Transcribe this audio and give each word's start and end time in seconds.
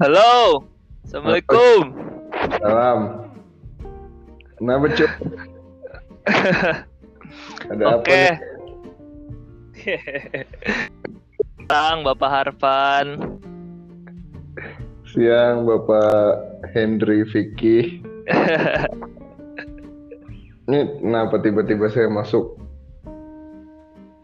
Halo. 0.00 0.64
Assalamualaikum. 1.04 1.92
Salam. 2.56 3.28
Kenapa 4.56 4.88
cuk? 4.96 5.12
Ada 7.68 7.82
apa? 7.84 8.00
Oke. 8.00 8.16
nih? 8.16 8.36
Tang 11.68 12.00
Bapak 12.00 12.30
Harfan. 12.32 13.36
Siang 15.04 15.68
Bapak 15.68 16.64
Henry 16.72 17.20
Vicky. 17.28 18.00
Ini 20.64 20.96
kenapa 21.04 21.44
tiba-tiba 21.44 21.92
saya 21.92 22.08
masuk 22.08 22.56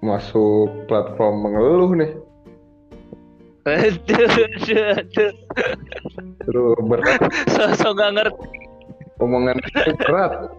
masuk 0.01 0.89
platform 0.89 1.45
mengeluh 1.45 1.93
nih? 2.01 2.17
Aduh, 3.67 4.31
aduh, 4.31 4.95
aduh. 4.95 5.33
Terus 6.47 6.79
berat 6.87 7.19
Sosok 7.51 7.99
gak 7.99 8.15
ngerti. 8.15 8.47
omongan 9.19 9.59
berat. 10.07 10.55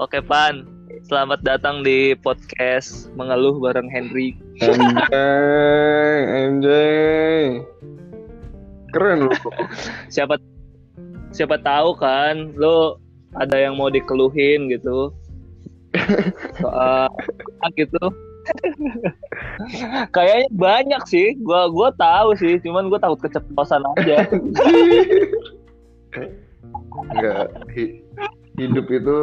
Oke, 0.00 0.24
Pan. 0.24 0.64
Selamat 1.04 1.44
datang 1.44 1.84
di 1.84 2.16
podcast 2.16 3.12
Mengeluh 3.12 3.60
bareng 3.60 3.92
Henry. 3.92 4.40
Anjay, 4.64 6.20
anjay. 6.48 7.60
Keren 8.96 9.28
lu. 9.28 9.36
Siapa 10.08 10.40
siapa 11.28 11.60
tahu 11.60 11.92
kan 12.00 12.56
lo 12.56 12.96
ada 13.36 13.60
yang 13.60 13.76
mau 13.76 13.92
dikeluhin 13.92 14.72
gitu. 14.72 15.12
Soal 16.64 17.12
gitu. 17.76 18.00
Kayaknya 20.10 20.48
banyak 20.52 21.02
sih. 21.06 21.34
Gua 21.40 21.68
gua 21.68 21.88
tahu 21.94 22.34
sih, 22.36 22.58
cuman 22.60 22.88
gua 22.88 22.98
takut 22.98 23.20
keceplosan 23.22 23.82
aja. 23.96 24.26
Enggak. 27.12 27.46
hi- 27.74 28.00
hidup 28.56 28.86
itu 28.88 29.16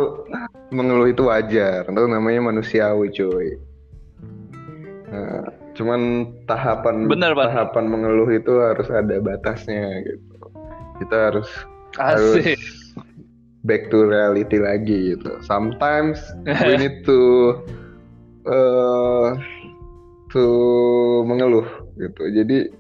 mengeluh 0.69 1.09
itu 1.09 1.25
wajar. 1.25 1.85
Itu 1.85 2.03
namanya 2.05 2.53
manusiawi, 2.53 3.09
cuy. 3.11 3.49
Nah, 5.09 5.45
cuman 5.77 6.01
tahapan 6.49 7.05
Bener, 7.05 7.33
Pak. 7.33 7.49
tahapan 7.49 7.85
mengeluh 7.85 8.29
itu 8.29 8.53
harus 8.61 8.89
ada 8.89 9.21
batasnya 9.21 10.01
gitu. 10.05 10.35
Kita 11.01 11.17
harus 11.29 11.49
harus 11.97 12.41
Asik. 12.41 12.57
back 13.61 13.89
to 13.89 14.05
reality 14.05 14.57
lagi 14.57 15.13
gitu. 15.13 15.37
Sometimes 15.45 16.17
we 16.45 16.73
need 16.81 17.05
to 17.05 17.53
uh, 18.47 19.37
to 20.31 20.45
mengeluh 21.27 21.67
gitu. 21.99 22.23
Jadi 22.33 22.71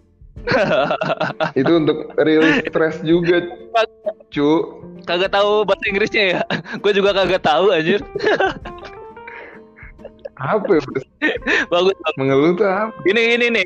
itu 1.59 1.71
untuk 1.71 2.11
real 2.19 2.43
stress 2.67 2.99
juga, 3.05 3.47
cu. 4.33 4.81
Kagak 5.07 5.31
tahu 5.31 5.63
bahasa 5.63 5.83
Inggrisnya 5.87 6.23
ya. 6.39 6.41
Gue 6.83 6.91
juga 6.91 7.15
kagak 7.15 7.43
tahu 7.43 7.71
anjir. 7.71 8.01
Apa 10.39 10.67
ya? 10.67 10.81
Bagus. 11.71 11.95
Mengeluh 12.19 12.57
tuh 12.57 12.67
apa? 12.67 12.91
Ini 13.07 13.39
ini 13.39 13.47
nih. 13.53 13.65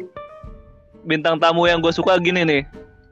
Bintang 1.08 1.40
tamu 1.40 1.66
yang 1.66 1.80
gue 1.80 1.94
suka 1.96 2.20
gini 2.20 2.44
nih. 2.44 2.62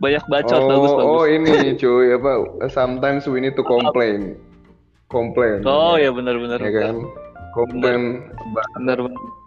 Banyak 0.04 0.28
bacot 0.28 0.60
oh, 0.60 0.68
bagus 0.68 0.92
bagus. 0.92 1.08
oh 1.08 1.24
ini 1.24 1.80
cuy 1.80 2.08
apa? 2.20 2.32
Sometimes 2.68 3.24
we 3.32 3.40
need 3.40 3.56
to 3.56 3.64
complain, 3.64 4.36
complain. 5.08 5.64
Oh 5.64 5.96
ya 5.96 6.12
benar 6.12 6.36
benar. 6.36 6.60
ya 6.60 6.72
kan? 6.76 6.96
About 7.56 7.72
Benar 8.76 9.00
benar. 9.00 9.00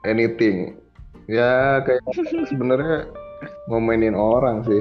anything. 0.08 0.80
Ya 1.28 1.84
kayak 1.84 2.00
sebenarnya 2.50 3.04
ngomenin 3.68 4.16
orang 4.16 4.64
sih. 4.64 4.80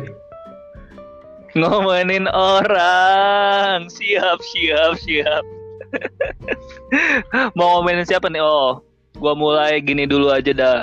Ngomongin 1.59 2.31
orang. 2.31 3.91
Siap 3.91 4.39
siap 4.39 4.95
siap. 5.03 5.43
Mau 7.59 7.79
ngomongin 7.79 8.07
siapa 8.07 8.31
nih? 8.31 8.39
Oh, 8.39 8.79
gua 9.19 9.35
mulai 9.35 9.83
gini 9.83 10.07
dulu 10.07 10.31
aja 10.31 10.55
dah. 10.55 10.81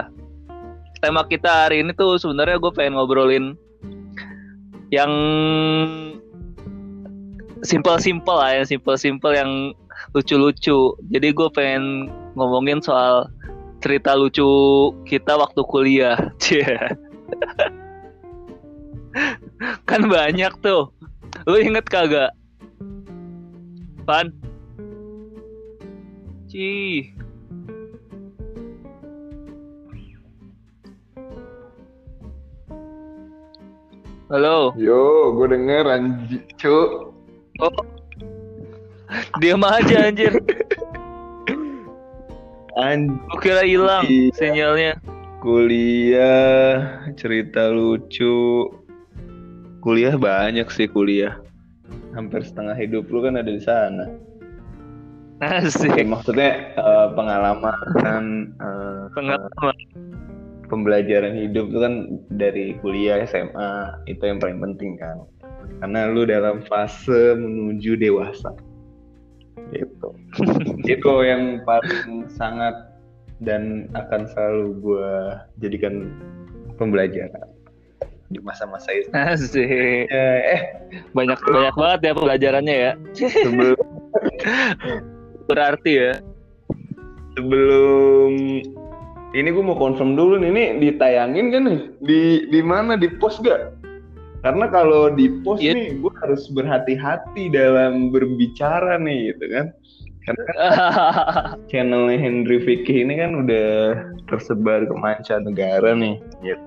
Tema 1.01 1.25
kita 1.25 1.69
hari 1.69 1.81
ini 1.81 1.93
tuh 1.97 2.17
sebenarnya 2.17 2.57
gue 2.57 2.73
pengen 2.73 2.97
ngobrolin 2.97 3.53
yang 4.89 5.13
simple-simple 7.61 8.37
lah, 8.37 8.57
yang 8.57 8.65
simple-simple 8.69 9.33
yang 9.37 9.77
lucu-lucu. 10.17 10.97
Jadi 11.13 11.29
gue 11.37 11.49
pengen 11.53 12.09
ngomongin 12.35 12.83
soal 12.83 13.31
cerita 13.79 14.19
lucu 14.19 14.91
kita 15.07 15.39
waktu 15.39 15.61
kuliah. 15.67 16.19
Cie. 16.43 16.65
kan 19.89 20.03
banyak 20.11 20.53
tuh. 20.61 20.91
Lu 21.47 21.57
inget 21.59 21.87
kagak? 21.87 22.35
Pan? 24.07 24.35
Cih. 26.51 27.15
Halo. 34.33 34.73
Yo, 34.81 35.31
gue 35.37 35.47
denger 35.53 35.85
anji, 35.95 36.41
cu. 36.59 37.13
Oh. 37.61 37.71
Diam 39.39 39.63
aja 39.63 40.11
anjir. 40.11 40.35
Anj 42.75 43.07
Gue 43.31 43.41
kira 43.41 43.63
hilang 43.63 44.05
Iya. 44.05 44.35
sinyalnya. 44.35 44.93
kuliah 45.39 46.81
cerita 47.15 47.69
lucu. 47.69 48.67
Kuliah 49.79 50.17
banyak 50.17 50.65
sih 50.69 50.89
kuliah. 50.89 51.37
Hampir 52.17 52.41
setengah 52.41 52.73
hidup 52.75 53.07
lu 53.09 53.21
kan 53.21 53.37
ada 53.37 53.47
di 53.47 53.61
sana. 53.61 54.09
Ya, 55.39 55.61
Asik. 55.61 55.93
maksudnya 56.09 56.73
eh, 56.73 57.07
pengalaman 57.13 57.77
eh, 58.57 59.03
Pengalaman. 59.13 59.77
pembelajaran 60.65 61.37
hidup 61.37 61.69
itu 61.69 61.79
kan 61.79 61.95
dari 62.33 62.67
kuliah 62.81 63.21
SMA 63.29 63.71
itu 64.07 64.25
yang 64.25 64.41
paling 64.41 64.57
penting 64.59 64.97
kan 64.97 65.21
karena 65.79 66.09
lu 66.09 66.25
dalam 66.25 66.65
fase 66.65 67.37
menuju 67.37 67.95
dewasa 67.95 68.49
gitu 69.73 70.09
itu 70.99 71.13
yang 71.25 71.65
paling 71.65 72.29
sangat 72.29 72.93
dan 73.43 73.91
akan 73.97 74.29
selalu 74.31 74.67
gue 74.81 75.11
jadikan 75.63 76.13
pembelajaran 76.77 77.49
di 78.33 78.41
masa-masa 78.41 78.89
itu 78.91 79.09
Asik. 79.13 79.63
Eh, 80.09 80.09
eh 80.11 80.63
Banyak 81.13 81.39
banyak 81.45 81.75
banget 81.77 82.01
ya 82.03 82.13
pelajarannya 82.17 82.77
ya. 82.77 82.93
sebelum 83.15 83.79
Berarti 85.51 85.93
ya. 85.93 86.13
sebelum 87.35 88.33
ini 89.35 89.49
gue 89.51 89.65
mau 89.67 89.75
confirm 89.75 90.15
dulu 90.15 90.39
nih 90.39 90.51
ini 90.55 90.65
ditayangin 90.79 91.47
kan 91.51 91.63
nih 91.67 91.81
di 92.07 92.21
di 92.49 92.61
mana 92.63 92.95
di 92.95 93.11
post 93.19 93.43
gak 93.43 93.75
karena 94.45 94.69
kalau 94.69 95.09
di 95.09 95.33
post 95.41 95.65
Iya. 95.65 95.73
nih 95.73 95.89
gue 96.05 96.13
harus 96.21 96.53
berhati-hati 96.53 97.49
dalam 97.49 98.13
berbicara 98.13 99.01
nih 99.01 99.33
gitu 99.33 99.45
kan 99.49 99.67
karena 100.29 100.43
kan 100.45 100.57
channelnya 101.73 102.21
Henry 102.21 102.61
Vicky 102.61 103.01
ini 103.09 103.17
kan 103.17 103.41
udah 103.45 103.97
tersebar 104.29 104.85
ke 104.85 104.93
mancanegara 104.93 105.97
nih 105.97 106.21
gitu. 106.45 106.61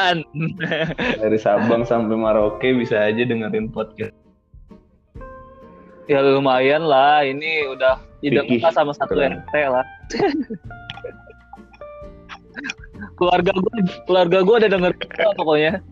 An. 0.00 0.26
dari 1.22 1.38
Sabang 1.38 1.86
sampai 1.86 2.18
Maroke 2.18 2.74
bisa 2.74 2.98
aja 3.06 3.22
dengerin 3.22 3.70
podcast 3.70 4.10
ya 6.10 6.18
lumayan 6.18 6.82
lah. 6.82 7.22
Ini 7.22 7.70
udah 7.70 8.02
tidak 8.18 8.50
Fikih. 8.50 8.74
sama 8.74 8.90
satu 8.96 9.14
Keren. 9.14 9.38
RT 9.46 9.54
lah. 9.70 9.86
keluarga 13.18 13.50
gue 13.54 13.74
keluarga 14.06 14.38
gue 14.42 14.56
ada 14.62 14.68
denger 14.78 14.92
pokoknya 15.38 15.82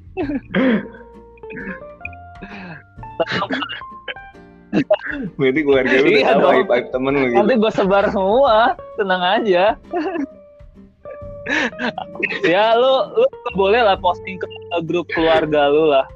berarti 5.35 5.61
keluarga 5.67 5.95
lu 5.99 6.09
Iya 6.09 6.23
udah 6.23 6.35
tahu 6.39 6.51
aib 6.55 6.69
aib 6.71 6.87
temen 6.95 7.13
lu 7.15 7.27
gitu. 7.27 7.39
Nanti 7.43 7.55
gue 7.59 7.73
sebar 7.75 8.05
semua. 8.15 8.79
Tenang 8.99 9.23
aja. 9.23 9.65
Ya 12.47 12.77
lu 12.77 12.95
lu 13.17 13.27
boleh 13.57 13.81
lah 13.81 13.97
posting 13.99 14.39
ke 14.39 14.47
grup 14.87 15.09
keluarga 15.11 15.73
lu 15.73 15.89
lah. 15.89 16.07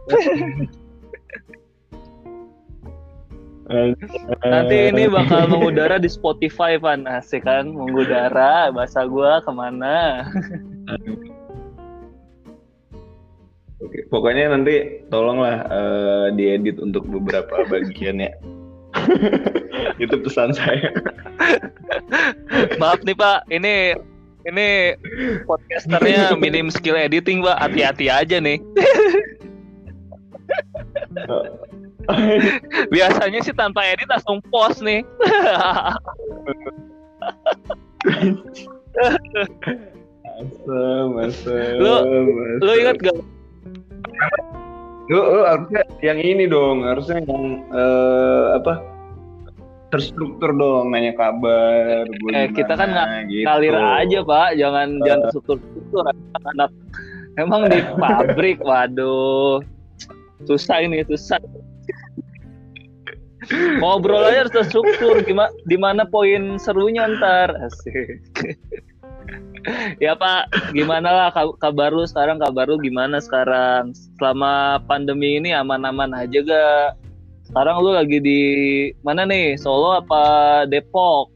Nanti 4.44 4.76
ini 4.92 5.08
bakal 5.08 5.48
mengudara 5.52 5.96
di 5.96 6.12
Spotify 6.12 6.76
Van. 6.76 7.08
Asik 7.08 7.48
kan? 7.48 7.72
Mengudara 7.72 8.68
bahasa 8.70 9.08
gua 9.08 9.40
ke 9.42 9.50
mana 9.50 10.28
Oke, 13.84 14.00
pokoknya 14.08 14.48
nanti 14.48 15.04
tolonglah 15.12 15.68
eh, 15.68 16.26
diedit 16.34 16.80
untuk 16.80 17.04
beberapa 17.04 17.62
bagian 17.72 18.24
ya. 18.24 18.32
Itu 20.00 20.16
pesan 20.22 20.56
saya. 20.56 20.88
maaf 22.78 23.02
nih 23.02 23.16
pak 23.18 23.44
ini 23.50 23.98
Ini 24.44 24.92
podcasternya 25.48 26.36
minim 26.44 26.68
skill 26.68 27.00
editing, 27.00 27.40
Pak. 27.40 27.64
Hati-hati 27.64 28.12
aja 28.12 28.36
nih. 28.44 28.60
Biasanya 32.92 33.40
sih 33.40 33.56
tanpa 33.56 33.88
edit 33.88 34.04
langsung 34.12 34.44
post 34.52 34.84
nih. 34.84 35.00
Asem, 40.34 41.08
asem, 41.24 41.80
Lu- 41.80 42.04
asem. 42.04 42.60
Lu 42.60 42.72
inget 42.76 42.98
gak? 43.00 43.16
Lu, 45.12 45.20
lu 45.20 45.40
harusnya 45.44 45.82
yang 46.00 46.16
ini 46.16 46.48
dong, 46.48 46.80
harusnya 46.84 47.20
yang 47.28 47.60
eh, 47.68 48.44
apa? 48.56 48.80
Terstruktur 49.92 50.50
dong, 50.56 50.90
nanya 50.90 51.14
kabar. 51.14 52.08
Eh, 52.34 52.48
kita 52.50 52.74
kan 52.74 52.88
gimana, 52.90 53.28
gitu. 53.28 53.46
Ngalir 53.46 53.76
aja, 53.78 54.18
Pak. 54.26 54.48
Jangan 54.58 54.88
jangan 55.06 55.28
struktur-struktur 55.30 56.02
anak 56.50 56.70
Emang 57.34 57.66
di 57.70 57.78
pabrik, 58.02 58.58
waduh. 58.62 59.62
Susah 60.46 60.82
ini, 60.82 61.02
susah. 61.06 61.38
Ngobrol 63.78 64.24
aja 64.24 64.46
harus 64.46 64.54
terstruktur. 64.56 65.20
Gimana, 65.20 65.52
di 65.68 65.76
mana 65.76 66.02
poin 66.08 66.56
serunya 66.56 67.04
ntar? 67.20 67.52
Asik. 67.60 68.24
Ya 70.04 70.12
Pak, 70.16 70.72
gimana 70.76 71.08
lah 71.08 71.28
ka- 71.32 71.56
kabar 71.60 71.92
lu 71.92 72.04
sekarang? 72.04 72.40
Kabar 72.40 72.68
lu 72.68 72.76
gimana 72.80 73.20
sekarang? 73.20 73.92
Selama 74.16 74.80
pandemi 74.84 75.40
ini 75.40 75.52
aman-aman 75.56 76.12
aja 76.14 76.38
gak? 76.44 76.88
Sekarang 77.48 77.80
lu 77.84 77.92
lagi 77.92 78.18
di 78.20 78.40
mana 79.04 79.24
nih? 79.28 79.56
Solo 79.60 80.00
apa 80.00 80.22
Depok? 80.68 81.28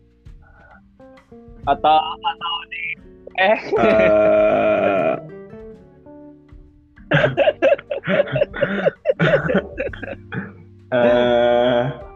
Atau 1.69 1.99
atau 2.00 2.55
di 2.73 2.85
eh 3.39 3.61
Eh, 3.79 5.12
eh, 10.97 12.07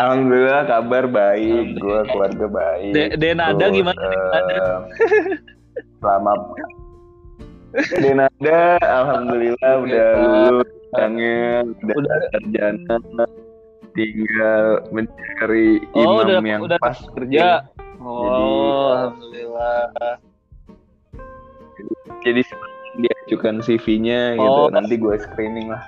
Alhamdulillah 0.00 0.64
kabar 0.64 1.04
baik, 1.04 1.76
gue 1.76 1.98
keluarga 2.08 2.46
baik. 2.48 2.92
De- 2.92 3.14
Denada 3.14 3.52
Terus, 3.60 3.76
gimana, 3.76 4.00
Denada? 4.00 4.56
eh, 4.56 4.78
Selama 6.00 6.32
Denada, 7.92 8.60
alhamdulillah 8.80 9.72
udah 9.78 10.08
lulus, 10.16 10.70
kangen, 10.90 11.64
udah, 11.78 11.94
Udah. 11.94 12.16
sarjana, 12.32 12.96
tinggal 13.92 14.64
mencari 14.88 15.84
Oh, 15.92 16.00
imam 16.00 16.24
udah 16.24 16.38
yang 16.42 16.62
udah 16.64 16.78
pas 16.80 16.98
kerja. 17.12 17.68
Oh, 18.00 18.24
Jadi- 18.24 18.40
alhamdulillah. 18.96 19.80
Jadi 22.20 22.40
diajukan 22.96 23.54
CV-nya 23.60 24.34
gitu, 24.34 24.48
Oh. 24.60 24.72
nanti 24.72 24.96
gue 24.96 25.14
screening 25.20 25.68
lah. 25.68 25.84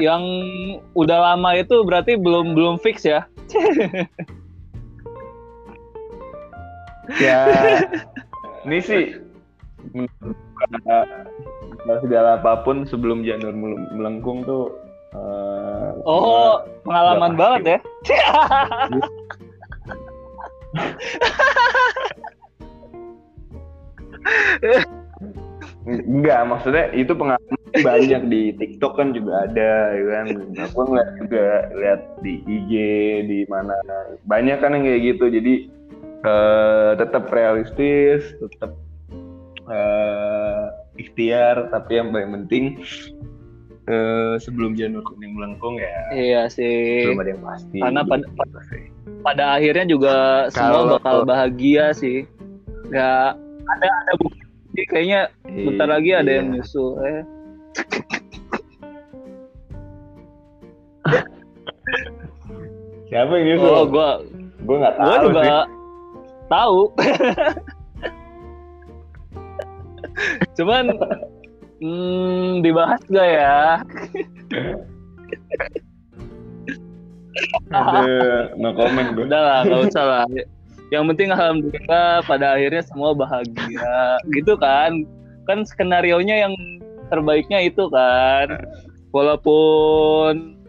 Yang 0.00 0.22
udah 0.96 1.18
lama 1.32 1.50
itu 1.54 1.84
berarti 1.84 2.16
belum 2.16 2.56
belum 2.56 2.78
fix 2.80 3.04
ya? 3.04 3.28
Ya, 7.18 7.42
ini 8.64 8.78
sih 8.80 9.18
eh, 10.86 11.06
segala 12.00 12.38
apa 12.38 12.62
pun 12.62 12.86
sebelum 12.86 13.26
janur 13.26 13.52
mel- 13.52 13.88
melengkung 13.92 14.46
tuh. 14.46 14.70
eh, 15.12 15.90
Oh, 16.06 16.62
pengalaman 16.86 17.34
udah 17.34 17.36
banget 17.36 17.62
ya. 17.66 17.78
Enggak, 25.84 26.46
maksudnya 26.46 26.94
itu 26.94 27.10
pengalaman 27.10 27.58
banyak 27.74 28.22
di 28.26 28.42
TikTok 28.54 28.94
kan 28.94 29.10
juga 29.10 29.44
ada, 29.44 29.72
ya 29.90 30.04
kan. 30.12 30.26
Aku 30.62 30.78
ngeliat 30.84 31.10
juga 31.18 31.44
lihat 31.74 32.00
di 32.20 32.38
IG 32.44 32.72
di 33.24 33.40
mana 33.46 33.74
banyak 34.22 34.58
kan 34.58 34.72
yang 34.72 34.84
kayak 34.84 35.02
gitu. 35.04 35.24
Jadi 35.26 35.54
eh, 36.22 36.90
tetap 36.94 37.26
realistis, 37.28 38.22
tetap 38.38 38.78
eh, 39.64 40.64
ikhtiar, 40.96 41.66
tapi 41.68 41.92
yang 41.96 42.10
paling 42.10 42.30
penting 42.40 42.64
eh, 43.84 44.34
sebelum 44.38 44.72
janur 44.72 45.02
kuning 45.02 45.34
melengkung 45.34 45.74
ya 45.76 45.98
Iya 46.12 46.42
sih. 46.46 47.10
belum 47.10 47.18
ada 47.18 47.30
yang 47.30 47.42
pasti. 47.42 47.78
Karena 47.78 48.00
pada- 48.04 48.28
Gitu 48.28 48.60
sih. 48.70 48.84
Pada 49.22 49.44
akhirnya 49.54 49.86
juga 49.88 50.14
semua 50.48 50.70
Kalau- 50.78 50.92
bakal 50.94 51.16
bahagia 51.24 51.90
sih. 51.92 52.22
Ya 52.90 53.34
ada 53.64 53.86
ada 53.88 54.12
bukti 54.14 54.41
kayaknya 54.72 55.28
bentar 55.44 55.88
lagi 55.88 56.10
ada 56.16 56.26
Iya. 56.26 56.36
yang 56.40 56.48
nyusul. 56.56 56.90
Eh. 57.04 57.22
Siapa 63.10 63.32
yang 63.36 63.46
nyusul? 63.56 63.68
Oh, 63.70 63.84
gua 63.84 64.10
gue 64.62 64.76
nggak 64.78 64.94
tahu 64.96 65.10
gua 65.10 65.24
juga 65.26 65.40
sih. 65.42 65.50
tahu. 66.48 66.80
Cuman 70.56 70.84
hmm, 71.80 72.60
dibahas 72.60 73.00
gak 73.08 73.28
ya? 73.32 73.80
Ada 77.72 78.52
no 78.60 78.76
comment 78.76 79.08
gue. 79.16 79.24
Udah 79.24 79.40
lah, 79.40 79.60
gak 79.64 79.80
usah 79.88 80.04
lah. 80.04 80.24
Yang 80.92 81.04
penting 81.16 81.28
alhamdulillah 81.32 82.20
pada 82.28 82.52
akhirnya 82.52 82.84
semua 82.84 83.16
bahagia. 83.16 84.20
Gitu 84.36 84.52
kan? 84.60 85.08
Kan 85.48 85.64
skenario 85.64 86.20
nya 86.20 86.44
yang 86.44 86.54
terbaiknya 87.08 87.64
itu 87.64 87.88
kan. 87.88 88.60
Walaupun 89.08 90.60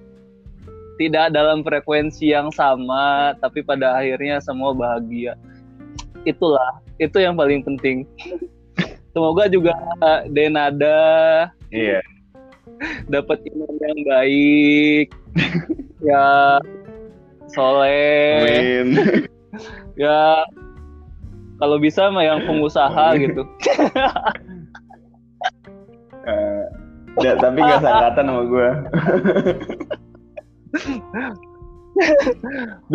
tidak 0.96 1.36
dalam 1.36 1.60
frekuensi 1.60 2.32
yang 2.32 2.48
sama, 2.56 3.36
tapi 3.44 3.60
pada 3.60 4.00
akhirnya 4.00 4.40
semua 4.40 4.72
bahagia. 4.72 5.36
Itulah, 6.24 6.80
itu 7.04 7.20
yang 7.20 7.36
paling 7.36 7.60
penting. 7.66 8.08
Semoga 9.12 9.52
juga 9.52 9.76
Denada 10.32 11.52
Iya. 11.70 12.00
dapat 13.12 13.44
imam 13.50 13.76
yang 13.82 14.00
baik, 14.08 15.08
ya 16.02 16.58
soleh, 17.50 18.86
Amin. 18.86 19.28
Ya 20.00 20.44
kalau 21.62 21.78
bisa 21.78 22.10
mah 22.12 22.26
yang 22.26 22.44
pengusaha 22.46 23.16
gitu. 23.24 23.44
Eh, 26.24 26.64
nggak, 27.20 27.36
tapi 27.44 27.60
gak 27.60 27.84
sangkatan 27.84 28.32
sama 28.32 28.44
gue. 28.48 28.70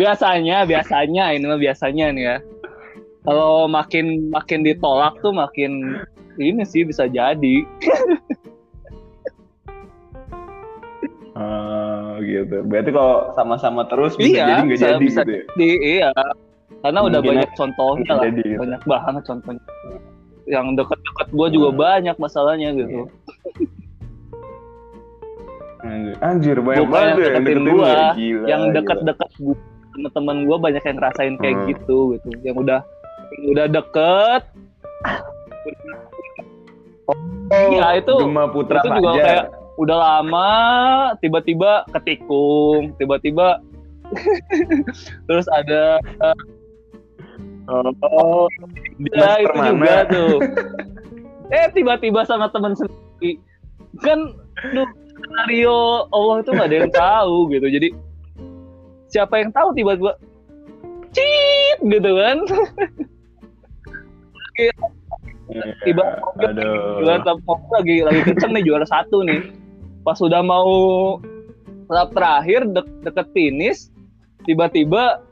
Biasanya, 0.01 0.65
biasanya 0.65 1.37
ini 1.37 1.45
mah 1.45 1.61
biasanya 1.61 2.09
nih 2.09 2.23
ya. 2.25 2.37
Kalau 3.21 3.69
makin 3.69 4.33
makin 4.33 4.65
ditolak 4.65 5.13
tuh 5.21 5.29
makin 5.29 6.01
ini 6.41 6.65
sih 6.65 6.89
bisa 6.89 7.05
jadi. 7.05 7.69
Oh, 11.37 12.17
gitu. 12.25 12.65
Berarti 12.65 12.89
kalau 12.91 13.31
sama-sama 13.37 13.85
terus 13.87 14.17
bisa 14.17 14.41
Iya, 14.41 14.45
jadi 14.49 14.61
nggak 14.65 14.79
jadi 14.81 14.97
bisa 15.05 15.21
gitu 15.21 15.31
ya? 15.31 15.43
Di, 15.53 15.69
iya, 15.79 16.11
karena 16.79 16.99
udah 17.01 17.19
Kemungkinan 17.19 17.35
banyak 17.37 17.51
contohnya 17.53 18.09
lah, 18.09 18.23
jadi 18.25 18.41
gitu. 18.41 18.57
banyak 18.57 18.81
banget 18.83 19.23
contohnya. 19.25 19.63
Yang 20.45 20.65
deket-deket 20.75 21.27
gue 21.29 21.47
juga 21.51 21.69
Hmm. 21.69 21.79
banyak 21.79 22.15
masalahnya 22.17 22.69
gitu. 22.73 22.99
Anjir, 25.79 26.15
Anjir 26.19 26.57
banyak 26.59 26.79
Bukan 26.81 26.91
banget 26.91 27.15
yang 27.15 27.19
deketin 27.39 27.59
lu 27.61 27.77
ya. 27.79 27.95
Gila, 28.11 28.45
yang 28.45 28.63
gila. 28.65 28.75
deket-deket 28.75 29.29
gue 29.37 29.55
temen-temen 29.89 30.37
gue 30.45 30.57
banyak 30.57 30.81
yang 30.81 30.97
ngerasain 30.97 31.33
kayak 31.37 31.55
Hmm. 31.55 31.67
gitu 31.67 31.97
gitu 32.13 32.29
yang 32.41 32.55
udah 32.55 32.79
yang 33.33 33.45
udah 33.49 33.65
deket 33.69 34.43
Iya, 37.49 37.97
itu- 37.97 38.13
Oh, 38.13 38.21
Gema 38.21 38.45
Putra 38.47 38.77
itu 38.77 38.89
juga 38.93 39.11
kayak 39.17 39.45
udah 39.75 39.97
lama 39.97 40.49
tiba-tiba 41.17 41.71
ketikung 41.89 42.93
tiba-tiba 42.95 43.57
terus 45.25 45.47
ada 45.49 45.97
Oh, 47.69 48.49
ya 48.97 49.45
itu 49.45 49.53
Permana. 49.53 49.69
juga 49.73 49.95
tuh. 50.09 50.35
Eh 51.49 51.65
tiba-tiba 51.73 52.21
sama 52.29 52.45
teman 52.53 52.77
sendiri. 52.77 53.41
Kan 54.05 54.37
duh, 54.69 54.85
skenario 55.09 56.05
Allah 56.13 56.45
itu 56.45 56.49
nggak 56.53 56.67
ada 56.69 56.77
yang 56.77 56.93
tahu 56.93 57.49
gitu. 57.49 57.67
Jadi 57.73 57.89
siapa 59.09 59.41
yang 59.41 59.49
tahu 59.49 59.73
tiba-tiba 59.73 60.13
cit 61.09 61.79
gitu 61.81 62.11
kan. 62.21 62.37
Tiba 65.81 66.03
Aduh. 66.45 67.01
juara 67.01 67.57
lagi 67.73 68.05
lagi 68.05 68.21
kenceng 68.29 68.53
nih 68.53 68.69
juara 68.69 68.85
satu 68.85 69.25
nih. 69.25 69.49
Pas 70.05 70.21
udah 70.21 70.45
mau 70.45 70.69
lap 71.89 72.13
terakhir 72.13 72.69
de- 72.69 72.93
deket 73.01 73.25
finish 73.33 73.89
tiba-tiba 74.45 75.25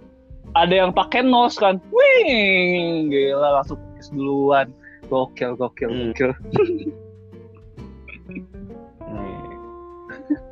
ada 0.55 0.73
yang 0.73 0.91
pakai 0.91 1.21
nos 1.21 1.57
kan 1.57 1.81
wing 1.89 3.09
gila 3.09 3.59
langsung 3.59 3.79
kiss 3.95 4.07
duluan 4.09 4.71
gokil 5.07 5.55
gokil 5.55 5.89
Hmm. 5.89 6.11
gokil 6.11 6.31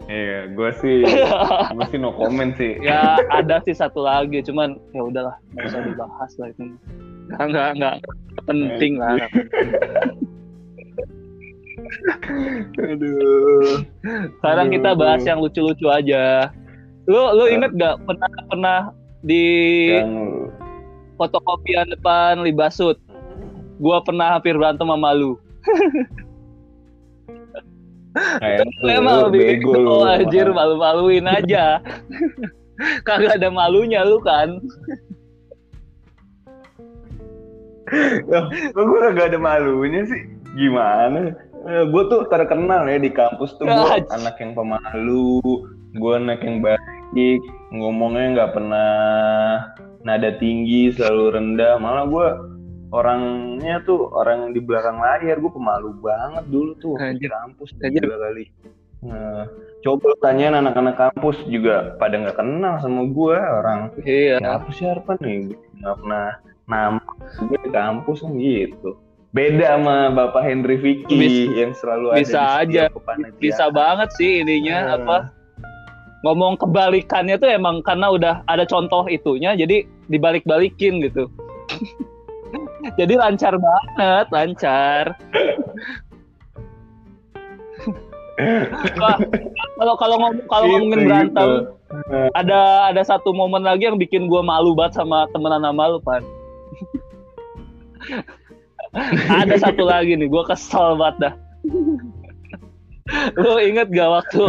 Iya, 0.06 0.54
gue 0.54 0.70
sih, 0.78 1.02
gue 1.76 1.86
sih 1.90 1.98
no 1.98 2.14
comment 2.14 2.54
sih. 2.54 2.78
ya 2.78 3.18
ada 3.34 3.58
sih 3.66 3.74
satu 3.74 4.06
lagi 4.06 4.38
cuman 4.46 4.78
ya 4.94 5.02
udahlah 5.02 5.34
nggak 5.52 5.66
usah 5.66 5.82
dibahas 5.82 6.32
lah 6.38 6.48
itu 6.54 6.62
nggak 7.26 7.42
nggak 7.50 7.70
nggak 7.82 7.96
penting 8.46 9.02
lah. 9.02 9.18
Aduh. 12.78 13.82
sekarang 14.40 14.68
kita 14.70 14.94
bahas 14.94 15.22
yang 15.24 15.42
lucu-lucu 15.42 15.86
aja 15.88 16.50
lu 17.06 17.22
lu 17.34 17.46
inget 17.46 17.74
gak 17.74 17.98
pernah 18.06 18.30
pernah 18.48 18.80
di 19.26 19.46
Yang 19.90 20.14
fotokopian 21.18 21.90
depan 21.90 22.46
Libasut 22.46 23.02
gua 23.82 24.00
pernah 24.06 24.38
hampir 24.38 24.56
berantem 24.56 24.86
sama 24.86 25.12
lu 25.18 25.36
kayak 28.16 28.64
Emang 28.88 29.28
lebih 29.30 29.60
bego 29.60 29.74
lu. 29.76 30.08
anjir 30.08 30.48
malu-maluin 30.48 31.28
aja. 31.28 31.84
Kagak 33.08 33.40
ada 33.40 33.50
malunya 33.52 34.04
lu 34.04 34.20
kan. 34.24 34.60
Kok 38.72 38.84
gue 38.84 39.00
gak 39.16 39.30
ada 39.32 39.40
malunya 39.40 40.04
sih? 40.08 40.22
Gimana? 40.56 41.36
gue 41.66 42.04
tuh 42.14 42.30
terkenal 42.30 42.86
ya 42.86 43.02
di 43.02 43.10
kampus 43.10 43.58
tuh 43.58 43.66
gue 43.66 43.90
anak 44.14 44.38
yang 44.38 44.54
pemalu, 44.54 45.42
gue 45.98 46.14
anak 46.14 46.46
yang 46.46 46.62
baik, 46.62 47.42
ngomongnya 47.70 48.26
nggak 48.36 48.52
pernah 48.52 48.90
nada 50.02 50.32
tinggi, 50.36 50.92
selalu 50.92 51.26
rendah. 51.34 51.78
Malah 51.78 52.06
gue 52.06 52.28
orangnya 52.90 53.82
tuh 53.82 54.08
orang 54.10 54.52
di 54.52 54.60
belakang 54.60 54.98
layar, 54.98 55.38
gue 55.38 55.52
pemalu 55.52 55.92
banget 56.00 56.46
dulu 56.48 56.72
tuh 56.78 56.96
di 57.14 57.26
kampus 57.26 57.74
Anjir. 57.80 58.02
gila 58.02 58.18
kali. 58.20 58.46
Nah, 59.06 59.46
coba 59.80 60.04
lu 60.10 60.18
tanyain 60.18 60.56
anak-anak 60.56 60.96
kampus 60.96 61.38
juga 61.46 61.94
pada 61.96 62.18
nggak 62.18 62.38
kenal 62.38 62.82
sama 62.82 63.06
gue 63.06 63.38
orang 63.38 63.94
Iya. 64.02 64.42
Kenapa 64.42 64.68
sih 64.72 64.86
Arpan 64.86 65.18
nih? 65.22 65.54
Nggak 65.78 65.96
pernah 66.02 66.28
nama 66.66 67.02
gue 67.38 67.58
di 67.62 67.70
kampus 67.70 68.18
kan 68.22 68.34
gitu. 68.36 68.98
Beda 69.30 69.76
sama 69.76 70.10
Bapak 70.10 70.48
Henry 70.48 70.80
Vicky 70.80 71.12
Bis- 71.12 71.52
yang 71.54 71.76
selalu 71.76 72.16
ada 72.16 72.20
bisa 72.24 72.42
di 72.64 72.80
aja. 72.80 72.84
Bisa 73.36 73.66
banget 73.68 74.10
sih 74.16 74.42
ininya 74.42 74.78
Hmm. 74.80 74.96
apa 74.98 75.18
ngomong 76.24 76.56
kebalikannya 76.62 77.36
tuh 77.36 77.50
emang 77.52 77.84
karena 77.84 78.14
udah 78.14 78.36
ada 78.48 78.64
contoh 78.64 79.06
itunya 79.10 79.58
jadi 79.58 79.84
dibalik-balikin 80.08 81.04
gitu. 81.04 81.28
jadi 83.00 83.14
lancar 83.20 83.58
banget, 83.58 84.26
lancar. 84.32 85.04
Kalau 89.76 89.96
kalau 89.96 90.16
ngomong 90.20 90.44
kalau 90.52 90.66
Gitu, 90.68 90.74
ngomongin 90.76 91.00
gitu. 91.00 91.08
berantem 91.08 91.50
ada 92.36 92.92
ada 92.92 93.02
satu 93.06 93.32
momen 93.32 93.64
lagi 93.64 93.88
yang 93.88 93.96
bikin 93.96 94.28
gua 94.28 94.44
malu 94.44 94.76
banget 94.76 95.00
sama 95.00 95.30
temenan 95.32 95.64
sama 95.64 95.84
lu 95.88 96.00
pan 96.02 96.24
ada 99.44 99.56
satu 99.56 99.84
lagi 99.88 100.18
nih 100.20 100.28
gua 100.28 100.44
kesel 100.44 101.00
banget 101.00 101.16
dah 101.30 101.34
lu 103.42 103.62
inget 103.62 103.88
gak 103.94 104.10
waktu 104.10 104.44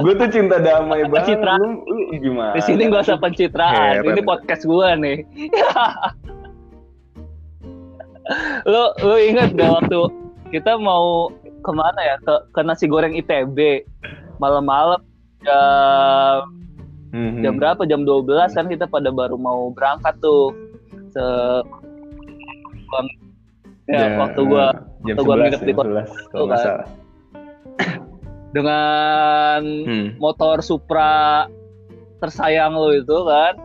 Gue 0.00 0.14
tuh 0.16 0.28
cinta 0.30 0.56
damai 0.62 1.04
banget. 1.10 1.36
Citra. 1.36 1.54
Lu, 1.58 1.82
lu 1.84 2.16
gimana? 2.18 2.54
di 2.54 2.62
sini 2.62 2.88
gak 2.88 3.04
usah 3.04 3.18
pencitraan 3.18 4.00
Heran. 4.00 4.14
ini 4.14 4.20
podcast 4.22 4.62
gua 4.64 4.94
nih 4.96 5.22
lu 8.70 8.82
lu 9.04 9.16
inget 9.20 9.52
gak 9.52 9.70
waktu 9.82 10.00
kita 10.48 10.78
mau 10.78 11.28
ke 11.60 11.72
mana 11.72 12.00
ya 12.00 12.16
ke, 12.22 12.34
ke 12.52 12.60
nasi 12.62 12.86
goreng 12.88 13.12
ITB 13.12 13.84
malam-malam 14.38 15.00
jam 15.42 16.48
Mhm. 17.14 17.46
jam 17.46 17.54
berapa 17.62 17.86
jam 17.86 18.02
12 18.02 18.58
kan 18.58 18.66
kita 18.66 18.90
pada 18.90 19.14
baru 19.14 19.38
mau 19.38 19.70
berangkat 19.70 20.18
tuh 20.18 20.50
se 21.14 21.22
ya, 23.86 24.18
waktu 24.18 24.40
gua 24.42 24.74
jam 25.06 25.14
waktu 25.14 25.22
gua 25.22 25.34
11, 25.38 25.42
nginep 25.46 25.62
di 25.62 25.74
11, 25.78 26.10
kalau 26.34 26.44
nggak 26.50 26.58
kan. 26.58 26.78
dengan 28.54 29.60
Hmm. 29.84 30.14
motor 30.22 30.62
Supra 30.62 31.50
tersayang 32.22 32.78
lo 32.78 32.94
itu 32.94 33.18
kan? 33.26 33.58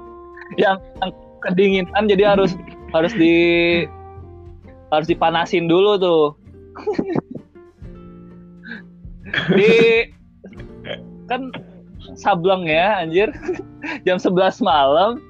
Yang, 0.62 0.76
yang 0.98 1.10
kedinginan 1.44 2.04
jadi 2.08 2.24
harus 2.34 2.56
harus 2.96 3.12
di 3.14 3.36
harus 4.90 5.06
dipanasin 5.06 5.70
dulu 5.70 5.94
tuh. 6.00 6.24
Di 9.54 10.10
kan 11.30 11.54
sableng 12.18 12.66
ya 12.66 12.98
anjir. 12.98 13.30
Jam 14.02 14.18
11 14.18 14.58
malam 14.66 15.22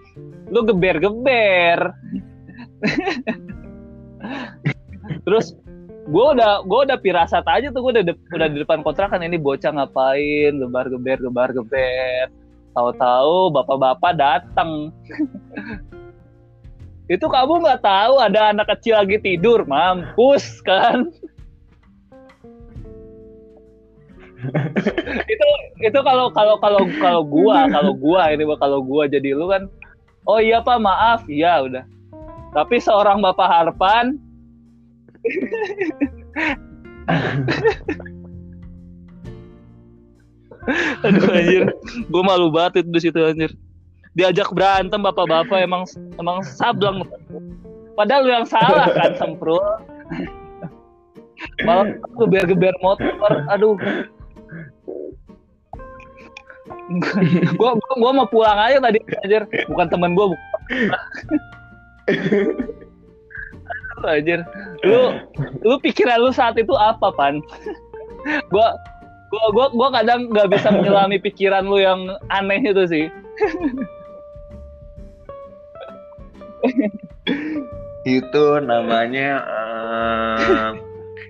lu 0.49 0.65
geber-geber. 0.65 1.93
Terus 5.29 5.53
gue 6.11 6.27
udah 6.35 6.67
gue 6.67 6.81
udah 6.91 6.99
pirasat 6.99 7.47
aja 7.47 7.71
tuh 7.71 7.87
gue 7.87 8.03
udah 8.03 8.05
de- 8.11 8.27
udah 8.35 8.49
di 8.51 8.59
depan 8.67 8.83
kontrakan 8.83 9.23
ini 9.23 9.39
bocah 9.39 9.71
ngapain 9.71 10.59
gebar 10.59 10.91
geber 10.91 11.19
gebar 11.23 11.51
geber. 11.55 12.27
Tahu-tahu 12.75 13.55
bapak-bapak 13.55 14.13
datang. 14.19 14.91
Itu 17.15 17.27
kamu 17.27 17.63
nggak 17.63 17.83
tahu 17.83 18.23
ada 18.23 18.55
anak 18.55 18.71
kecil 18.75 18.99
lagi 18.99 19.19
tidur 19.23 19.67
mampus 19.67 20.63
kan? 20.63 21.11
Itu 25.31 25.47
itu 25.85 25.99
kalau 26.01 26.33
kalau 26.33 26.57
kalau 26.63 26.83
kalau 26.97 27.21
gua 27.27 27.69
kalau 27.69 27.93
gua 27.93 28.33
ini 28.33 28.47
kalau 28.57 28.81
gua 28.81 29.05
jadi 29.05 29.37
lu 29.37 29.51
kan 29.51 29.69
oh 30.27 30.43
iya 30.43 30.63
pak 30.63 30.79
maaf. 30.79 31.27
Iya 31.31 31.67
udah. 31.67 31.85
Tapi 32.51 32.83
seorang 32.83 33.23
bapak 33.23 33.47
Harpan 33.47 34.19
Aduh 41.01 41.33
anjir, 41.33 41.65
gue 42.09 42.23
malu 42.23 42.53
banget 42.53 42.85
itu 42.85 42.91
di 42.93 43.01
situ 43.01 43.19
anjir. 43.21 43.53
Diajak 44.13 44.53
berantem 44.53 45.01
bapak-bapak 45.01 45.63
emang 45.63 45.85
emang 46.19 46.43
sableng. 46.45 47.07
Padahal 47.97 48.25
lu 48.27 48.31
yang 48.33 48.49
salah 48.49 48.91
kan 48.93 49.15
semprot. 49.17 49.61
Malah 51.65 51.97
lu 51.97 52.21
geber-geber 52.21 52.77
motor, 52.85 53.33
aduh. 53.49 53.81
gua, 57.57 57.81
gua 57.81 57.95
gua 57.97 58.13
mau 58.13 58.29
pulang 58.29 58.61
aja 58.61 58.77
tadi 58.77 59.01
anjir, 59.25 59.49
bukan 59.65 59.89
temen 59.89 60.13
gua. 60.13 60.37
bukan. 60.37 60.45
Anjir. 64.03 64.41
Lu 64.83 65.17
lu 65.61 65.75
pikiran 65.79 66.19
lu 66.19 66.31
saat 66.31 66.57
itu 66.57 66.73
apa, 66.73 67.13
Pan? 67.13 67.41
gua 68.53 68.73
gua 69.29 69.47
gua 69.53 69.67
gua 69.71 69.89
kadang 69.93 70.29
nggak 70.29 70.49
bisa 70.51 70.69
menyelami 70.75 71.17
pikiran 71.17 71.65
lu 71.65 71.79
yang 71.79 72.01
aneh 72.29 72.61
itu 72.61 72.85
sih. 72.87 73.05
itu 78.05 78.45
namanya 78.65 79.45
eh, 79.45 80.69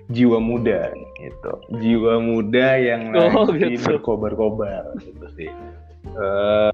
jiwa 0.07 0.39
muda 0.39 0.91
gitu 1.19 1.51
jiwa 1.77 2.15
muda 2.19 2.79
yang 2.79 3.11
Oh, 3.11 3.47
lagi 3.47 3.75
gitu. 3.75 3.95
berkobar-kobar 3.99 4.95
gitu 4.99 5.27
sih 5.35 5.51
Eh, 6.01 6.71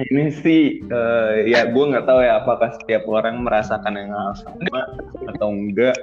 ini 0.00 0.32
sih 0.32 0.62
eh, 0.80 1.34
ya 1.52 1.68
gue 1.68 1.84
nggak 1.84 2.08
tahu 2.08 2.20
ya 2.24 2.40
apakah 2.40 2.72
setiap 2.80 3.04
orang 3.04 3.44
merasakan 3.44 3.94
yang 3.98 4.10
hal 4.12 4.32
sama 4.40 4.80
atau 5.36 5.48
enggak. 5.52 5.96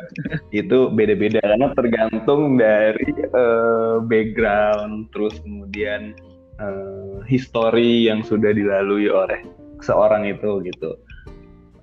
Itu 0.53 0.93
beda-beda 0.93 1.41
karena 1.41 1.74
tergantung 1.74 2.58
dari 2.62 3.10
eh, 3.17 3.96
background 4.05 5.10
terus 5.13 5.41
kemudian 5.41 6.13
eh, 6.62 7.15
history 7.25 8.10
yang 8.10 8.22
sudah 8.22 8.53
dilalui 8.53 9.10
oleh 9.10 9.41
seorang 9.81 10.29
itu 10.29 10.62
gitu. 10.69 10.93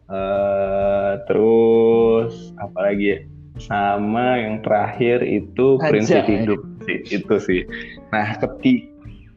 Eh 0.06 1.12
terus 1.26 2.54
apalagi 2.62 3.06
ya? 3.06 3.20
Sama 3.56 4.36
yang 4.36 4.60
terakhir 4.60 5.24
itu 5.24 5.80
prinsip 5.80 6.28
Anjay. 6.28 6.44
hidup 6.44 6.60
sih 6.84 6.98
itu 7.08 7.34
sih. 7.40 7.62
Nah 8.12 8.36
ketik 8.36 8.95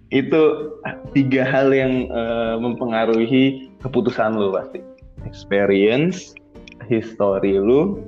itu 0.10 0.74
tiga 1.14 1.46
hal 1.46 1.70
yang 1.70 2.10
eh, 2.10 2.56
mempengaruhi 2.58 3.70
keputusan 3.86 4.38
lu 4.38 4.54
pasti. 4.54 4.82
Experience 5.26 6.34
history 6.90 7.62
lu 7.62 8.02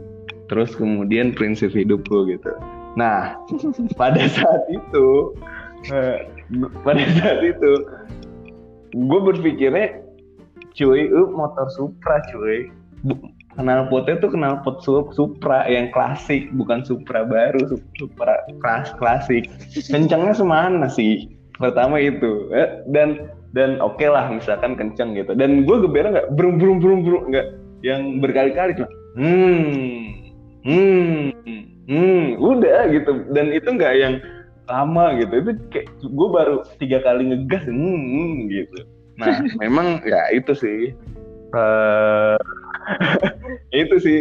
terus 0.49 0.73
kemudian 0.73 1.31
prinsip 1.31 1.71
hidup 1.71 2.01
lu 2.09 2.25
gitu. 2.27 2.51
Nah 2.97 3.37
pada 4.01 4.25
saat 4.25 4.63
itu 4.73 5.37
eh, 5.93 6.25
pada 6.81 7.03
saat 7.21 7.39
itu 7.45 7.71
gue 8.91 9.19
berpikirnya 9.23 10.03
cuy 10.75 11.07
uh, 11.07 11.29
motor 11.29 11.69
Supra 11.71 12.19
cuy. 12.33 12.73
Kenal 13.51 13.91
potnya 13.91 14.15
tuh 14.23 14.31
kenal 14.31 14.63
pot 14.63 14.79
Supra 14.85 15.67
yang 15.67 15.91
klasik 15.91 16.47
bukan 16.55 16.81
Supra 16.87 17.27
baru 17.27 17.77
Supra 17.99 18.41
kelas 18.57 18.95
klasik. 18.97 19.51
Kencangnya 19.91 20.33
semana 20.33 20.87
sih 20.87 21.40
pertama 21.61 22.01
itu. 22.01 22.49
Eh, 22.51 22.81
dan 22.89 23.29
dan 23.53 23.77
oke 23.77 24.01
okay 24.01 24.09
lah 24.09 24.27
misalkan 24.33 24.73
kenceng 24.73 25.13
gitu. 25.13 25.37
Dan 25.37 25.63
gue 25.63 25.77
gebera 25.85 26.09
nggak 26.09 26.29
brum 26.33 26.57
brum 26.57 26.81
brum 26.81 27.05
brum 27.05 27.23
nggak. 27.29 27.47
Yang 27.85 28.01
berkali-kali 28.21 28.71
cuma 28.77 28.89
hmm 29.17 30.01
hmm 30.65 31.17
hmm 31.85 32.25
udah 32.41 32.89
gitu. 32.89 33.11
Dan 33.31 33.53
itu 33.53 33.69
nggak 33.69 33.93
yang 33.95 34.15
lama 34.65 35.21
gitu. 35.21 35.33
Itu 35.45 35.51
kayak 35.69 35.87
gue 36.01 36.27
baru 36.33 36.55
tiga 36.81 37.05
kali 37.05 37.29
ngegas 37.29 37.69
hmm, 37.69 37.77
hmm 37.77 38.33
gitu. 38.49 38.79
Nah 39.21 39.45
memang 39.63 40.01
ya 40.03 40.33
itu 40.33 40.57
sih. 40.57 40.97
Uh, 41.53 42.39
itu 43.85 43.95
sih. 44.01 44.19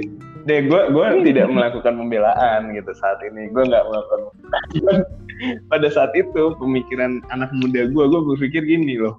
Deh 0.48 0.64
gue 0.64 0.82
gue 0.88 1.06
tidak 1.28 1.52
melakukan 1.52 2.00
pembelaan 2.00 2.72
gitu 2.72 2.92
saat 2.96 3.20
ini. 3.24 3.52
Gue 3.52 3.64
nggak 3.68 3.84
melakukan 3.86 4.20
pada 5.68 5.88
saat 5.88 6.12
itu 6.16 6.54
pemikiran 6.60 7.24
anak 7.32 7.50
muda 7.56 7.88
gue 7.88 8.04
gue 8.06 8.20
berpikir 8.34 8.62
gini 8.64 9.00
loh 9.00 9.16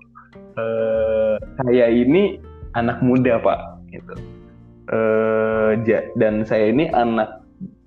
uh, 0.58 1.36
saya 1.64 1.90
ini 1.90 2.38
anak 2.78 3.02
muda 3.04 3.42
pak 3.42 3.60
gitu 3.92 4.14
uh, 4.92 5.76
dan 6.16 6.44
saya 6.46 6.70
ini 6.72 6.88
anak 6.94 7.42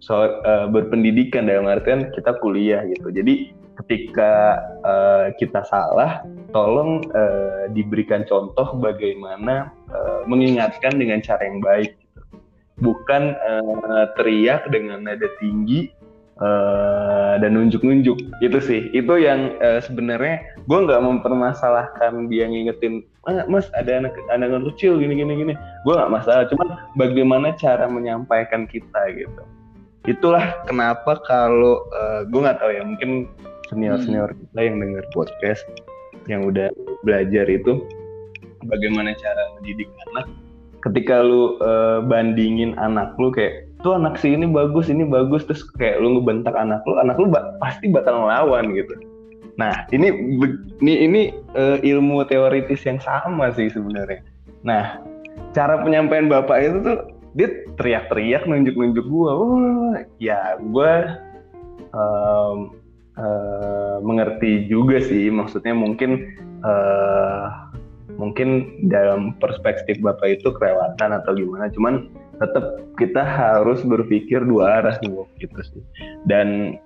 so, 0.05 0.15
uh, 0.45 0.67
berpendidikan 0.69 1.49
dalam 1.49 1.69
artian 1.69 2.13
kita 2.13 2.37
kuliah 2.39 2.85
gitu. 2.89 3.09
Jadi 3.11 3.57
ketika 3.85 4.61
uh, 4.85 5.27
kita 5.41 5.65
salah, 5.67 6.23
tolong 6.55 7.03
uh, 7.17 7.67
diberikan 7.73 8.23
contoh 8.29 8.77
bagaimana 8.79 9.73
uh, 9.91 10.23
mengingatkan 10.29 10.95
dengan 10.95 11.25
cara 11.25 11.43
yang 11.43 11.65
baik. 11.65 11.97
Gitu. 11.97 12.21
Bukan 12.85 13.23
uh, 13.35 14.07
teriak 14.19 14.69
dengan 14.71 15.07
nada 15.09 15.27
tinggi 15.41 15.91
uh, 16.41 17.35
dan 17.39 17.55
nunjuk-nunjuk. 17.55 18.19
Itu 18.41 18.59
sih. 18.63 18.89
Itu 18.91 19.21
yang 19.21 19.59
uh, 19.61 19.83
sebenarnya 19.83 20.43
gue 20.65 20.79
nggak 20.79 21.03
mempermasalahkan 21.03 22.33
dia 22.33 22.49
ngingetin, 22.49 23.05
ah, 23.29 23.45
mas 23.47 23.69
ada 23.77 24.01
anak 24.03 24.17
anak 24.33 24.65
kecil 24.75 24.97
gini 24.99 25.19
gini 25.19 25.33
gini. 25.37 25.55
Gue 25.85 25.95
nggak 25.95 26.13
masalah. 26.13 26.47
Cuman 26.51 26.79
bagaimana 26.99 27.53
cara 27.59 27.87
menyampaikan 27.87 28.65
kita 28.67 29.11
gitu 29.15 29.45
itulah 30.05 30.61
kenapa 30.69 31.17
kalau 31.25 31.81
uh, 31.97 32.21
eh, 32.21 32.29
gue 32.29 32.41
nggak 32.45 32.61
tahu 32.61 32.71
ya 32.77 32.83
mungkin 32.85 33.11
senior 33.73 33.97
senior 34.05 34.29
hmm. 34.29 34.41
kita 34.53 34.61
yang 34.61 34.77
dengar 34.81 35.05
podcast 35.17 35.65
yang 36.29 36.45
udah 36.45 36.69
belajar 37.05 37.49
itu 37.49 37.81
bagaimana 38.69 39.17
cara 39.17 39.43
mendidik 39.57 39.89
anak 40.13 40.29
ketika 40.85 41.25
lu 41.25 41.57
uh, 41.65 42.05
bandingin 42.05 42.77
anak 42.77 43.17
lu 43.17 43.33
kayak 43.33 43.65
tuh 43.85 44.01
anak 44.01 44.17
si 44.17 44.33
ini 44.33 44.49
bagus 44.49 44.89
ini 44.89 45.05
bagus. 45.05 45.45
Terus 45.45 45.63
kayak 45.77 46.01
lu 46.01 46.19
ngebentak 46.19 46.57
anak 46.57 46.81
lu 46.89 46.97
anak 46.97 47.21
lu 47.21 47.29
ba 47.29 47.55
pasti 47.61 47.93
bakal 47.93 48.25
ngelawan 48.25 48.73
gitu. 48.73 48.97
Nah 49.61 49.87
ini 49.93 50.09
ini 50.81 50.95
ini 51.05 51.23
uh, 51.55 51.79
ilmu 51.85 52.25
teoritis 52.27 52.83
yang 52.89 52.99
sama 52.99 53.53
sih 53.53 53.69
sebenarnya. 53.69 54.25
Nah 54.65 54.99
cara 55.53 55.79
penyampaian 55.85 56.27
bapak 56.27 56.59
itu 56.65 56.79
tuh 56.83 56.99
dia 57.35 57.49
teriak-teriak 57.79 58.47
nunjuk-nunjuk 58.47 59.07
gue 59.11 59.31
oh 59.31 59.95
ya 60.23 60.55
gue 60.59 60.93
um, 61.91 62.79
uh, 63.19 63.99
mengerti 64.03 64.71
juga 64.71 65.03
sih 65.03 65.31
maksudnya 65.35 65.75
mungkin 65.75 66.31
uh, 66.63 67.75
mungkin 68.15 68.79
dalam 68.87 69.35
perspektif 69.43 69.99
bapak 69.99 70.39
itu 70.39 70.55
kelewatan 70.55 71.11
atau 71.11 71.35
gimana 71.35 71.67
cuman 71.75 72.07
tetap 72.39 72.65
kita 72.99 73.23
harus 73.23 73.83
berpikir 73.83 74.43
dua 74.45 74.81
arah 74.83 74.97
nih 75.03 75.25
gitu 75.41 75.61
sih. 75.63 75.83
Dan 76.27 76.79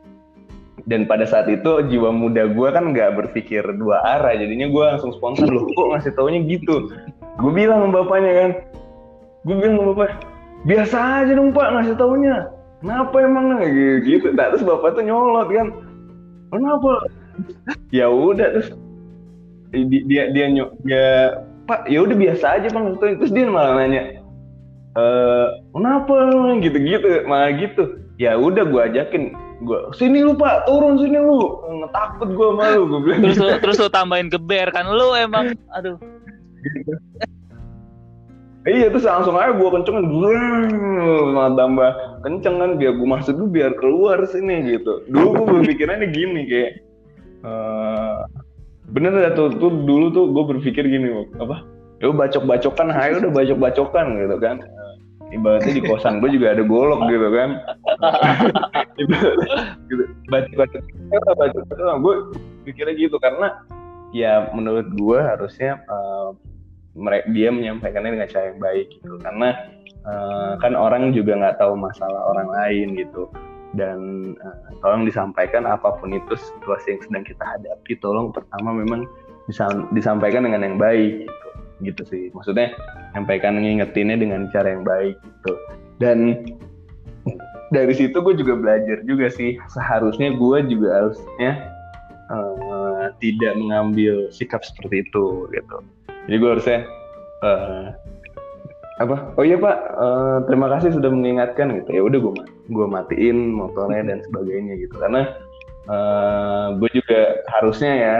dan 0.87 1.05
pada 1.05 1.27
saat 1.29 1.51
itu 1.51 1.85
jiwa 1.91 2.15
muda 2.15 2.49
gue 2.49 2.69
kan 2.71 2.95
nggak 2.95 3.19
berpikir 3.19 3.61
dua 3.77 4.01
arah 4.05 4.33
jadinya 4.39 4.71
gue 4.71 4.85
langsung 4.85 5.13
spontan 5.17 5.51
loh. 5.51 5.67
Kok 5.69 5.89
ngasih 5.97 6.13
taunya 6.15 6.41
gitu? 6.47 6.89
Gue 7.39 7.53
bilang 7.53 7.89
sama 7.89 8.05
bapaknya 8.05 8.33
kan. 8.33 8.51
Gue 9.45 9.55
bilang 9.59 9.75
sama 9.77 9.87
bapak 9.95 10.11
biasa 10.67 10.97
aja 11.23 11.33
dong 11.39 11.51
pak 11.55 11.69
ngasih 11.75 11.95
taunya. 11.95 12.37
Kenapa 12.79 13.17
emang? 13.19 13.59
Gitu, 13.59 14.07
gitu. 14.07 14.27
Nah, 14.39 14.55
terus 14.55 14.63
bapak 14.63 14.95
tuh 14.95 15.03
nyolot 15.03 15.51
kan. 15.51 15.69
Kenapa? 16.55 16.93
Ya 17.91 18.07
udah 18.07 18.49
terus 18.55 18.71
dia 19.73 20.33
dia 20.33 20.47
nyok 20.49 20.71
dia 20.87 21.07
pak 21.69 21.85
ya 21.87 22.01
udah 22.01 22.17
biasa 22.17 22.47
aja 22.57 22.69
bang 22.73 22.97
terus 22.97 23.33
dia 23.33 23.45
malah 23.45 23.77
nanya 23.77 24.18
e, 24.99 25.03
kenapa? 25.71 26.15
Gitu-gitu. 26.59 27.07
Malah 27.31 27.55
gitu. 27.55 28.03
Ya 28.19 28.35
udah 28.35 28.67
gue 28.67 28.83
ajakin. 28.91 29.39
Gue 29.63 29.79
sini 29.95 30.27
lu 30.27 30.35
pak. 30.35 30.67
Turun 30.67 30.99
sini 30.99 31.23
lu. 31.23 31.63
Takut 31.95 32.35
gue 32.35 32.49
malu 32.51 32.91
gue 32.91 33.01
bilang 33.07 33.21
terus 33.23 33.39
gitu. 33.39 33.47
terus 33.63 33.77
lu 33.79 33.89
tambahin 33.89 34.27
geber. 34.27 34.75
Kan 34.75 34.91
lu 34.91 35.15
emang. 35.15 35.55
Aduh. 35.79 35.95
Iya 38.69 38.93
terus 38.93 39.09
langsung 39.09 39.33
aja 39.33 39.57
gue 39.57 39.65
kencengin, 39.65 40.05
malah 41.33 41.57
tambah 41.57 41.91
kenceng 42.21 42.61
kan. 42.61 42.71
Biar 42.77 43.01
gue 43.01 43.09
masuk 43.09 43.33
dulu 43.41 43.49
biar 43.49 43.73
keluar 43.81 44.21
sini 44.29 44.77
gitu. 44.77 45.09
Dulu 45.09 45.29
gue 45.33 45.47
berpikirannya 45.57 46.13
gini 46.13 46.45
kayak 46.45 46.73
uh, 47.49 48.29
bener 48.93 49.17
ya 49.17 49.31
tuh, 49.33 49.57
tuh 49.57 49.73
dulu 49.73 50.13
tuh 50.13 50.29
gue 50.37 50.45
berpikir 50.53 50.85
gini 50.85 51.09
apa? 51.41 51.65
Ya 52.05 52.13
bacok-bacokan, 52.13 52.93
hayo 52.93 53.25
udah 53.25 53.33
bacok-bacokan 53.33 54.07
gitu 54.21 54.37
kan. 54.37 54.57
Ibaratnya 55.29 55.73
di 55.77 55.83
kosan 55.85 56.25
gue 56.25 56.31
juga 56.33 56.57
ada 56.57 56.65
golok 56.65 57.05
gitu 57.13 57.29
kan. 57.33 57.51
gitu. 58.97 59.17
Bacok-bacok, 60.29 60.83
bacok 61.13 61.97
gue 62.01 62.15
pikirnya 62.69 62.95
gitu 62.97 63.17
karena 63.21 63.61
ya 64.17 64.49
menurut 64.57 64.89
gue 64.97 65.19
harusnya 65.21 65.85
uh, 65.89 66.33
dia 67.33 67.53
menyampaikannya 67.53 68.17
dengan 68.17 68.29
cara 68.33 68.45
yang 68.53 68.61
baik 68.61 68.87
gitu. 69.01 69.15
Karena 69.21 69.49
uh, 70.09 70.53
kan 70.61 70.73
orang 70.73 71.13
juga 71.13 71.37
nggak 71.37 71.61
tahu 71.61 71.77
masalah 71.77 72.33
orang 72.33 72.49
lain 72.49 72.97
gitu. 72.97 73.29
Dan 73.77 74.33
uh, 74.41 74.73
tolong 74.81 75.05
disampaikan 75.05 75.69
apa 75.69 75.93
pun 76.01 76.17
itu 76.17 76.35
situasi 76.37 76.97
yang 76.97 77.01
sedang 77.05 77.25
kita 77.29 77.45
hadapi. 77.45 77.93
Tolong 78.01 78.33
pertama 78.33 78.73
memang 78.73 79.05
disampaikan 79.93 80.45
dengan 80.45 80.61
yang 80.61 80.77
baik 80.77 81.25
gitu 81.25 81.48
gitu 81.83 82.03
sih. 82.07 82.31
Maksudnya 82.35 82.75
sampaikan 83.15 83.59
ngingetinnya 83.59 84.19
dengan 84.19 84.51
cara 84.51 84.75
yang 84.75 84.83
baik 84.83 85.17
gitu. 85.19 85.53
Dan 85.99 86.47
dari 87.75 87.93
situ 87.95 88.17
gue 88.19 88.35
juga 88.39 88.55
belajar 88.59 89.03
juga 89.05 89.29
sih. 89.31 89.59
Seharusnya 89.71 90.35
gue 90.35 90.59
juga 90.67 90.89
harusnya 91.05 91.51
uh, 92.33 93.13
tidak 93.23 93.55
mengambil 93.59 94.31
sikap 94.33 94.65
seperti 94.65 95.07
itu 95.07 95.49
gitu. 95.53 95.77
Jadi 96.29 96.37
gue 96.37 96.51
harusnya 96.51 96.79
uh, 97.45 97.95
apa? 98.99 99.17
Oh 99.39 99.45
iya 99.47 99.55
pak 99.55 99.77
uh, 99.95 100.39
terima 100.51 100.67
kasih 100.73 100.95
sudah 100.95 101.11
mengingatkan 101.13 101.71
gitu. 101.83 101.91
Ya 101.95 102.03
udah 102.03 102.19
gue 102.19 102.35
gue 102.69 102.87
matiin 102.87 103.55
motornya 103.55 104.03
dan 104.07 104.19
sebagainya 104.27 104.75
gitu. 104.81 104.95
Karena 104.99 105.35
uh, 105.87 106.77
gue 106.77 106.91
juga 106.93 107.43
harusnya 107.59 107.93
ya 107.95 108.17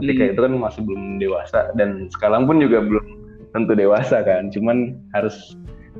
ketika 0.00 0.22
hmm. 0.24 0.32
itu 0.34 0.40
kan 0.40 0.52
masih 0.56 0.80
belum 0.84 1.02
dewasa 1.20 1.58
dan 1.76 2.08
sekarang 2.10 2.48
pun 2.48 2.58
juga 2.58 2.80
belum 2.82 3.06
tentu 3.52 3.72
dewasa 3.76 4.24
kan. 4.24 4.48
Cuman 4.50 4.96
harus 5.12 5.54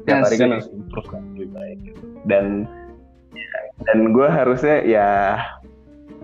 tiap 0.08 0.26
hari 0.26 0.36
kan 0.40 0.56
harus 0.56 0.68
improve 0.72 1.08
kan 1.08 1.22
lebih 1.36 1.50
baik. 1.54 1.78
Dan 2.26 2.64
dan 3.88 4.12
gue 4.12 4.28
harusnya 4.28 4.84
ya 4.84 5.08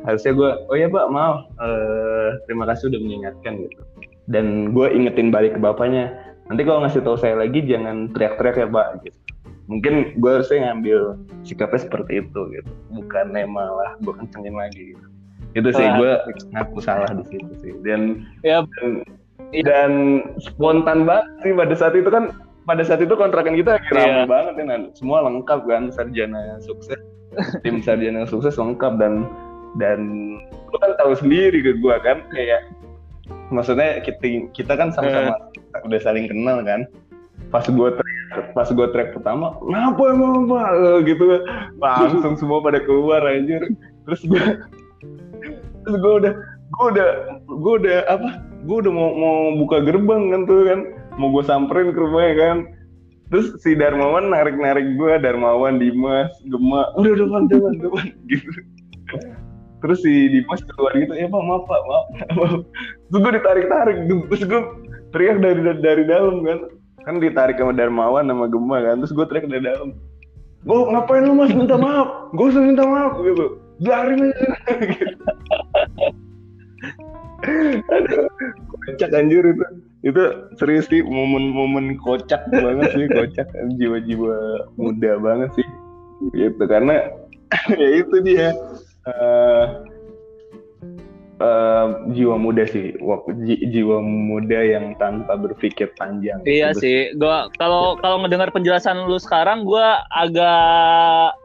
harusnya 0.04 0.32
gue 0.32 0.50
oh 0.72 0.76
ya 0.76 0.88
pak 0.88 1.06
maaf. 1.12 1.48
Uh, 1.60 2.36
terima 2.48 2.64
kasih 2.68 2.92
udah 2.92 3.00
mengingatkan 3.00 3.52
gitu. 3.60 3.82
Dan 4.26 4.74
gue 4.74 4.86
ingetin 4.90 5.30
balik 5.30 5.54
ke 5.54 5.60
bapaknya 5.62 6.12
nanti 6.46 6.62
kalau 6.62 6.82
ngasih 6.82 7.02
tahu 7.02 7.18
saya 7.18 7.38
lagi 7.38 7.62
jangan 7.62 8.10
teriak-teriak 8.14 8.56
ya 8.58 8.68
pak 8.70 8.88
gitu. 9.04 9.18
Mungkin 9.66 10.14
gue 10.22 10.30
harusnya 10.30 10.70
ngambil 10.70 11.18
sikapnya 11.42 11.80
seperti 11.82 12.22
itu 12.22 12.40
gitu. 12.54 12.70
Bukan 12.94 13.34
malah 13.50 13.98
gue 13.98 14.14
kencengin 14.14 14.54
lagi 14.54 14.94
gitu 14.94 15.15
itu 15.56 15.68
sih 15.72 15.86
gue 15.96 16.12
ngaku 16.52 16.78
salah 16.84 17.08
di 17.16 17.24
situ 17.32 17.52
sih. 17.64 17.72
Dan 17.80 18.28
ya 18.44 18.60
dan, 18.76 18.88
dan 19.64 19.92
spontan 20.36 21.08
banget 21.08 21.26
sih 21.40 21.52
pada 21.56 21.74
saat 21.74 21.94
itu 21.96 22.12
kan 22.12 22.36
pada 22.68 22.82
saat 22.84 23.00
itu 23.00 23.14
kontrakan 23.16 23.56
kita 23.56 23.78
lagi 23.78 23.94
yeah. 23.94 24.26
banget 24.26 24.54
kan 24.68 24.82
semua 24.92 25.24
lengkap 25.24 25.64
kan 25.70 25.88
sarjana 25.94 26.58
sukses 26.58 26.98
tim 27.62 27.78
sarjana 27.78 28.26
sukses 28.26 28.58
lengkap 28.58 28.98
dan 28.98 29.24
dan 29.78 30.00
lu 30.72 30.76
kan 30.82 30.92
tahu 30.98 31.14
sendiri 31.14 31.62
ke 31.62 31.78
gue 31.78 31.96
kan 32.02 32.26
kayak 32.34 32.68
maksudnya 33.54 34.02
kita 34.02 34.50
kita 34.50 34.72
kan 34.74 34.90
sama-sama 34.90 35.36
uh. 35.36 35.86
udah 35.86 36.00
saling 36.02 36.26
kenal 36.26 36.60
kan. 36.64 36.84
Pas 37.54 37.62
gue 37.62 37.90
track 37.94 38.16
pas 38.58 38.66
gue 38.66 38.86
track 38.90 39.14
pertama 39.14 39.54
kenapa 39.62 40.02
emang 40.10 40.50
gitu. 41.06 41.46
Langsung 41.78 42.34
semua 42.34 42.58
pada 42.58 42.82
keluar 42.82 43.22
anjir. 43.22 43.62
Terus 44.08 44.22
gue 44.26 44.44
terus 45.86 46.02
gue 46.02 46.14
udah 46.26 46.32
gue 46.66 46.86
udah 46.90 47.08
gue 47.46 47.74
udah 47.78 47.96
apa 48.10 48.42
gue 48.66 48.76
udah 48.82 48.92
mau 48.92 49.10
mau 49.14 49.36
buka 49.54 49.86
gerbang 49.86 50.34
kan 50.34 50.42
tuh 50.50 50.66
kan. 50.66 50.80
Mau 51.16 51.30
gue 51.30 51.44
samperin 51.46 51.94
ke 51.94 52.00
rumahnya 52.02 52.34
kan. 52.34 52.56
Terus 53.30 53.54
si 53.62 53.78
Darmawan 53.78 54.34
narik 54.34 54.58
narik 54.58 54.98
gue 54.98 55.12
Darmawan 55.22 55.78
Dimas 55.78 56.34
Gema. 56.50 56.90
Udah 56.98 57.14
depan 57.14 57.42
depan 57.46 57.72
depan 57.78 58.06
gitu. 58.26 58.50
Terus 59.78 59.98
si 60.02 60.12
Dimas 60.34 60.60
keluar 60.74 60.92
gitu 60.98 61.14
ya 61.14 61.30
pak 61.30 61.42
maaf 61.46 61.62
pak 61.70 61.80
maaf, 61.86 62.06
maaf. 62.34 62.60
terus 63.06 63.20
gue 63.22 63.32
ditarik 63.38 63.66
tarik 63.70 63.96
terus 64.10 64.42
gue 64.42 64.62
teriak 65.14 65.38
dari 65.38 65.60
dari 65.78 66.02
dalam 66.02 66.42
kan. 66.42 66.58
Kan 67.06 67.22
ditarik 67.22 67.54
sama 67.62 67.70
Darmawan 67.70 68.26
sama 68.26 68.50
Gema 68.50 68.82
kan. 68.82 68.98
Terus 69.06 69.14
gue 69.14 69.26
teriak 69.30 69.46
dari 69.46 69.62
dalam. 69.62 69.94
Gue 70.66 70.82
ngapain 70.90 71.22
lu 71.22 71.38
mas? 71.38 71.54
Minta 71.54 71.78
maaf. 71.78 72.34
Gue 72.34 72.50
usah 72.50 72.62
minta 72.66 72.82
maaf 72.82 73.22
gitu. 73.22 73.62
Biarin 73.78 74.26
aja. 74.26 74.46
Gitu. 74.90 75.14
Kocak 78.86 79.10
anjir 79.12 79.44
itu. 79.44 79.64
Itu 80.06 80.22
serius 80.60 80.86
sih 80.86 81.02
momen-momen 81.02 81.98
kocak 81.98 82.46
banget 82.50 82.90
sih 82.94 83.06
kocak. 83.10 83.48
Jiwa-jiwa 83.76 84.36
muda 84.78 85.12
banget 85.18 85.50
sih. 85.58 85.68
Gitu 86.32 86.62
karena 86.64 87.10
ya 87.80 87.88
itu 88.02 88.16
dia. 88.22 88.54
Uh, 89.06 89.86
uh, 91.42 91.86
jiwa 92.12 92.36
muda 92.38 92.64
sih. 92.66 92.94
Jiwa 93.70 94.02
muda 94.02 94.58
yang 94.62 94.94
tanpa 94.96 95.36
berpikir 95.36 95.92
panjang. 95.98 96.40
Iya 96.46 96.72
gitu. 96.74 96.80
sih. 96.82 96.98
Gua 97.18 97.50
kalau 97.58 97.98
kalau 98.00 98.22
ngedengar 98.24 98.50
penjelasan 98.50 99.06
lu 99.06 99.18
sekarang 99.20 99.66
gua 99.66 100.02
agak 100.14 101.36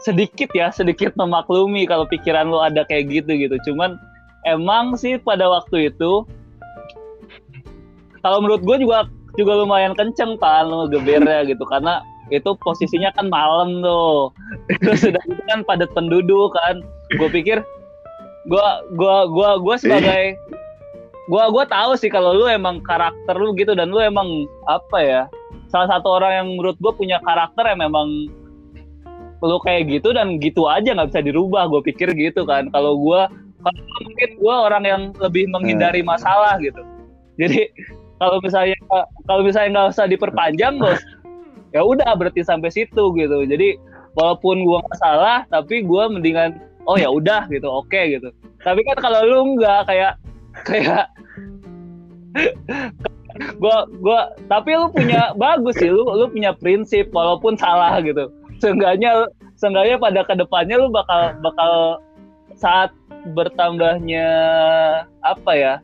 sedikit 0.00 0.48
ya 0.56 0.72
sedikit 0.72 1.12
memaklumi 1.16 1.84
kalau 1.84 2.08
pikiran 2.08 2.48
lu 2.48 2.60
ada 2.60 2.84
kayak 2.88 3.12
gitu 3.12 3.36
gitu. 3.36 3.56
Cuman 3.70 4.00
emang 4.48 4.96
sih 4.96 5.20
pada 5.20 5.48
waktu 5.48 5.92
itu 5.92 6.24
kalau 8.20 8.44
menurut 8.44 8.64
gue 8.64 8.76
juga 8.84 9.08
juga 9.38 9.52
lumayan 9.60 9.92
kenceng 9.96 10.40
pak 10.40 10.66
lu 10.68 10.88
gebernya 10.88 11.44
gitu. 11.44 11.62
Karena 11.68 12.00
itu 12.32 12.56
posisinya 12.64 13.12
kan 13.12 13.28
malam 13.28 13.84
tuh. 13.84 14.32
Terus 14.80 15.00
sudah 15.08 15.22
itu 15.28 15.42
kan 15.48 15.60
padat 15.68 15.90
penduduk 15.92 16.56
kan. 16.56 16.80
Gue 17.20 17.28
pikir 17.28 17.60
gue 18.48 18.66
gua 18.96 19.28
gua 19.28 19.60
gua 19.60 19.76
sebagai 19.76 20.32
gue 21.28 21.44
gua 21.52 21.64
tahu 21.68 21.92
sih 22.00 22.08
kalau 22.08 22.32
lu 22.32 22.48
emang 22.48 22.80
karakter 22.80 23.36
lu 23.36 23.52
gitu 23.52 23.76
dan 23.76 23.92
lu 23.92 24.00
emang 24.00 24.48
apa 24.64 24.98
ya 25.04 25.22
salah 25.70 25.86
satu 25.92 26.08
orang 26.18 26.32
yang 26.34 26.48
menurut 26.56 26.76
gue 26.80 26.92
punya 26.96 27.22
karakter 27.22 27.62
yang 27.68 27.84
memang 27.84 28.26
lu 29.40 29.58
kayak 29.64 29.88
gitu 29.88 30.12
dan 30.12 30.36
gitu 30.36 30.68
aja 30.68 30.92
nggak 30.92 31.12
bisa 31.12 31.20
dirubah 31.24 31.68
gue 31.72 31.80
pikir 31.92 32.12
gitu 32.16 32.44
kan. 32.44 32.68
Kalau 32.72 32.96
gue 33.00 33.20
kalau 33.60 33.82
mungkin 34.04 34.30
gue 34.40 34.54
orang 34.54 34.84
yang 34.84 35.02
lebih 35.20 35.48
menghindari 35.52 36.00
masalah 36.04 36.56
gitu. 36.60 36.80
Jadi 37.40 37.72
kalau 38.20 38.36
misalnya 38.44 38.76
kalau 39.24 39.42
misalnya 39.42 39.70
nggak 39.72 39.88
usah 39.96 40.06
diperpanjang 40.06 40.76
bos 40.82 41.00
ya 41.72 41.80
udah 41.80 42.12
berarti 42.14 42.44
sampai 42.44 42.68
situ 42.68 43.16
gitu. 43.16 43.38
Jadi 43.48 43.80
walaupun 44.14 44.62
gua 44.68 44.84
nggak 44.84 45.00
salah 45.00 45.38
tapi 45.48 45.80
gua 45.80 46.12
mendingan 46.12 46.60
oh 46.84 47.00
ya 47.00 47.08
udah 47.08 47.48
gitu 47.48 47.66
oke 47.66 47.88
okay, 47.88 48.20
gitu. 48.20 48.28
Tapi 48.60 48.84
kan 48.84 49.00
kalau 49.00 49.24
lu 49.24 49.56
nggak 49.56 49.88
kayak 49.88 50.12
kayak 50.68 51.08
gua 53.62 53.88
gua 54.04 54.36
tapi 54.52 54.76
lu 54.76 54.92
punya 54.92 55.32
bagus 55.40 55.80
sih 55.80 55.88
lu 55.88 56.04
lu 56.04 56.28
punya 56.28 56.52
prinsip 56.52 57.08
walaupun 57.14 57.56
salah 57.56 57.96
gitu 58.04 58.28
seenggaknya 58.60 59.26
seenggaknya 59.56 59.96
pada 59.96 60.20
ke 60.24 60.34
depannya 60.36 60.76
lu 60.76 60.88
bakal 60.92 61.34
bakal 61.40 61.72
saat 62.56 62.92
bertambahnya 63.32 64.28
apa 65.24 65.52
ya 65.52 65.74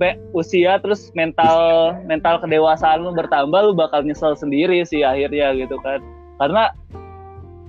be, 0.00 0.16
usia 0.32 0.80
terus 0.80 1.12
mental 1.12 1.92
mental 2.08 2.40
kedewasaan 2.40 3.04
lu 3.04 3.12
bertambah 3.12 3.60
lu 3.60 3.72
bakal 3.76 4.00
nyesel 4.00 4.32
sendiri 4.32 4.80
sih 4.88 5.04
akhirnya 5.04 5.52
gitu 5.60 5.76
kan. 5.84 6.00
Karena 6.40 6.72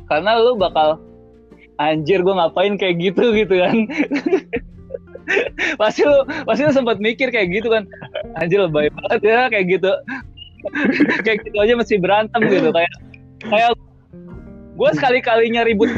karena 0.08 0.40
lu 0.40 0.56
bakal 0.56 0.96
anjir 1.76 2.24
gue 2.24 2.32
ngapain 2.32 2.80
kayak 2.80 2.96
gitu 3.04 3.36
gitu 3.36 3.60
kan. 3.60 3.76
Pasti 5.80 6.04
lu 6.04 6.28
pasti 6.44 6.66
lu 6.66 6.74
sempat 6.76 6.98
mikir 7.00 7.32
kayak 7.32 7.54
gitu 7.54 7.72
kan. 7.72 7.88
Anjir 8.36 8.64
lebay 8.68 8.92
banget 8.92 9.22
ya 9.24 9.48
kayak 9.48 9.80
gitu. 9.80 9.92
Kayak 11.26 11.42
gitu 11.42 11.58
aja 11.58 11.74
masih 11.74 11.98
berantem 11.98 12.42
gitu 12.46 12.70
kayak 12.70 12.94
kayak 13.50 13.74
gue 14.82 14.90
sekali 14.98 15.22
kalinya 15.22 15.62
ribut 15.62 15.94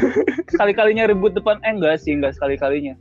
sekali 0.52 0.76
kalinya 0.76 1.08
ribut 1.08 1.32
depan 1.32 1.56
eh 1.64 1.72
enggak 1.72 1.96
sih 1.96 2.12
enggak 2.12 2.36
sekali 2.36 2.60
kalinya 2.60 2.92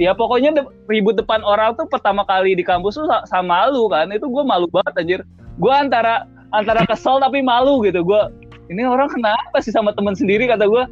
ya 0.00 0.12
pokoknya 0.12 0.56
de 0.56 0.62
ribut 0.88 1.16
depan 1.16 1.40
orang 1.44 1.76
tuh 1.76 1.88
pertama 1.88 2.24
kali 2.24 2.56
di 2.56 2.64
kampus 2.64 2.96
tuh 2.96 3.08
sama 3.28 3.68
lu 3.72 3.88
kan 3.88 4.08
itu 4.12 4.28
gue 4.28 4.44
malu 4.44 4.68
banget 4.68 4.94
anjir. 4.96 5.20
Gue 5.56 5.72
antara 5.72 6.28
antara 6.52 6.84
kesel 6.84 7.20
tapi 7.20 7.40
malu 7.40 7.80
gitu 7.84 8.04
gue 8.04 8.22
ini 8.68 8.84
orang 8.84 9.08
kenapa 9.08 9.56
sih 9.62 9.72
sama 9.72 9.96
temen 9.96 10.12
sendiri? 10.12 10.44
kata 10.44 10.68
gue 10.68 10.84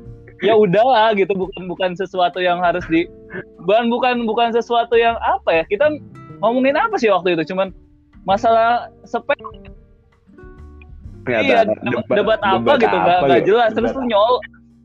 ya 0.42 0.56
udahlah 0.56 1.12
gitu 1.14 1.32
bukan 1.36 1.68
bukan 1.68 1.90
sesuatu 1.96 2.40
yang 2.40 2.60
harus 2.64 2.84
di 2.88 3.06
bukan 3.64 3.92
bukan 3.92 4.24
bukan 4.24 4.48
sesuatu 4.56 4.96
yang 4.96 5.16
apa 5.20 5.62
ya 5.62 5.64
kita 5.68 5.90
ngomongin 6.40 6.76
apa 6.76 6.96
sih 6.96 7.12
waktu 7.12 7.36
itu? 7.36 7.52
Cuman 7.52 7.76
masalah 8.24 8.88
sepet 9.04 9.36
iya 11.28 11.64
debat, 11.64 12.06
debat 12.10 12.40
apa 12.42 12.58
debat 12.58 12.76
gitu 12.80 12.96
nggak 12.96 13.18
nggak 13.24 13.40
gitu? 13.40 13.48
jelas. 13.52 13.70
Terus 13.72 13.92
lu 13.96 14.02
nyol 14.08 14.34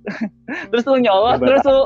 terus 0.71 0.85
lu 0.87 0.97
nyolot 1.03 1.39
terus 1.43 1.63
lu 1.67 1.81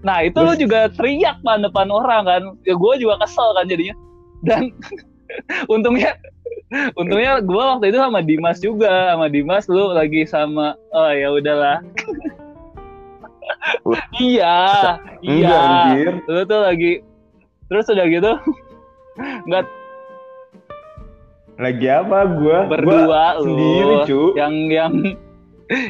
Nah 0.00 0.24
itu 0.24 0.38
lu 0.40 0.52
juga 0.56 0.88
teriak 0.96 1.44
pan 1.44 1.60
depan 1.60 1.92
orang 1.92 2.24
kan. 2.24 2.42
Ya 2.64 2.74
gue 2.74 2.92
juga 2.96 3.20
kesel 3.20 3.48
kan 3.52 3.68
jadinya. 3.68 3.94
Dan 4.44 4.72
untungnya 5.74 6.16
untungnya 6.96 7.44
gue 7.44 7.62
waktu 7.76 7.92
itu 7.92 7.98
sama 8.00 8.20
Dimas 8.24 8.58
juga. 8.64 9.12
Sama 9.12 9.26
Dimas 9.28 9.64
lu 9.68 9.92
lagi 9.92 10.24
sama 10.24 10.76
oh 10.96 11.10
ya 11.12 11.28
udahlah. 11.32 11.78
Iya 14.16 14.96
iya. 15.20 15.60
lu 16.30 16.42
tuh 16.46 16.60
lagi 16.64 17.02
terus 17.70 17.86
udah 17.90 18.06
gitu 18.10 18.32
nggak 19.46 19.64
lagi 21.60 21.86
apa 21.92 22.24
gue 22.24 22.58
berdua 22.72 23.00
gua 23.04 23.26
lu. 23.36 23.44
sendiri 23.44 23.94
cu. 24.08 24.20
Yang 24.34 24.54
yang 24.72 24.92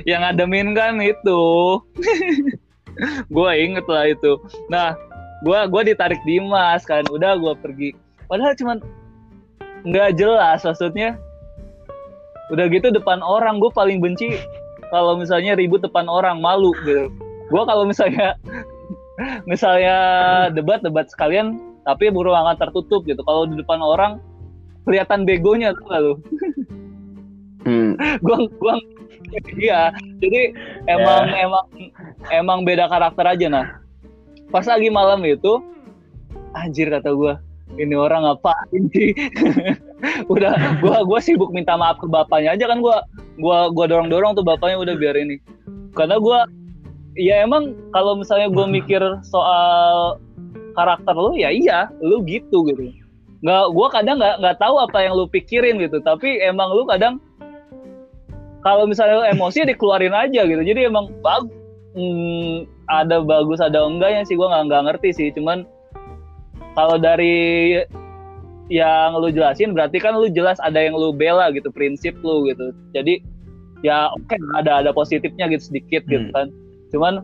yang 0.02 0.22
ademin 0.26 0.74
kan 0.74 0.98
itu. 0.98 1.42
Gue 3.30 3.50
inget 3.54 3.86
lah 3.86 4.10
itu. 4.10 4.36
Nah 4.66 4.98
gue 5.46 5.58
gua 5.70 5.82
ditarik 5.86 6.18
Dimas 6.26 6.82
kan. 6.82 7.06
Udah 7.08 7.38
gue 7.38 7.54
pergi. 7.62 7.90
Padahal 8.26 8.58
cuman 8.58 8.82
nggak 9.86 10.20
jelas 10.20 10.60
maksudnya 10.66 11.16
udah 12.50 12.66
gitu 12.66 12.90
depan 12.90 13.22
orang. 13.22 13.62
Gue 13.62 13.70
paling 13.70 14.02
benci 14.02 14.36
kalau 14.90 15.14
misalnya 15.14 15.54
ribut 15.54 15.80
depan 15.86 16.10
orang 16.10 16.42
malu 16.42 16.74
gitu. 16.82 17.08
Gue 17.48 17.62
kalau 17.62 17.86
misalnya 17.86 18.34
misalnya 19.46 19.96
debat 20.50 20.82
debat 20.82 21.06
sekalian 21.06 21.62
tapi 21.86 22.10
ruangan 22.10 22.58
tertutup 22.58 23.06
gitu. 23.06 23.22
Kalau 23.22 23.46
di 23.46 23.54
depan 23.54 23.78
orang 23.80 24.18
kelihatan 24.88 25.28
begonya 25.28 25.76
tuh 25.76 25.86
lalu 25.88 26.12
hmm. 27.64 27.92
gue 28.24 28.38
gua 28.58 28.74
iya. 29.56 29.94
Jadi 30.18 30.54
emang 30.90 31.22
yeah. 31.30 31.44
emang 31.46 31.66
emang 32.30 32.58
beda 32.66 32.90
karakter 32.90 33.24
aja 33.26 33.46
nah. 33.46 33.66
Pas 34.50 34.66
lagi 34.66 34.90
malam 34.90 35.22
itu 35.22 35.62
anjir 36.50 36.90
kata 36.90 37.14
gue 37.14 37.34
ini 37.78 37.94
orang 37.94 38.26
apa 38.26 38.50
sih? 38.90 39.14
Udah 40.32 40.80
gua 40.82 41.06
gua 41.06 41.20
sibuk 41.22 41.54
minta 41.54 41.78
maaf 41.78 42.02
ke 42.02 42.10
bapaknya 42.10 42.58
aja 42.58 42.64
kan 42.66 42.82
gua 42.82 43.06
gua 43.38 43.70
gua 43.70 43.86
dorong 43.86 44.10
dorong 44.10 44.32
tuh 44.34 44.42
bapaknya 44.42 44.80
udah 44.82 44.94
biar 44.98 45.14
ini. 45.14 45.38
Karena 45.94 46.18
gua 46.18 46.50
ya 47.14 47.46
emang 47.46 47.78
kalau 47.94 48.18
misalnya 48.18 48.50
gua 48.50 48.66
mikir 48.66 48.98
soal 49.22 50.18
karakter 50.74 51.14
lu 51.14 51.38
ya 51.38 51.54
iya 51.54 51.86
lu 52.02 52.24
gitu 52.26 52.66
gitu 52.66 52.99
nggak 53.40 53.64
gua 53.72 53.88
kadang 53.88 54.20
nggak 54.20 54.36
nggak 54.44 54.56
tahu 54.60 54.76
apa 54.80 54.98
yang 55.00 55.12
lu 55.16 55.24
pikirin 55.28 55.80
gitu. 55.80 56.00
Tapi 56.04 56.40
emang 56.44 56.72
lu 56.72 56.84
kadang 56.84 57.20
kalau 58.60 58.84
misalnya 58.84 59.28
emosi 59.32 59.64
dikeluarin 59.64 60.12
aja 60.12 60.44
gitu. 60.44 60.60
Jadi 60.60 60.88
emang 60.88 61.08
bagus 61.24 61.52
hmm, 61.96 62.68
ada 62.92 63.24
bagus 63.24 63.58
ada 63.60 63.80
enggaknya 63.84 64.28
sih. 64.28 64.36
Gue 64.36 64.48
nggak 64.48 64.68
nggak 64.68 64.82
ngerti 64.92 65.10
sih. 65.16 65.28
Cuman 65.32 65.64
kalau 66.76 67.00
dari 67.00 67.80
yang 68.70 69.18
lu 69.18 69.34
jelasin 69.34 69.74
berarti 69.74 69.98
kan 69.98 70.14
lu 70.14 70.30
jelas 70.30 70.60
ada 70.62 70.78
yang 70.78 70.94
lu 70.94 71.10
bela 71.10 71.48
gitu 71.50 71.72
prinsip 71.72 72.14
lu 72.20 72.46
gitu. 72.46 72.70
Jadi 72.92 73.24
ya 73.80 74.12
oke 74.12 74.28
okay, 74.28 74.38
ada 74.60 74.84
ada 74.84 74.90
positifnya 74.92 75.48
gitu 75.48 75.72
sedikit 75.72 76.04
gitu 76.06 76.20
hmm. 76.20 76.28
gitu 76.28 76.36
kan. 76.36 76.48
Cuman 76.92 77.14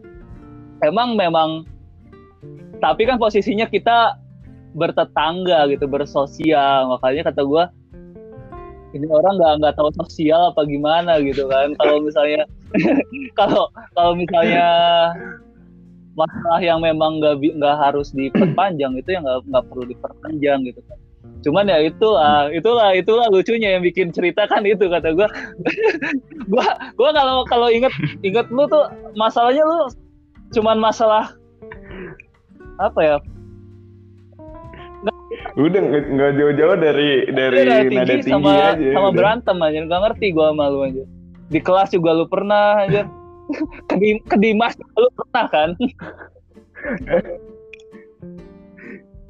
emang 0.80 1.14
memang 1.14 1.68
tapi 2.80 3.08
kan 3.08 3.16
posisinya 3.16 3.68
kita 3.68 4.16
bertetangga 4.76 5.66
gitu 5.72 5.88
bersosial. 5.88 6.92
Makanya 6.92 7.32
kata 7.32 7.42
gue 7.42 7.64
ini 8.94 9.06
orang 9.10 9.34
nggak 9.36 9.54
nggak 9.60 9.74
tahu 9.76 9.90
sosial 9.96 10.52
apa 10.52 10.62
gimana 10.68 11.18
gitu 11.24 11.48
kan. 11.48 11.72
Kalau 11.80 12.04
misalnya 12.04 12.44
kalau 13.38 13.72
kalau 13.96 14.12
misalnya 14.14 14.68
masalah 16.16 16.60
yang 16.60 16.80
memang 16.80 17.20
nggak 17.20 17.40
nggak 17.40 17.76
harus 17.76 18.12
diperpanjang 18.12 18.96
itu 18.96 19.08
yang 19.16 19.24
nggak 19.24 19.40
nggak 19.48 19.64
perlu 19.68 19.84
diperpanjang 19.88 20.60
gitu 20.68 20.80
kan. 20.86 20.98
Cuman 21.44 21.68
ya 21.68 21.78
itu 21.84 22.08
uh, 22.10 22.48
itulah 22.50 22.96
itulah 22.96 23.26
lucunya 23.28 23.76
yang 23.76 23.82
bikin 23.84 24.10
cerita 24.10 24.48
kan 24.48 24.64
itu 24.64 24.88
kata 24.88 25.12
gue 25.12 25.28
gue 26.52 26.66
gue 26.96 27.10
kalau 27.12 27.44
kalau 27.46 27.68
inget 27.68 27.92
inget 28.24 28.46
lu 28.48 28.64
tuh 28.66 28.88
masalahnya 29.14 29.62
lu 29.62 29.90
cuman 30.54 30.78
masalah 30.78 31.34
apa 32.78 33.00
ya 33.02 33.16
udah 35.56 35.80
nggak 35.86 36.32
jauh-jauh 36.36 36.76
dari 36.76 37.10
dari 37.30 37.56
nada 37.64 37.80
tinggi, 37.82 37.96
nada 37.96 38.14
tinggi 38.14 38.30
sama 38.30 38.50
aja, 38.52 38.88
sama 38.92 39.08
udah. 39.08 39.16
berantem 39.16 39.56
aja 39.62 39.78
nggak 39.84 40.00
ngerti 40.06 40.26
gue 40.32 40.46
sama 40.46 40.64
lu 40.68 40.78
aja 40.84 41.04
di 41.46 41.58
kelas 41.60 41.88
juga 41.90 42.10
lu 42.12 42.24
pernah 42.26 42.84
aja 42.84 43.02
ke, 43.88 43.94
ke 44.22 44.36
Dimas 44.36 44.74
lu 44.94 45.08
pernah 45.14 45.44
kan? 45.48 45.70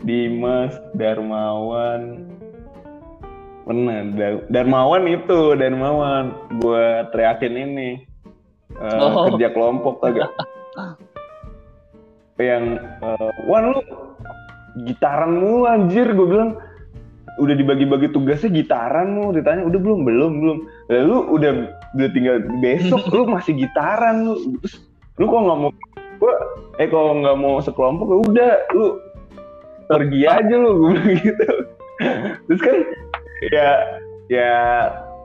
Dimas 0.03 0.73
Darmawan. 0.95 2.31
Pernah. 3.67 3.99
Dar- 4.15 4.47
Darmawan 4.49 5.03
itu 5.11 5.57
Darmawan. 5.59 6.25
Gue 6.62 6.85
teriakin 7.11 7.55
ini. 7.57 7.91
Eh, 8.77 8.99
Oh. 9.01 9.33
kerja 9.33 9.51
kelompok 9.51 9.99
agak. 10.05 10.31
Yang 12.39 12.65
eh, 13.03 13.31
Wan 13.49 13.73
lu 13.73 13.81
gitaran 14.85 15.41
mulu 15.41 15.65
anjir 15.65 16.11
gue 16.12 16.29
bilang. 16.29 16.61
Udah 17.37 17.53
dibagi-bagi 17.53 18.17
tugasnya 18.17 18.49
gitaran 18.49 19.12
mu 19.12 19.29
ditanya 19.29 19.69
udah 19.69 19.77
belum? 19.77 20.09
Belum 20.09 20.33
belum. 20.41 20.59
Lalu 20.89 21.17
udah 21.37 21.53
udah 21.93 22.09
tinggal 22.17 22.41
besok 22.65 23.12
lu 23.12 23.29
masih 23.29 23.61
gitaran 23.61 24.25
lu. 24.25 24.57
Terus 24.65 24.81
lu 25.21 25.29
kok 25.29 25.45
nggak 25.45 25.59
mau 25.61 25.71
gua 26.17 26.33
eh 26.81 26.89
kalau 26.89 27.21
nggak 27.21 27.37
mau 27.37 27.61
sekelompok 27.61 28.09
ya 28.09 28.19
udah 28.25 28.53
lu 28.73 28.87
pergi 29.85 30.21
aja 30.25 30.55
lu 30.57 30.71
gue 30.81 30.89
bilang 30.97 31.12
gitu. 31.21 31.49
Terus 32.49 32.61
kan 32.65 32.77
ya 33.53 33.69
ya 34.33 34.53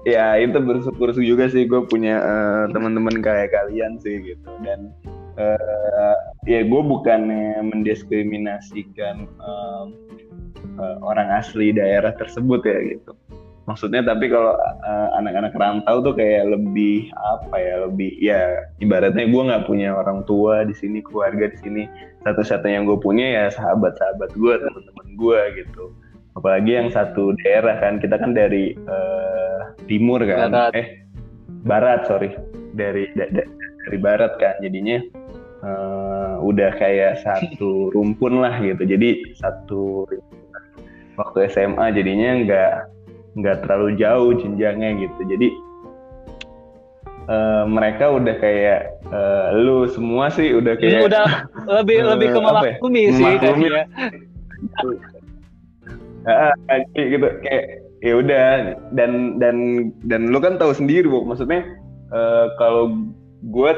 ya 0.04 0.36
itu 0.36 0.60
bersyukur 0.60 1.16
juga 1.16 1.48
sih 1.48 1.64
gue 1.64 1.80
punya 1.88 2.20
eh, 2.20 2.64
teman-teman 2.76 3.24
kayak 3.24 3.56
kalian 3.56 3.96
sih 4.04 4.36
gitu. 4.36 4.52
Dan 4.68 4.92
eh, 5.38 6.16
ya 6.50 6.62
gue 6.66 6.82
bukannya 6.82 7.62
mendiskriminasikan 7.72 9.28
em, 9.28 9.88
eh, 10.80 10.98
orang 11.06 11.30
asli 11.32 11.72
daerah 11.76 12.12
tersebut 12.18 12.66
ya 12.66 12.80
gitu. 12.98 13.14
Maksudnya 13.70 14.02
tapi 14.04 14.28
kalau 14.28 14.58
eh, 14.58 15.10
anak-anak 15.22 15.54
rantau 15.56 16.02
tuh 16.02 16.14
kayak 16.18 16.50
lebih 16.50 17.14
apa 17.16 17.56
ya 17.56 17.76
lebih 17.88 18.12
ya 18.18 18.42
ibaratnya 18.82 19.30
gue 19.30 19.42
nggak 19.48 19.66
punya 19.70 19.94
orang 19.96 20.26
tua 20.26 20.66
di 20.66 20.74
sini 20.74 21.00
keluarga 21.06 21.48
di 21.48 21.58
sini. 21.62 21.84
Satu-satunya 22.22 22.82
yang 22.82 22.86
gue 22.86 23.00
punya 23.02 23.26
ya 23.26 23.46
sahabat-sahabat 23.54 24.34
gue 24.38 24.54
teman-teman 24.60 25.08
gue 25.18 25.42
gitu. 25.64 25.94
Apalagi 26.38 26.72
yang 26.80 26.90
satu 26.90 27.36
daerah 27.44 27.78
kan 27.82 28.00
kita 28.02 28.18
kan 28.18 28.34
dari 28.34 28.74
eh, 28.76 29.60
timur 29.86 30.22
kan. 30.26 30.50
Barat. 30.52 30.74
eh 30.74 30.88
barat 31.66 32.02
sorry. 32.10 32.34
Dari 32.72 33.12
da- 33.14 33.30
da- 33.30 33.52
dari 33.86 33.98
barat 33.98 34.38
kan 34.38 34.56
jadinya 34.62 35.02
eh, 35.62 36.34
udah 36.42 36.70
kayak 36.78 37.22
satu 37.22 37.72
rumpun 37.94 38.42
lah 38.42 38.58
gitu. 38.62 38.84
Jadi 38.84 39.36
satu 39.38 40.06
waktu 41.20 41.52
SMA 41.54 41.86
jadinya 41.94 42.30
nggak 42.46 42.74
nggak 43.40 43.58
terlalu 43.64 43.96
jauh 43.96 44.32
jenjangnya 44.36 45.08
gitu. 45.08 45.22
Jadi 45.30 45.48
eh, 47.30 47.64
mereka 47.70 48.12
udah 48.12 48.36
kayak 48.42 48.80
eh, 49.08 49.48
lu 49.56 49.88
semua 49.88 50.34
sih 50.34 50.52
udah 50.52 50.74
ini 50.80 51.00
kayak 51.00 51.08
udah 51.08 51.28
lebih 51.82 51.98
eh, 52.02 52.08
lebih 52.08 52.28
ke 52.34 52.40
ya? 52.40 52.44
memaklumi 52.44 53.04
sih 53.14 53.24
Memaklumi. 53.24 53.68
Ah, 56.22 56.54
kayak 56.70 57.18
gitu. 57.18 57.28
Kayak 57.42 57.66
ya 58.06 58.14
udah. 58.22 58.48
Dan 58.94 59.42
dan 59.42 59.56
dan 60.06 60.30
lu 60.30 60.38
kan 60.38 60.62
tahu 60.62 60.70
sendiri 60.70 61.10
bu. 61.10 61.26
Maksudnya 61.26 61.66
eh, 62.14 62.46
kalau 62.62 62.94
gue 63.50 63.72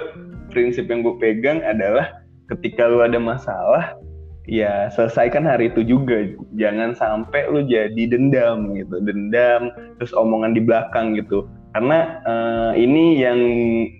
prinsip 0.53 0.85
yang 0.87 1.01
gue 1.01 1.17
pegang 1.17 1.65
adalah 1.65 2.23
ketika 2.53 2.85
lu 2.85 3.01
ada 3.01 3.17
masalah 3.17 3.97
ya 4.45 4.87
selesaikan 4.93 5.43
hari 5.43 5.73
itu 5.73 5.81
juga. 5.83 6.29
Jangan 6.55 6.95
sampai 6.95 7.49
lu 7.49 7.65
jadi 7.65 8.03
dendam 8.07 8.77
gitu. 8.77 9.01
Dendam 9.01 9.73
terus 9.99 10.13
omongan 10.13 10.53
di 10.55 10.61
belakang 10.61 11.17
gitu. 11.17 11.49
Karena 11.73 12.21
eh, 12.23 12.71
ini 12.77 13.17
yang 13.17 13.39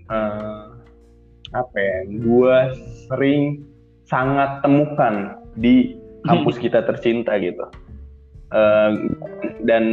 eh, 0.08 0.64
apa 1.54 1.76
ya 1.78 1.98
gue 2.10 2.56
sering 3.06 3.62
sangat 4.06 4.62
temukan 4.62 5.42
di 5.58 5.98
kampus 6.24 6.56
kita 6.64 6.86
tercinta 6.86 7.34
gitu. 7.42 7.66
Eh, 8.54 8.90
dan 9.66 9.84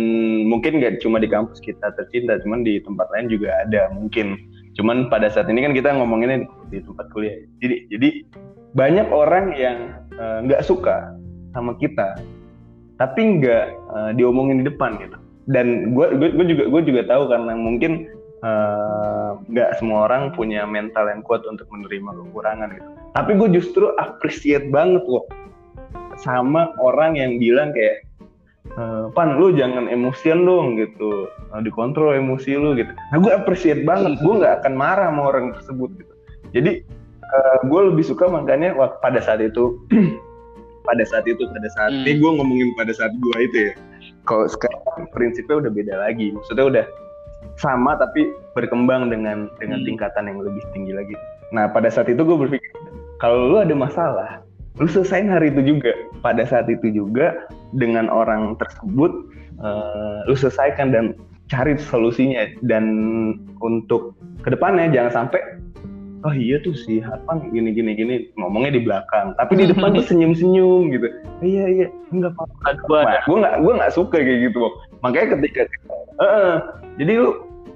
mungkin 0.46 0.78
gak 0.78 1.02
cuma 1.02 1.18
di 1.18 1.26
kampus 1.26 1.58
kita 1.64 1.96
tercinta, 1.98 2.38
cuman 2.46 2.62
di 2.62 2.78
tempat 2.84 3.10
lain 3.16 3.32
juga 3.32 3.50
ada 3.66 3.90
mungkin. 3.90 4.38
Cuman 4.80 5.12
pada 5.12 5.28
saat 5.28 5.52
ini 5.52 5.64
kan 5.64 5.74
kita 5.76 5.92
ngomonginnya 5.92 6.48
di, 6.72 6.80
tempat 6.80 7.12
kuliah. 7.12 7.36
Jadi 7.60 7.92
jadi 7.92 8.10
banyak 8.72 9.08
orang 9.12 9.56
yang 9.60 9.78
eh, 10.16 10.38
nggak 10.48 10.64
suka 10.64 11.12
sama 11.52 11.76
kita, 11.76 12.16
tapi 12.96 13.42
nggak 13.42 13.66
eh, 13.76 14.12
diomongin 14.16 14.64
di 14.64 14.66
depan 14.72 14.96
gitu. 15.04 15.18
Dan 15.52 15.92
gue 15.92 16.16
gue 16.16 16.46
juga 16.48 16.64
gue 16.72 16.82
juga 16.88 17.02
tahu 17.12 17.24
karena 17.28 17.52
mungkin 17.58 18.08
eh, 18.40 19.30
nggak 19.52 19.70
semua 19.84 20.08
orang 20.08 20.32
punya 20.32 20.64
mental 20.64 21.12
yang 21.12 21.20
kuat 21.26 21.44
untuk 21.44 21.68
menerima 21.68 22.16
kekurangan 22.16 22.70
gitu. 22.72 22.90
Tapi 23.12 23.32
gue 23.36 23.50
justru 23.60 23.92
appreciate 24.00 24.72
banget 24.72 25.04
loh 25.04 25.28
sama 26.22 26.72
orang 26.80 27.18
yang 27.18 27.42
bilang 27.42 27.74
kayak 27.76 28.08
pan 29.12 29.36
lu 29.36 29.52
jangan 29.58 29.90
emosian 29.90 30.46
dong 30.46 30.80
gitu. 30.80 31.28
Eh, 31.52 31.62
dikontrol 31.66 32.16
emosi 32.16 32.56
lu 32.56 32.78
gitu. 32.78 32.92
Nah 33.12 33.18
gue 33.20 33.32
appreciate 33.34 33.84
banget. 33.84 34.22
Gue 34.22 34.40
nggak 34.40 34.64
akan 34.64 34.74
marah 34.78 35.10
sama 35.12 35.22
orang 35.28 35.46
tersebut 35.58 35.90
gitu. 36.00 36.14
Jadi 36.56 36.72
eh, 37.22 37.58
gue 37.68 37.82
lebih 37.92 38.06
suka 38.06 38.30
makanya 38.30 38.72
pada 39.04 39.20
saat 39.20 39.42
itu 39.44 39.76
pada 40.88 41.04
saat 41.06 41.26
itu 41.30 41.44
pada 41.46 41.70
saat 41.78 41.92
Hmm. 41.94 42.06
ini 42.06 42.18
gue 42.18 42.32
ngomongin 42.32 42.70
pada 42.78 42.94
saat 42.96 43.12
gue 43.18 43.38
itu 43.44 43.58
ya. 43.70 43.74
Kalau 44.26 44.46
sekarang 44.46 45.10
prinsipnya 45.12 45.62
udah 45.68 45.72
beda 45.74 45.94
lagi. 45.98 46.30
Maksudnya 46.34 46.66
udah 46.70 46.86
sama 47.58 47.98
tapi 47.98 48.30
berkembang 48.54 49.10
dengan 49.10 49.50
dengan 49.58 49.82
Hmm. 49.84 49.88
tingkatan 49.90 50.30
yang 50.30 50.40
lebih 50.42 50.62
tinggi 50.72 50.94
lagi. 50.96 51.16
Nah 51.52 51.68
pada 51.70 51.92
saat 51.92 52.08
itu 52.08 52.22
gue 52.24 52.38
berpikir 52.38 52.72
kalau 53.20 53.52
lu 53.52 53.58
ada 53.62 53.76
masalah 53.76 54.42
lu 54.80 54.88
selesain 54.88 55.28
hari 55.28 55.52
itu 55.52 55.76
juga 55.76 55.92
pada 56.24 56.48
saat 56.48 56.72
itu 56.72 56.88
juga 56.94 57.50
dengan 57.76 58.08
orang 58.08 58.56
tersebut 58.56 59.12
eh, 59.60 60.18
lu 60.30 60.36
selesaikan 60.38 60.96
dan 60.96 61.06
cari 61.52 61.76
solusinya 61.76 62.48
dan 62.64 62.86
untuk 63.60 64.16
ke 64.48 64.50
depannya 64.56 64.88
jangan 64.88 65.28
sampai 65.28 65.42
oh 66.24 66.32
iya 66.32 66.62
tuh 66.64 66.72
si 66.72 67.04
Harpan 67.04 67.52
gini 67.52 67.76
gini 67.76 67.92
gini 67.98 68.16
ngomongnya 68.40 68.80
di 68.80 68.82
belakang 68.88 69.36
tapi 69.36 69.60
di 69.60 69.66
depan 69.68 69.92
tuh 69.92 70.06
senyum 70.10 70.32
senyum 70.32 70.88
gitu 70.94 71.08
iya 71.44 71.66
iya 71.68 71.88
enggak 72.16 72.32
apa-apa 72.40 72.56
Aduan. 72.72 73.04
Nah, 73.04 73.22
gue 73.28 73.38
nggak 73.44 73.56
gue 73.60 73.74
nggak 73.84 73.94
suka 73.94 74.18
kayak 74.24 74.40
gitu 74.50 74.58
Bob. 74.64 74.74
makanya 75.04 75.28
ketika 75.38 75.62
Heeh. 76.22 76.56
jadi 77.02 77.12
lu 77.20 77.30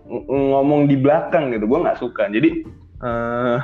ng- 0.08 0.26
ngomong 0.56 0.82
di 0.88 0.96
belakang 0.96 1.52
gitu 1.52 1.66
gue 1.68 1.80
nggak 1.84 2.00
suka 2.00 2.24
jadi 2.32 2.50
eh 3.04 3.60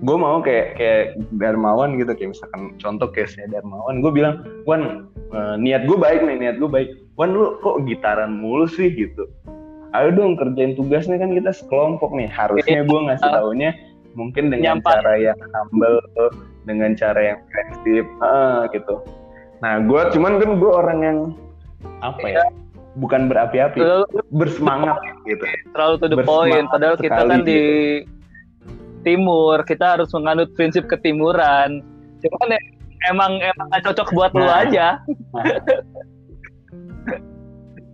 gue 0.00 0.16
mau 0.16 0.40
kayak 0.40 0.80
kayak 0.80 1.04
Darmawan 1.36 2.00
gitu 2.00 2.16
kayak 2.16 2.32
misalkan 2.32 2.72
contoh 2.80 3.08
case 3.12 3.36
nya 3.36 3.52
Darmawan 3.52 4.00
gue 4.00 4.12
bilang 4.12 4.48
Wan 4.64 5.12
eh, 5.12 5.54
niat 5.60 5.84
gue 5.84 5.98
baik 5.98 6.24
nih 6.24 6.36
niat 6.40 6.56
gue 6.56 6.70
baik. 6.70 6.88
Wan 7.20 7.36
lu 7.36 7.60
kok 7.60 7.84
gitaran 7.84 8.40
mulu 8.40 8.64
sih? 8.64 8.88
Gitu. 8.88 9.28
Ayo 9.92 10.08
dong 10.14 10.40
kerjain 10.40 10.72
tugasnya 10.78 11.20
kan 11.20 11.36
kita 11.36 11.52
sekelompok 11.52 12.16
nih. 12.16 12.30
Harusnya 12.32 12.86
gue 12.86 13.00
ngasih 13.10 13.28
taunya 13.28 13.70
mungkin 14.16 14.50
dengan 14.50 14.80
Nyampak. 14.80 15.04
cara 15.04 15.14
yang 15.20 15.38
humble 15.54 16.00
dengan 16.64 16.90
cara 16.96 17.20
yang 17.20 17.38
prinsip 17.52 18.06
ah, 18.24 18.64
gitu. 18.72 19.04
Nah 19.60 19.84
gue 19.84 20.00
cuman 20.16 20.40
kan 20.40 20.50
gue 20.56 20.72
orang 20.72 20.98
yang 21.04 21.18
apa 22.00 22.24
ya 22.24 22.44
bukan 22.98 23.30
berapi-api 23.30 23.78
bersemangat 24.34 24.98
gitu. 25.28 25.44
terlalu 25.76 25.94
to 26.00 26.06
the 26.08 26.18
Bersemangat 26.18 26.26
point. 26.26 26.66
Padahal 26.72 26.96
kita 26.96 27.20
kan 27.22 27.40
di 27.44 27.60
timur 29.02 29.62
kita 29.64 29.98
harus 29.98 30.10
menganut 30.12 30.50
prinsip 30.54 30.86
ketimuran. 30.86 31.82
Cuman 32.20 32.54
ya, 32.54 32.60
emang 33.08 33.40
emang 33.40 33.66
gak 33.72 33.84
cocok 33.90 34.08
buat 34.12 34.32
lu 34.36 34.44
Nah. 34.44 34.64
aja. 34.66 34.86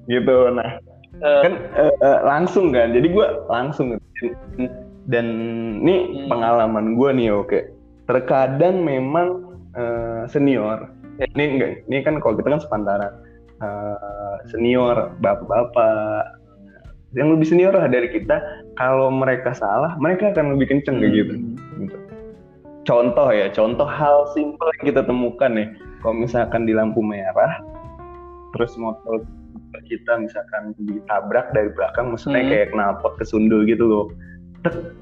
Gitu 0.06 0.36
nah. 0.54 0.78
Eh, 1.16 1.40
kan 1.48 1.54
eh, 1.80 1.94
eh, 2.04 2.18
langsung 2.28 2.70
kan 2.76 2.92
jadi 2.92 3.08
gue 3.08 3.26
langsung. 3.48 3.96
Dan 5.06 5.26
ini 5.86 5.94
Hmm. 6.26 6.28
pengalaman 6.28 6.98
gue 6.98 7.10
nih 7.14 7.30
oke. 7.32 7.58
Terkadang 8.06 8.82
memang 8.82 9.56
eh, 9.76 10.22
senior. 10.28 10.90
Ini 11.16 11.44
enggak 11.56 11.70
ini 11.88 11.96
kan 12.04 12.20
kalau 12.20 12.36
kita 12.36 12.48
kan 12.52 12.62
sepantaran 12.62 13.12
Eh, 13.56 14.34
senior 14.52 15.16
bapak-bapak 15.24 16.28
yang 17.16 17.33
lebih 17.33 17.48
senior 17.48 17.72
lah 17.72 17.88
dari 17.88 18.12
kita 18.12 18.38
kalau 18.76 19.09
mereka 19.09 19.57
salah 19.57 19.96
mereka 19.96 20.31
akan 20.37 20.55
lebih 20.55 20.68
kenceng 20.68 21.00
kayak 21.00 21.12
gitu 21.16 21.35
gitu 21.81 21.96
contoh 22.87 23.29
ya, 23.35 23.50
contoh 23.50 23.85
hal 23.85 24.31
simpel 24.33 24.70
yang 24.79 24.94
kita 24.94 25.02
temukan 25.02 25.50
nih. 25.52 25.68
Kalau 26.00 26.14
misalkan 26.14 26.64
di 26.64 26.72
lampu 26.72 27.02
merah, 27.02 27.59
terus 28.55 28.79
motor 28.79 29.26
kita 29.90 30.22
misalkan 30.22 30.72
ditabrak 30.79 31.50
dari 31.50 31.68
belakang, 31.74 32.14
maksudnya 32.14 32.46
Hmm. 32.46 32.50
kayak 32.50 32.68
knalpot 32.72 33.12
kesundul 33.18 33.66
gitu 33.66 33.85
loh. 33.85 34.07
Tek. 34.62 34.94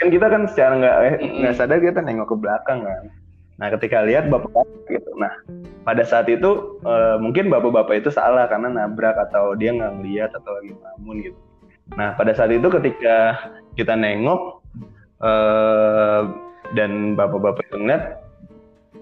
Kan 0.00 0.08
kita 0.12 0.26
kan 0.28 0.42
secara 0.48 0.72
nggak 0.76 0.96
eh, 1.00 1.16
Hmm. 1.16 1.32
nggak 1.42 1.54
sadar 1.56 1.80
kita 1.80 2.00
nengok 2.04 2.28
ke 2.28 2.36
belakang 2.36 2.84
kan. 2.84 3.04
Nah 3.62 3.70
ketika 3.78 4.02
lihat 4.02 4.26
bapak 4.26 4.66
gitu, 4.90 5.14
nah 5.14 5.30
pada 5.86 6.02
saat 6.02 6.26
itu 6.26 6.82
eh, 6.82 7.16
mungkin 7.22 7.46
bapak-bapak 7.46 8.02
itu 8.02 8.10
salah 8.10 8.50
karena 8.50 8.74
nabrak 8.74 9.14
atau 9.30 9.54
dia 9.54 9.70
nggak 9.70 10.02
ngeliat 10.02 10.34
atau 10.34 10.50
lagi 10.58 10.74
ngelamun 10.74 11.16
gitu. 11.22 11.38
Nah 11.94 12.18
pada 12.18 12.34
saat 12.34 12.50
itu 12.50 12.66
ketika 12.66 13.38
kita 13.78 13.94
nengok 13.94 14.66
eh, 15.22 16.22
dan 16.74 17.14
bapak-bapak 17.14 17.62
itu 17.70 17.76
ngeliat, 17.78 18.18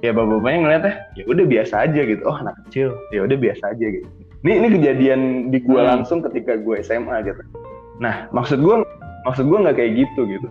ya 0.04 0.12
bapak-bapaknya 0.12 0.58
ngeliatnya 0.60 0.94
ya 1.16 1.24
udah 1.24 1.44
biasa 1.48 1.74
aja 1.88 2.00
gitu. 2.04 2.22
Oh 2.28 2.36
anak 2.36 2.60
kecil, 2.68 2.92
ya 3.16 3.24
udah 3.24 3.36
biasa 3.40 3.64
aja 3.72 3.86
gitu. 3.96 4.08
Ini 4.44 4.52
ini 4.60 4.68
kejadian 4.76 5.20
di 5.48 5.58
gua 5.64 5.80
Hmm. 5.84 5.90
langsung 5.96 6.20
ketika 6.20 6.60
gua 6.60 6.84
SMA 6.84 7.16
gitu. 7.24 7.40
Nah 7.96 8.28
maksud 8.36 8.60
gua 8.60 8.84
maksud 9.24 9.48
gua 9.48 9.64
nggak 9.64 9.80
kayak 9.80 10.04
gitu 10.04 10.28
gitu. 10.28 10.48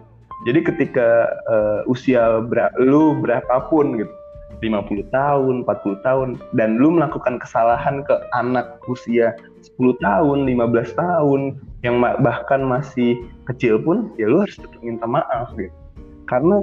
Jadi 0.47 0.59
ketika 0.63 1.27
eh, 1.51 1.81
usia 1.91 2.39
ber- 2.39 2.71
lu 2.79 3.19
berapapun 3.19 3.99
gitu, 3.99 4.13
50 4.59 5.07
tahun, 5.11 5.63
40 5.63 5.99
tahun, 6.03 6.29
dan 6.55 6.79
lu 6.79 6.95
melakukan 6.95 7.39
kesalahan 7.39 8.03
ke 8.03 8.15
anak 8.35 8.79
usia 8.91 9.35
10 9.79 9.95
tahun, 10.03 10.47
15 10.47 10.95
tahun, 10.95 11.59
yang 11.83 11.99
bahkan 11.99 12.63
masih 12.63 13.19
kecil 13.47 13.79
pun, 13.79 14.11
ya 14.19 14.27
lu 14.27 14.43
harus 14.43 14.59
tetap 14.59 14.79
minta 14.83 15.07
maaf 15.07 15.55
gitu. 15.55 15.71
Karena 16.27 16.59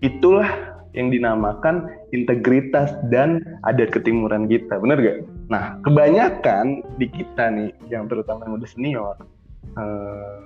itulah 0.00 0.48
yang 0.96 1.12
dinamakan 1.12 1.92
integritas 2.16 2.96
dan 3.12 3.44
adat 3.68 3.92
ketimuran 3.92 4.48
kita, 4.48 4.80
bener 4.80 4.98
gak? 4.98 5.18
Nah, 5.52 5.76
kebanyakan 5.84 6.80
di 6.96 7.06
kita 7.12 7.52
nih, 7.52 7.70
yang 7.92 8.08
terutama 8.08 8.48
yang 8.48 8.56
udah 8.56 8.68
senior, 8.68 9.16
eh, 9.76 10.38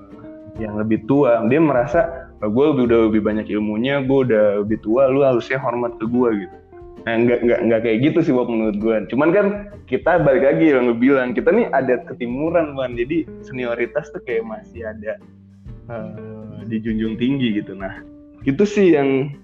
yang 0.59 0.77
lebih 0.77 1.07
tua, 1.09 1.46
dia 1.46 1.62
merasa 1.62 2.29
gue 2.50 2.66
udah 2.74 2.98
lebih 3.07 3.22
banyak 3.22 3.46
ilmunya, 3.55 4.02
gue 4.02 4.18
udah 4.26 4.66
lebih 4.66 4.83
tua, 4.83 5.07
lu 5.07 5.22
harusnya 5.22 5.62
hormat 5.62 5.94
ke 6.02 6.07
gue 6.11 6.31
gitu. 6.46 6.57
Nah, 7.02 7.14
nggak 7.18 7.40
nggak 7.42 7.61
nggak 7.66 7.81
kayak 7.83 7.98
gitu 8.11 8.18
sih 8.22 8.33
Bob 8.35 8.50
menurut 8.50 8.78
gue. 8.78 8.96
Cuman 9.11 9.31
kan 9.35 9.46
kita 9.90 10.22
balik 10.22 10.46
lagi 10.46 10.70
yang 10.70 10.90
lu 10.90 10.94
bilang 10.94 11.35
kita 11.35 11.50
nih 11.50 11.66
adat 11.74 12.07
ketimuran 12.07 12.78
ban, 12.78 12.94
jadi 12.94 13.26
senioritas 13.42 14.11
tuh 14.14 14.22
kayak 14.22 14.46
masih 14.46 14.87
ada 14.87 15.18
eh, 15.90 16.59
dijunjung 16.70 17.18
tinggi 17.18 17.62
gitu. 17.62 17.74
Nah, 17.74 18.02
itu 18.46 18.62
sih 18.62 18.94
yang 18.94 19.35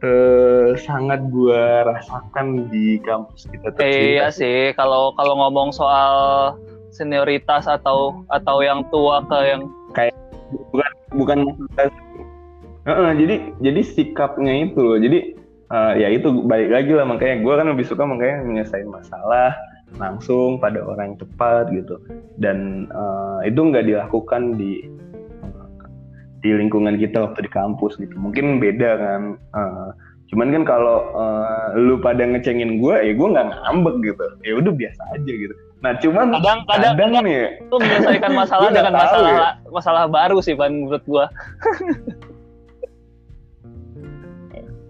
eh, 0.00 0.76
sangat 0.80 1.28
gue 1.28 1.64
rasakan 1.84 2.72
di 2.72 3.00
kampus 3.04 3.48
kita 3.52 3.72
tuh. 3.76 3.84
Iya 3.84 4.32
sih, 4.32 4.72
kalau 4.76 5.12
kalau 5.16 5.36
ngomong 5.36 5.76
soal 5.76 6.12
senioritas 6.88 7.68
atau 7.68 8.24
atau 8.32 8.64
yang 8.64 8.80
tua 8.88 9.20
ke 9.28 9.38
yang 9.44 9.68
bukan 10.72 10.90
bukan 11.16 11.38
masalah 11.70 11.94
Heeh, 12.86 13.10
jadi 13.18 13.36
jadi 13.58 13.80
sikapnya 13.82 14.70
itu 14.70 14.78
loh. 14.78 14.98
Jadi 15.02 15.34
eh, 15.74 15.92
ya 15.98 16.08
itu 16.14 16.46
balik 16.46 16.70
lagi 16.70 16.92
lah. 16.94 17.02
Makanya 17.02 17.42
gue 17.42 17.54
kan 17.58 17.66
lebih 17.66 17.86
suka 17.86 18.06
makanya 18.06 18.46
menyelesaikan 18.46 18.90
masalah 18.94 19.58
langsung 19.98 20.62
pada 20.62 20.86
orang 20.86 21.14
yang 21.14 21.18
tepat 21.18 21.66
gitu. 21.74 21.98
Dan 22.38 22.86
eh, 22.86 23.50
itu 23.50 23.58
nggak 23.58 23.90
dilakukan 23.90 24.54
di 24.54 24.86
di 26.46 26.50
lingkungan 26.54 26.94
kita 26.94 27.26
waktu 27.26 27.42
di 27.42 27.50
kampus 27.50 27.98
gitu. 27.98 28.14
Mungkin 28.14 28.62
beda 28.62 28.90
kan. 29.02 29.22
Eh, 29.34 29.88
cuman 30.30 30.54
kan 30.54 30.62
kalau 30.62 31.10
eh, 31.10 31.66
lu 31.82 31.98
pada 31.98 32.22
ngecengin 32.22 32.78
gue 32.78 32.94
ya 33.02 33.12
gue 33.18 33.28
nggak 33.34 33.50
ngambek 33.50 34.14
gitu. 34.14 34.24
Ya 34.46 34.54
udah 34.62 34.70
biasa 34.70 35.02
aja 35.10 35.32
gitu 35.34 35.54
nah 35.76 35.92
cuman 36.00 36.32
kadang 36.34 36.58
kadang, 36.66 36.94
kadang 36.96 37.24
nih 37.24 37.60
itu 37.60 37.74
menyelesaikan 37.76 38.32
masalah 38.40 38.62
Gua 38.64 38.74
dengan 38.74 38.94
masalah 38.94 39.28
ya. 39.28 39.48
masalah 39.68 40.04
baru 40.08 40.38
sih 40.40 40.56
Pan 40.56 40.72
menurut 40.72 41.04
gua. 41.04 41.28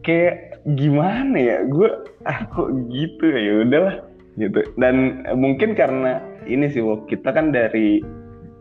kayak 0.03 0.63
gimana 0.79 1.35
ya 1.35 1.57
gue 1.67 1.89
ah 2.25 2.47
kok 2.47 2.71
gitu 2.91 3.27
ya 3.27 3.67
udahlah 3.67 3.97
gitu 4.39 4.63
dan 4.79 5.27
eh, 5.27 5.35
mungkin 5.35 5.75
karena 5.75 6.23
ini 6.47 6.71
sih 6.71 6.79
Wok, 6.79 7.11
kita 7.11 7.35
kan 7.35 7.51
dari 7.51 7.99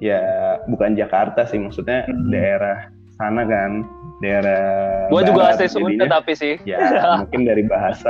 ya 0.02 0.22
bukan 0.66 0.98
Jakarta 0.98 1.46
sih 1.46 1.62
maksudnya 1.62 2.06
Hmm. 2.10 2.34
daerah 2.34 2.90
sana 3.16 3.46
kan 3.46 3.86
daerah 4.20 5.06
Gua 5.08 5.22
juga 5.22 5.54
asli 5.54 5.70
Sunda 5.70 6.10
tapi 6.10 6.34
sih. 6.34 6.58
ya 6.66 6.82
mungkin 7.22 7.46
dari 7.46 7.64
bahasa 7.64 8.10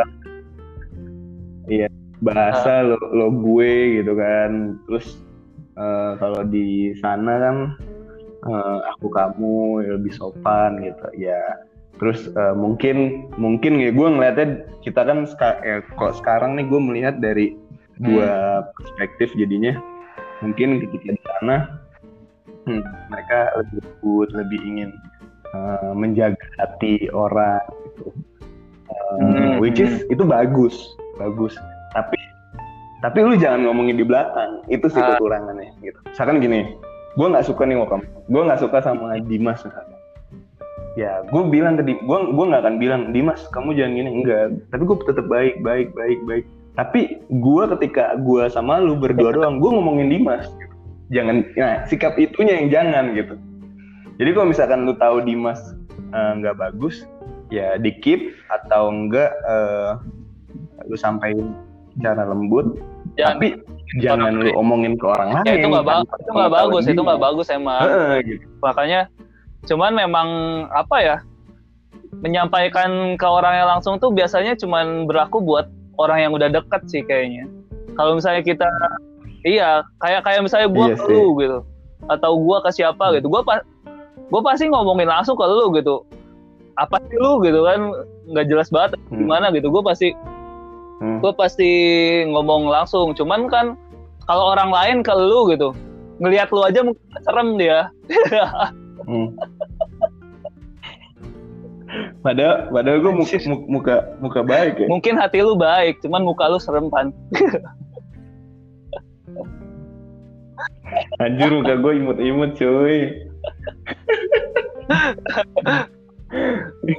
iya 1.68 1.92
bahasa 2.24 2.84
lo, 2.86 3.00
lo 3.12 3.28
gue 3.32 4.02
gitu 4.02 4.14
kan. 4.16 4.80
Terus 4.88 5.20
eh, 5.76 6.12
kalau 6.20 6.42
di 6.48 6.96
sana 7.00 7.34
kan 7.42 7.56
eh, 8.48 8.80
aku 8.96 9.08
kamu 9.12 9.84
ya 9.84 9.92
lebih 10.00 10.14
sopan 10.16 10.80
gitu 10.84 11.08
ya. 11.20 11.42
Terus 12.00 12.28
eh, 12.32 12.56
mungkin 12.56 13.28
mungkin 13.40 13.80
ya 13.80 13.92
gue 13.92 14.08
ngeliatnya 14.08 14.48
kita 14.84 15.02
kan 15.08 15.28
seka- 15.28 15.62
ya, 15.64 15.80
kok 15.96 16.16
sekarang 16.20 16.56
nih 16.60 16.68
gue 16.68 16.80
melihat 16.80 17.16
dari 17.20 17.56
dua 18.00 18.64
perspektif 18.76 19.32
jadinya. 19.40 19.80
Mungkin 20.44 20.84
ketika 20.84 21.16
di 21.16 21.22
sana 21.24 21.80
hmm, 22.68 22.84
mereka 23.08 23.40
lebih 23.56 23.80
lembut 23.84 24.30
lebih 24.36 24.60
ingin 24.68 24.90
eh, 25.56 25.94
menjaga 25.96 26.46
hati 26.60 27.08
orang 27.12 27.64
gitu. 27.92 28.12
Eh, 28.86 29.14
Hmm. 29.16 29.58
which 29.64 29.80
is 29.80 30.04
itu 30.12 30.28
bagus 30.28 30.76
bagus 31.16 31.56
tapi 31.96 32.20
tapi 33.00 33.18
lu 33.22 33.38
jangan 33.38 33.64
ngomongin 33.70 33.96
di 33.96 34.06
belakang. 34.06 34.66
Itu 34.68 34.90
sih 34.90 34.98
Ah. 34.98 35.16
kekurangannya 35.16 35.72
gitu. 35.80 36.00
Misalkan 36.12 36.44
gini 36.44 36.76
gue 37.16 37.28
nggak 37.32 37.48
suka 37.48 37.64
nih 37.64 37.80
wakam 37.80 38.04
gue 38.28 38.42
nggak 38.44 38.60
suka 38.60 38.84
sama 38.84 39.16
Dimas 39.24 39.64
misalnya 39.64 39.96
ya 41.00 41.24
gue 41.32 41.44
bilang 41.48 41.80
ke 41.80 41.84
Dimas 41.88 42.04
gue 42.04 42.20
gue 42.36 42.46
nggak 42.52 42.62
akan 42.68 42.76
bilang 42.76 43.02
Dimas 43.16 43.40
kamu 43.56 43.72
jangan 43.80 43.94
gini. 43.96 44.10
Enggak. 44.22 44.46
Tapi 44.76 44.84
gue 44.84 44.98
tetap 45.08 45.26
baik 45.32 45.56
baik 45.64 45.88
baik 45.96 46.20
baik. 46.28 46.46
Tapi 46.76 47.24
gue 47.32 47.64
ketika 47.80 48.20
gue 48.20 48.44
sama 48.52 48.84
lu 48.84 49.00
berdua 49.00 49.32
doang 49.40 49.64
gue 49.64 49.72
ngomongin 49.72 50.12
Dimas 50.12 50.44
gitu. 50.60 50.76
jangan 51.14 51.46
nah 51.54 51.86
sikap 51.86 52.18
itunya 52.18 52.60
yang 52.60 52.68
jangan 52.74 53.06
gitu. 53.14 53.36
Jadi 54.18 54.30
kalau 54.34 54.48
misalkan 54.50 54.90
lu 54.90 54.98
tahu 54.98 55.22
Dimas 55.22 55.62
eh, 56.12 56.32
nggak 56.42 56.58
bagus 56.58 57.06
ya 57.54 57.78
di 57.78 57.94
keep 58.02 58.34
atau 58.50 58.90
enggak 58.90 59.30
eh, 59.46 59.92
lu 60.90 60.98
sampaikan 60.98 61.54
secara 61.98 62.24
lembut 62.28 62.78
Jangan, 63.16 63.40
tapi 63.40 63.48
jangan 64.04 64.32
lu 64.36 64.52
omongin 64.60 65.00
ke 65.00 65.06
orang 65.08 65.40
lain 65.40 65.46
ya 65.48 65.54
itu 65.56 65.68
nggak 65.72 65.88
bagus, 65.88 66.08
tanpa 66.12 66.20
itu 66.20 66.32
nggak 66.36 66.52
bagus, 66.52 66.84
itu 66.84 67.02
nggak 67.02 67.22
bagus 67.24 67.48
emang. 67.48 67.82
Gitu. 68.28 68.44
Makanya, 68.60 69.02
cuman 69.72 69.92
memang 69.96 70.28
apa 70.76 70.98
ya, 71.00 71.18
menyampaikan 72.20 73.16
ke 73.16 73.24
orangnya 73.24 73.64
langsung 73.72 73.96
tuh 74.04 74.12
biasanya 74.12 74.60
cuman 74.60 75.08
berlaku 75.08 75.40
buat 75.40 75.72
orang 75.96 76.28
yang 76.28 76.32
udah 76.36 76.52
deket 76.52 76.82
sih 76.92 77.08
kayaknya. 77.08 77.48
Kalau 77.96 78.20
misalnya 78.20 78.44
kita, 78.44 78.68
iya, 79.48 79.80
kayak 80.04 80.28
kayak 80.28 80.44
misalnya 80.44 80.68
gua 80.68 80.92
Iya 80.92 80.96
ke 81.00 81.08
lu 81.08 81.40
gitu, 81.40 81.60
atau 82.12 82.32
gua 82.36 82.60
ke 82.68 82.76
siapa 82.76 83.16
gitu, 83.16 83.32
gua 83.32 83.48
pas 83.48 83.64
gue 84.26 84.42
pasti 84.42 84.66
ngomongin 84.70 85.06
langsung 85.06 85.38
ke 85.38 85.46
lu 85.46 85.70
gitu 85.78 86.02
apa 86.76 86.98
sih 87.08 87.18
lu 87.22 87.40
gitu 87.46 87.62
kan 87.64 87.94
nggak 88.34 88.46
jelas 88.50 88.68
banget 88.74 88.98
Hmm. 89.08 89.22
gimana 89.22 89.54
gitu 89.54 89.70
gue 89.70 89.84
pasti 89.86 90.18
Hmm. 90.96 91.20
gue 91.20 91.32
pasti 91.36 91.70
ngomong 92.24 92.72
langsung 92.72 93.12
cuman 93.12 93.52
kan 93.52 93.66
kalau 94.26 94.56
orang 94.56 94.72
lain 94.72 94.98
ke 95.04 95.12
lu 95.12 95.52
gitu 95.52 95.76
ngelihat 96.24 96.48
lu 96.56 96.64
aja 96.64 96.80
mungkin 96.82 97.04
serem 97.24 97.50
dia 97.60 97.92
Hmm. 99.06 99.38
Padahal, 102.26 102.74
padahal 102.74 102.98
gue 103.06 103.14
muka, 103.14 103.38
muka 103.70 103.96
muka 104.18 104.42
baik 104.42 104.82
ya. 104.82 104.88
mungkin 104.90 105.14
hati 105.14 105.46
lu 105.46 105.54
baik 105.54 106.02
cuman 106.02 106.26
muka 106.26 106.50
lu 106.50 106.58
serem 106.58 106.90
pan 106.90 107.14
Anjir 111.22 111.54
muka 111.54 111.78
gue 111.78 111.94
imut-imut 112.02 112.58
cuy. 112.58 113.30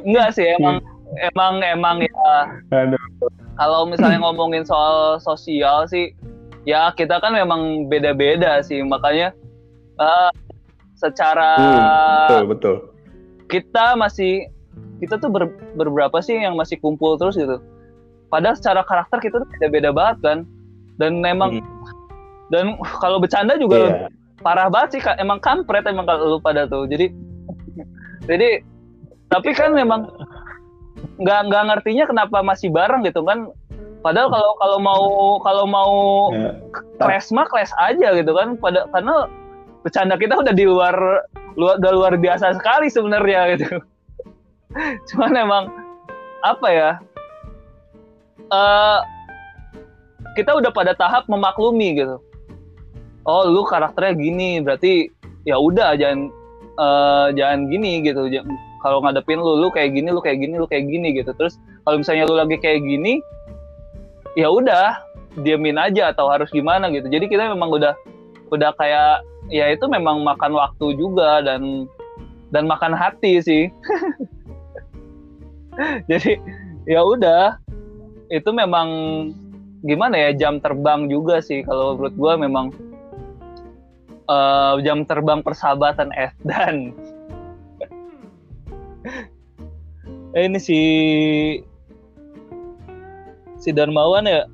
enggak 0.06 0.28
sih 0.30 0.46
emang 0.58 0.78
emang 1.34 1.54
emang 1.62 1.96
ya 2.02 2.32
Aduh. 2.70 3.02
Kalau 3.56 3.84
misalnya 3.84 4.20
ngomongin 4.24 4.62
soal 4.62 5.18
sosial 5.18 5.84
sih 5.88 6.12
ya 6.64 6.92
kita 6.92 7.18
kan 7.18 7.32
memang 7.32 7.88
beda-beda 7.88 8.60
sih. 8.60 8.80
Makanya 8.80 9.32
eh, 9.96 10.30
secara 10.96 11.50
Hmm, 11.56 11.84
betul 12.24 12.44
betul. 12.48 12.76
kita 13.46 13.94
masih 13.94 14.48
kita 14.96 15.20
tuh 15.20 15.28
ber- 15.28 15.52
berberapa 15.76 16.16
sih 16.20 16.40
yang 16.40 16.56
masih 16.56 16.80
kumpul 16.80 17.16
terus 17.16 17.36
gitu. 17.36 17.60
Padahal 18.26 18.56
secara 18.56 18.80
karakter 18.82 19.20
kita 19.20 19.38
tuh 19.38 19.48
beda-beda 19.56 19.92
banget 19.92 20.16
kan. 20.24 20.38
Dan 20.96 21.20
memang 21.20 21.60
dan 22.48 22.80
uh, 22.80 22.94
kalau 22.98 23.20
bercanda 23.20 23.60
juga 23.60 23.76
Iya. 23.76 24.08
parah 24.40 24.72
banget 24.72 24.96
sih 24.96 25.00
emang 25.20 25.36
kampret 25.38 25.84
emang 25.84 26.08
kalau 26.08 26.36
lu 26.36 26.38
pada 26.40 26.64
tuh. 26.64 26.88
Jadi 26.88 27.12
jadi 28.24 28.64
tapi 29.28 29.52
kan 29.52 29.76
memang 29.76 30.08
nggak 31.16 31.40
nggak 31.48 31.62
ngertinya 31.68 32.04
kenapa 32.06 32.40
masih 32.40 32.68
bareng 32.68 33.04
gitu 33.04 33.24
kan. 33.24 33.48
Padahal 34.04 34.28
kalau 34.30 34.50
kalau 34.60 34.78
mau 34.78 35.04
kalau 35.42 35.64
mau 35.66 35.92
Ya. 36.30 36.52
clash 37.00 37.32
mah 37.32 37.48
clash 37.48 37.72
aja 37.76 38.14
gitu 38.14 38.32
kan. 38.32 38.54
Pada 38.56 38.86
karena 38.92 39.26
bercanda 39.82 40.14
kita 40.14 40.38
udah 40.38 40.54
di 40.54 40.64
luar 40.64 40.94
luar 41.56 41.74
udah 41.80 41.92
luar 41.92 42.12
biasa 42.16 42.54
sekali 42.54 42.86
sebenarnya 42.86 43.56
gitu. 43.56 43.80
Cuman 45.10 45.32
emang 45.34 45.64
apa 46.44 46.68
ya 46.68 46.90
eh 48.46 48.98
kita 50.36 50.52
udah 50.52 50.70
pada 50.70 50.92
tahap 50.92 51.24
memaklumi 51.26 51.96
gitu. 51.96 52.20
Oh 53.26 53.42
lu 53.42 53.64
karakternya 53.64 54.14
gini 54.14 54.50
berarti 54.62 55.10
ya 55.42 55.58
udah 55.58 55.96
jangan 55.98 56.30
eh, 56.76 57.26
jangan 57.34 57.66
gini 57.66 58.04
gitu. 58.04 58.28
Jangan- 58.28 58.54
kalau 58.80 59.00
ngadepin 59.00 59.40
lu 59.40 59.60
lu 59.60 59.68
kayak 59.72 59.96
gini 59.96 60.08
lu 60.12 60.20
kayak 60.20 60.38
gini 60.42 60.54
lu 60.56 60.66
kayak 60.68 60.84
gini 60.88 61.08
gitu. 61.16 61.30
Terus 61.36 61.56
kalau 61.84 62.00
misalnya 62.00 62.24
lu 62.28 62.34
lagi 62.36 62.56
kayak 62.60 62.82
gini 62.84 63.20
ya 64.36 64.52
udah 64.52 65.00
diemin 65.40 65.80
aja 65.80 66.12
atau 66.12 66.28
harus 66.28 66.48
gimana 66.52 66.88
gitu. 66.92 67.08
Jadi 67.08 67.28
kita 67.28 67.52
memang 67.52 67.72
udah 67.72 67.96
udah 68.52 68.70
kayak 68.78 69.24
ya 69.50 69.70
itu 69.70 69.86
memang 69.86 70.22
makan 70.22 70.54
waktu 70.54 70.96
juga 70.96 71.44
dan 71.44 71.88
dan 72.50 72.64
makan 72.68 72.94
hati 72.96 73.40
sih. 73.42 73.64
Jadi 76.10 76.40
ya 76.88 77.04
udah. 77.04 77.60
Itu 78.26 78.50
memang 78.50 78.88
gimana 79.86 80.18
ya 80.18 80.30
jam 80.34 80.58
terbang 80.58 81.06
juga 81.06 81.38
sih. 81.38 81.62
Kalau 81.62 81.94
menurut 81.94 82.14
gua 82.18 82.32
memang 82.34 82.74
eh, 84.26 84.74
jam 84.82 85.06
terbang 85.06 85.40
persahabatan 85.46 86.10
F 86.10 86.34
dan 86.42 86.96
eh, 90.36 90.44
ini 90.44 90.58
si 90.60 90.80
si 93.56 93.72
Darmawan 93.72 94.28
ya 94.28 94.44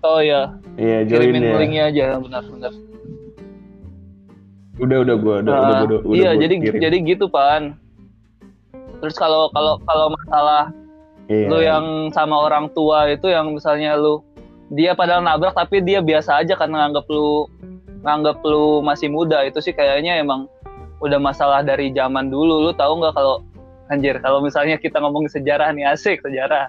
oh 0.00 0.20
ya 0.22 0.54
Iya, 0.80 1.04
join 1.04 1.28
kirimin 1.28 1.42
ya. 1.44 1.56
linknya 1.60 1.82
aja 1.92 2.04
benar-benar 2.16 2.72
Udah, 4.80 4.96
udah 5.04 5.16
gua, 5.20 5.34
udah, 5.44 5.52
Nah, 5.52 5.60
udah, 5.60 5.76
udah, 5.84 5.98
udah 6.00 6.16
iya 6.16 6.30
gua 6.32 6.40
jadi 6.40 6.54
kirim. 6.56 6.80
jadi 6.80 6.96
gitu 7.04 7.26
pan 7.28 7.76
terus 9.00 9.16
kalau 9.16 9.48
kalau 9.50 9.76
kalau 9.84 10.06
masalah 10.14 10.72
Iya. 11.26 11.46
lu 11.46 11.58
yang 11.60 11.84
sama 12.10 12.34
orang 12.42 12.66
tua 12.72 13.06
itu 13.06 13.30
yang 13.30 13.54
misalnya 13.54 13.94
lu 13.94 14.18
dia 14.68 14.94
padahal 14.94 15.22
nabrak 15.22 15.54
tapi 15.54 15.78
dia 15.78 16.02
biasa 16.02 16.42
aja 16.42 16.58
karena 16.58 16.86
nganggap 16.86 17.06
lu 17.06 17.46
nganggap 18.02 18.42
lu 18.42 18.80
masih 18.80 19.06
muda 19.06 19.44
itu 19.44 19.60
sih 19.60 19.70
kayaknya 19.70 20.18
emang 20.18 20.50
udah 21.00 21.18
masalah 21.20 21.60
dari 21.64 21.92
zaman 21.92 22.28
dulu 22.28 22.68
lu 22.68 22.72
tahu 22.76 23.00
nggak 23.00 23.16
kalau 23.16 23.40
anjir 23.88 24.16
kalau 24.22 24.38
misalnya 24.38 24.76
kita 24.78 25.00
ngomongin 25.02 25.32
sejarah 25.32 25.72
nih 25.72 25.88
asik 25.88 26.20
sejarah 26.22 26.68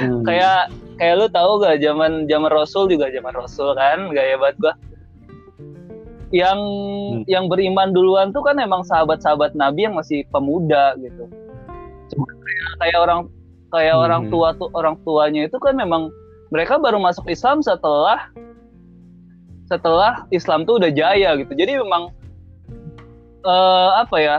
Hmm. 0.00 0.24
kayak 0.28 0.72
kayak 0.96 1.14
lu 1.20 1.26
tahu 1.28 1.60
gak 1.60 1.84
zaman 1.84 2.24
zaman 2.32 2.48
Rasul 2.48 2.88
juga 2.88 3.12
zaman 3.12 3.36
Rasul 3.36 3.76
kan 3.76 4.08
gaya 4.08 4.40
banget 4.40 4.56
gua 4.56 4.74
yang 6.32 6.58
Hmm. 7.12 7.28
yang 7.28 7.44
beriman 7.52 7.92
duluan 7.92 8.32
tuh 8.32 8.40
kan 8.40 8.56
emang 8.56 8.80
sahabat-sahabat 8.88 9.52
Nabi 9.52 9.84
yang 9.84 9.94
masih 10.00 10.24
pemuda 10.32 10.96
gitu 10.96 11.28
Cuma 12.08 12.24
kayak, 12.24 12.70
kayak 12.80 12.98
orang 13.04 13.20
kayak 13.68 13.94
Hmm. 13.96 14.04
orang 14.08 14.22
tua 14.32 14.48
tuh 14.56 14.68
orang 14.72 14.96
tuanya 15.04 15.44
itu 15.44 15.60
kan 15.60 15.76
memang 15.76 16.08
mereka 16.48 16.80
baru 16.80 16.96
masuk 16.96 17.28
Islam 17.28 17.60
setelah 17.60 18.32
setelah 19.72 20.28
Islam 20.28 20.68
tuh 20.68 20.76
udah 20.76 20.92
jaya 20.92 21.32
gitu. 21.40 21.52
Jadi 21.56 21.80
memang 21.80 22.12
eh, 23.48 23.90
apa 23.96 24.16
ya 24.20 24.38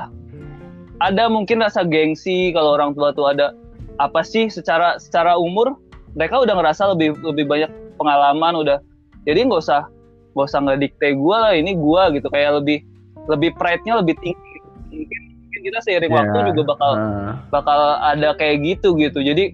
ada 1.02 1.26
mungkin 1.28 1.66
rasa 1.66 1.82
gengsi 1.82 2.54
kalau 2.54 2.78
orang 2.78 2.94
tua 2.94 3.10
tuh 3.18 3.34
ada. 3.34 3.58
Apa 4.02 4.26
sih 4.26 4.50
secara 4.50 4.98
secara 4.98 5.38
umur 5.38 5.78
mereka 6.14 6.42
udah 6.42 6.54
ngerasa 6.54 6.94
lebih 6.94 7.18
lebih 7.26 7.50
banyak 7.50 7.72
pengalaman 7.98 8.54
udah. 8.62 8.78
Jadi 9.26 9.50
nggak 9.50 9.62
usah 9.62 9.90
nggak 10.34 10.48
usah 10.50 10.62
ngedikte 10.66 11.08
gue 11.18 11.36
lah 11.38 11.54
ini 11.58 11.74
gue 11.74 12.04
gitu. 12.18 12.28
Kayak 12.30 12.62
lebih 12.62 12.86
lebih 13.30 13.54
pride-nya 13.58 14.02
lebih 14.02 14.18
tinggi. 14.22 14.56
Mungkin, 14.94 15.20
mungkin 15.46 15.62
kita 15.66 15.80
seiring 15.86 16.12
Ya, 16.12 16.18
waktu 16.22 16.38
juga 16.54 16.62
bakal 16.78 16.92
ah. 16.98 17.34
bakal 17.50 17.80
ada 18.02 18.30
kayak 18.38 18.62
gitu 18.62 18.94
gitu. 18.98 19.22
Jadi 19.22 19.54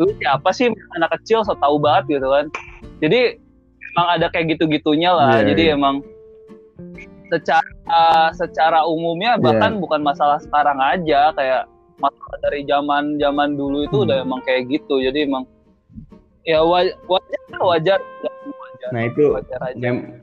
lu 0.00 0.08
siapa 0.20 0.48
sih 0.56 0.72
anak 0.96 1.12
kecil 1.20 1.44
so 1.44 1.52
tau 1.60 1.76
banget 1.76 2.16
gitu 2.20 2.28
kan. 2.28 2.48
Jadi 3.04 3.41
emang 3.92 4.08
ada 4.16 4.26
kayak 4.28 4.56
gitu 4.56 4.64
gitunya 4.66 5.12
lah 5.12 5.38
Iya, 5.38 5.52
jadi 5.52 5.62
iya. 5.68 5.76
emang 5.76 6.00
secara 7.28 8.02
secara 8.32 8.80
umumnya 8.84 9.36
Iya. 9.36 9.42
bahkan 9.42 9.72
bukan 9.78 10.00
masalah 10.00 10.36
sekarang 10.38 10.78
aja 10.78 11.32
kayak 11.32 11.62
masalah 11.96 12.36
dari 12.42 12.66
zaman 12.66 13.16
zaman 13.16 13.54
dulu 13.54 13.86
itu 13.86 13.96
Hmm. 13.96 14.04
udah 14.08 14.16
emang 14.20 14.40
kayak 14.42 14.68
gitu 14.68 15.00
jadi 15.00 15.24
emang 15.24 15.44
ya 16.42 16.60
wa- 16.60 16.96
wajar 17.06 17.40
wajar 17.60 18.00
wajar, 18.02 18.90
Nah 18.90 19.02
itu 19.06 19.22
wajar 19.30 19.60
aja 19.62 19.78
mem- 19.78 20.18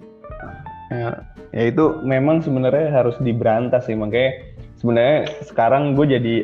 ya, 0.92 1.10
ya 1.50 1.64
itu 1.66 1.84
memang 2.04 2.44
sebenarnya 2.44 2.92
harus 2.92 3.16
diberantas 3.24 3.88
sih 3.88 3.96
makanya 3.96 4.44
sebenarnya 4.76 5.18
sekarang 5.48 5.96
gue 5.96 6.06
jadi 6.10 6.36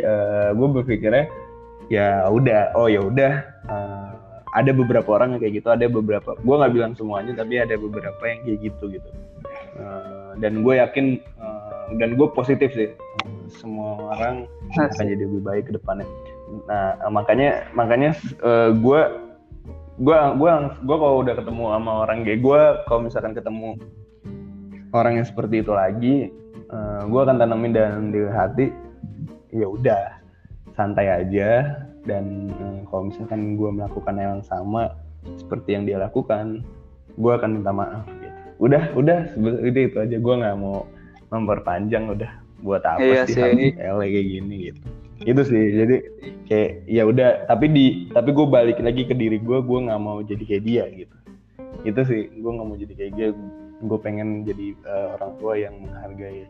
gue 0.55 0.67
berpikirnya 0.71 1.27
ya 1.91 2.25
udah 2.25 2.73
oh 2.73 2.87
ya 2.87 3.03
udah 3.03 3.33
eh, 3.67 4.04
ada 4.55 4.71
beberapa 4.71 5.19
orang 5.19 5.35
yang 5.35 5.41
kayak 5.43 5.53
gitu 5.59 5.67
ada 5.67 5.85
beberapa 5.91 6.39
gue 6.39 6.55
nggak 6.55 6.73
bilang 6.73 6.93
semuanya 6.95 7.35
tapi 7.35 7.59
ada 7.59 7.75
beberapa 7.75 8.23
yang 8.23 8.39
kayak 8.47 8.59
gitu 8.71 8.83
gitu. 8.95 9.09
Eh, 9.75 10.31
dan 10.39 10.63
gue 10.63 10.73
yakin 10.79 11.19
eh, 11.19 11.85
dan 11.99 12.15
gue 12.15 12.27
positif 12.31 12.71
sih 12.71 12.89
semua 13.51 14.15
orang 14.15 14.47
akan 14.79 15.05
jadi 15.05 15.27
lebih 15.27 15.43
baik 15.43 15.63
ke 15.67 15.71
depannya. 15.75 16.07
Nah 16.71 16.95
eh, 16.95 17.11
makanya 17.11 17.67
makanya 17.75 18.15
gue 18.79 19.01
gue 19.95 20.17
gue 20.39 20.51
gue 20.87 20.97
kalau 20.99 21.15
udah 21.19 21.35
ketemu 21.35 21.63
sama 21.75 21.91
orang 22.07 22.17
kayak 22.23 22.39
gue 22.39 22.61
kalau 22.87 22.99
misalkan 23.03 23.35
ketemu 23.35 23.69
orang 24.95 25.19
yang 25.19 25.27
seperti 25.27 25.59
itu 25.59 25.71
lagi 25.75 26.15
gue 27.05 27.19
akan 27.21 27.39
tanamin 27.39 27.71
dalam 27.71 28.11
di 28.11 28.23
hati 28.27 28.67
ya 29.55 29.67
udah 29.67 30.19
santai 30.75 31.07
aja 31.07 31.79
dan 32.05 32.53
eh, 32.53 32.79
kalau 32.89 33.09
misalkan 33.09 33.57
gue 33.57 33.69
melakukan 33.69 34.15
hal 34.17 34.39
yang 34.39 34.45
sama 34.45 34.93
seperti 35.37 35.73
yang 35.73 35.83
dia 35.89 35.97
lakukan 35.97 36.61
gue 37.17 37.31
akan 37.31 37.59
minta 37.59 37.71
maaf 37.73 38.05
gitu. 38.21 38.39
Udah 38.61 38.83
udah 38.95 39.19
udah 39.35 39.81
itu 39.83 39.97
aja. 39.99 40.17
Gue 40.21 40.35
nggak 40.39 40.55
mau 40.59 40.87
memperpanjang 41.33 42.13
udah 42.13 42.31
buat 42.63 42.83
apa 42.85 43.03
Iya 43.03 43.21
sih 43.27 43.75
ele 43.75 44.05
kayak 44.09 44.27
gini 44.27 44.55
gitu. 44.71 44.81
Itu 45.25 45.41
sih. 45.47 45.63
Jadi 45.75 45.95
kayak 46.47 46.71
ya 46.87 47.03
udah. 47.07 47.49
Tapi 47.49 47.65
di 47.71 47.85
tapi 48.11 48.29
gue 48.31 48.47
balik 48.47 48.77
lagi 48.79 49.03
ke 49.07 49.15
diri 49.15 49.41
gue 49.41 49.59
gue 49.59 49.79
nggak 49.89 49.99
mau 49.99 50.21
jadi 50.23 50.43
kayak 50.43 50.63
dia 50.63 50.83
gitu. 50.91 51.15
Itu 51.83 52.01
sih. 52.07 52.31
Gue 52.39 52.51
nggak 52.55 52.67
mau 52.67 52.77
jadi 52.77 52.93
kayak 52.93 53.13
dia. 53.15 53.27
Gue 53.83 53.99
pengen 53.99 54.47
jadi 54.47 54.75
eh, 54.75 55.07
orang 55.19 55.31
tua 55.39 55.53
yang 55.59 55.75
menghargai 55.83 56.47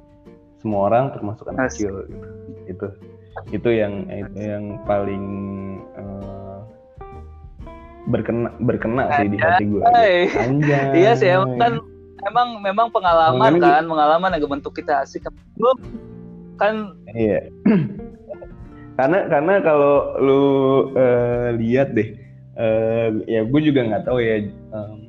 semua 0.66 0.90
orang 0.90 1.14
termasuk 1.14 1.46
anak 1.54 1.70
kecil 1.70 2.02
gitu 2.10 2.28
itu 2.66 2.88
itu 3.54 3.70
yang 3.70 4.10
itu 4.10 4.40
yang 4.42 4.82
paling 4.90 5.24
eh, 5.94 6.60
berkena 8.10 8.50
berkena 8.66 9.14
sih 9.22 9.30
di 9.30 9.38
hati 9.38 9.64
gue 9.70 9.82
Anjay. 9.86 10.18
Anjay. 10.34 10.90
iya 10.98 11.12
sih 11.14 11.30
emang 11.30 11.54
kan 11.62 11.74
emang 12.26 12.48
memang 12.66 12.88
pengalaman 12.90 13.54
Pengalaman 13.54 13.62
kan 13.62 13.84
pengalaman 13.86 14.30
yang 14.34 14.50
bentuk 14.50 14.74
kita 14.74 15.06
asik 15.06 15.30
kan 16.58 16.96
Iya. 17.16 17.48
karena 19.00 19.20
karena 19.32 19.54
kalau 19.64 20.20
lu 20.20 20.42
eh, 20.96 21.56
lihat 21.60 21.96
deh, 21.96 22.16
eh, 22.60 23.08
ya 23.28 23.42
gue 23.48 23.62
juga 23.64 23.88
nggak 23.88 24.04
tahu 24.08 24.20
ya. 24.20 24.44
em, 24.52 25.05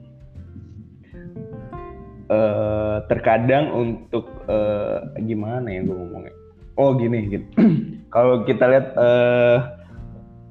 eh, 2.31 2.97
terkadang 3.09 3.71
untuk 3.73 4.29
eh, 4.47 4.99
gimana 5.23 5.67
ya 5.71 5.81
gue 5.87 5.97
ngomongnya? 5.97 6.35
Oh 6.77 6.93
gini, 6.93 7.31
gitu. 7.33 7.47
kalau 8.15 8.45
kita 8.45 8.65
lihat 8.69 8.87
eh, 8.97 9.57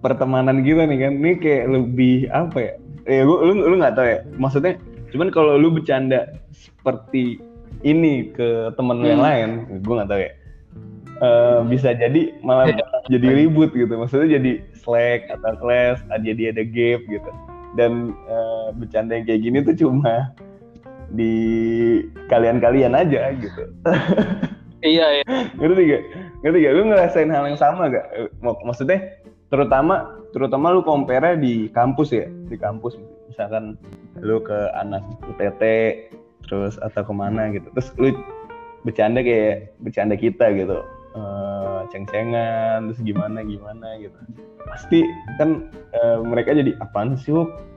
pertemanan 0.01 0.61
kita 0.61 0.86
nih 0.86 0.99
kan, 1.09 1.13
ini 1.19 1.32
kayak 1.38 1.65
lebih 1.69 2.30
apa 2.34 2.57
ya? 2.57 2.73
Ya 3.05 3.21
gue 3.26 3.38
lu 3.38 3.53
lu 3.69 3.76
nggak 3.78 3.95
tahu 3.95 4.07
ya. 4.09 4.19
Maksudnya, 4.41 4.73
cuman 5.13 5.30
kalau 5.30 5.57
lu 5.57 5.69
bercanda 5.69 6.34
seperti 6.51 7.38
ini 7.86 8.34
ke 8.34 8.73
temen 8.73 8.97
lu 9.03 9.07
yang 9.13 9.21
Hmm. 9.21 9.30
lain, 9.30 9.49
gue 9.86 9.93
nggak 9.93 10.09
tahu 10.09 10.21
ya 10.26 10.32
eh, 11.21 11.59
bisa 11.67 11.95
jadi 11.95 12.36
malah 12.43 12.76
jadi 13.13 13.45
ribut 13.45 13.71
gitu 13.71 13.93
maksudnya 13.95 14.39
jadi 14.39 14.51
slack 14.84 15.32
atau 15.32 15.55
clash 15.59 16.01
jadi 16.23 16.51
ada 16.51 16.63
gap 16.65 17.01
gitu 17.07 17.30
dan 17.76 18.15
eh, 18.28 18.67
bercanda 18.76 19.15
yang 19.19 19.26
kayak 19.28 19.41
gini 19.43 19.57
tuh 19.63 19.76
cuma 19.78 20.32
di 21.16 21.34
kalian-kalian 22.28 22.93
aja 22.93 23.32
gitu. 23.39 23.63
Iya 24.86 25.05
iya. 25.22 25.26
Ngerti 25.59 25.82
gak 25.89 26.03
ngerti 26.45 26.57
gak 26.61 26.74
lu 26.78 26.84
ngerasain 26.93 27.32
hal 27.34 27.43
yang 27.49 27.57
sama 27.57 27.89
gak 27.89 28.05
mak- 28.45 28.61
maksudnya 28.61 29.01
terutama 29.49 30.22
terutama 30.30 30.76
lu 30.76 30.86
compare 30.86 31.39
di 31.41 31.72
kampus 31.74 32.13
ya? 32.13 32.30
Di 32.51 32.59
kampus 32.59 32.99
misalkan 33.32 33.80
lu 34.22 34.38
ke 34.43 34.70
anak 34.78 35.01
UTT 35.26 35.63
terus 36.45 36.78
atau 36.84 37.01
ke 37.01 37.13
mana 37.16 37.49
gitu. 37.49 37.66
Terus 37.74 37.89
lu 37.97 38.13
bercanda 38.86 39.26
kayak 39.26 39.74
bercanda 39.82 40.13
kita 40.13 40.53
gitu. 40.53 40.86
Uh, 41.16 41.88
ceng-cengan 41.95 42.91
terus 42.91 42.99
gimana 43.01 43.39
gimana 43.41 43.95
gitu. 43.97 44.13
Pasti 44.68 45.01
kan 45.39 45.72
uh, 45.95 46.20
mereka 46.22 46.51
jadi 46.51 46.76
apaan 46.84 47.16
sih? 47.16 47.34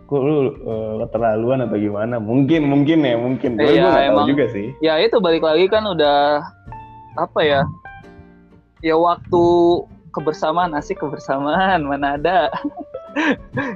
Kok 0.08 0.20
lu 0.24 0.56
uh, 0.64 1.04
keterlaluan 1.04 1.68
atau 1.68 1.76
gimana? 1.76 2.16
Mungkin 2.16 2.64
mungkin 2.64 3.04
ya 3.04 3.20
mungkin. 3.20 3.60
Gue 3.60 3.76
Iya, 3.76 4.08
emang. 4.08 4.24
juga 4.24 4.48
sih. 4.48 4.72
ya 4.80 4.96
itu 4.98 5.20
balik 5.20 5.44
lagi 5.44 5.68
kan 5.68 5.84
udah 5.84 6.40
apa 7.20 7.40
ya? 7.44 7.60
Ya 8.80 8.96
waktu 8.96 9.42
kebersamaan 10.16 10.72
asik 10.72 10.98
kebersamaan 11.04 11.84
mana 11.84 12.16
ada. 12.16 12.38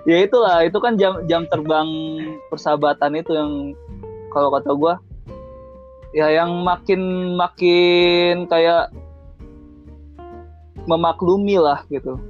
Ya 0.06 0.22
itulah 0.22 0.62
itu 0.62 0.78
kan 0.78 0.94
jam 0.94 1.18
jam 1.26 1.50
terbang 1.50 1.88
persahabatan 2.46 3.18
itu 3.18 3.34
yang 3.34 3.74
kalau 4.30 4.54
kata 4.54 4.70
gua 4.78 4.94
ya 6.14 6.30
yang 6.30 6.62
makin 6.62 7.34
makin 7.34 8.46
kayak 8.46 8.92
memaklumi 10.86 11.58
lah 11.58 11.82
gitu 11.90 12.22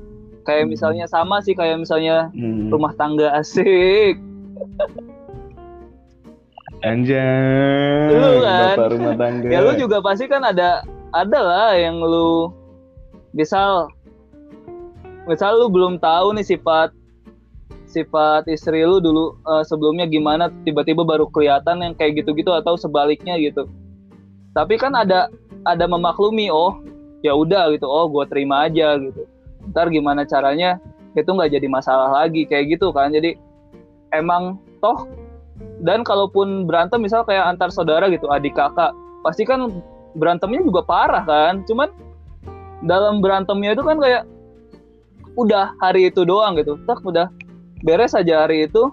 kayak 0.43 0.65
Hmm. 0.65 0.71
misalnya 0.71 1.05
sama 1.07 1.39
sih 1.39 1.53
kayak 1.53 1.79
misalnya 1.79 2.29
Hmm. 2.31 2.69
rumah 2.69 2.93
tangga 2.93 3.31
asik 3.39 4.19
Anjay, 6.83 8.11
Lu 8.11 8.43
kan. 8.43 8.75
bapak 8.75 8.89
rumah 8.91 9.15
tangga. 9.15 9.47
ya 9.49 9.59
lu 9.61 9.73
juga 9.77 10.03
pasti 10.03 10.27
kan 10.27 10.43
ada 10.43 10.83
ada 11.11 11.39
lah 11.39 11.71
yang 11.73 11.97
lu 11.97 12.51
misal 13.31 13.87
misal 15.25 15.55
lu 15.57 15.71
belum 15.71 15.97
tahu 15.97 16.35
nih 16.35 16.43
sifat 16.45 16.91
sifat 17.87 18.45
istri 18.47 18.83
lu 18.83 18.99
dulu 18.99 19.39
eh, 19.39 19.63
sebelumnya 19.63 20.05
gimana 20.05 20.51
tiba-tiba 20.61 21.01
baru 21.03 21.29
kelihatan 21.29 21.81
yang 21.81 21.95
kayak 21.95 22.19
gitu-gitu 22.19 22.51
atau 22.51 22.75
sebaliknya 22.75 23.39
gitu 23.39 23.71
tapi 24.51 24.75
kan 24.75 24.91
ada 24.93 25.31
ada 25.63 25.85
memaklumi 25.87 26.51
oh 26.51 26.83
ya 27.23 27.31
udah 27.31 27.71
gitu 27.71 27.87
oh 27.87 28.11
gue 28.11 28.27
terima 28.27 28.67
aja 28.67 28.99
gitu 28.99 29.23
ntar 29.71 29.87
gimana 29.93 30.27
caranya 30.27 30.83
itu 31.15 31.29
nggak 31.29 31.53
jadi 31.53 31.67
masalah 31.69 32.11
lagi 32.25 32.49
kayak 32.49 32.79
gitu 32.79 32.91
kan. 32.91 33.13
Jadi 33.15 33.37
emang 34.17 34.59
toh 34.83 35.07
dan 35.87 36.03
kalaupun 36.03 36.67
berantem 36.67 36.99
misal 36.99 37.23
kayak 37.23 37.47
antar 37.55 37.71
saudara 37.71 38.11
gitu 38.11 38.27
adik 38.33 38.57
kakak 38.57 38.91
pasti 39.23 39.47
kan 39.47 39.71
berantemnya 40.19 40.65
juga 40.65 40.83
parah 40.83 41.25
kan. 41.25 41.63
Cuman 41.69 41.89
dalam 42.83 43.23
berantemnya 43.23 43.79
itu 43.79 43.83
kan 43.87 43.97
kayak 44.03 44.23
udah 45.39 45.73
hari 45.81 46.11
itu 46.11 46.27
doang 46.27 46.59
gitu. 46.59 46.77
Tak 46.85 47.01
udah 47.07 47.31
beres 47.87 48.17
aja 48.17 48.45
hari 48.49 48.67
itu. 48.67 48.91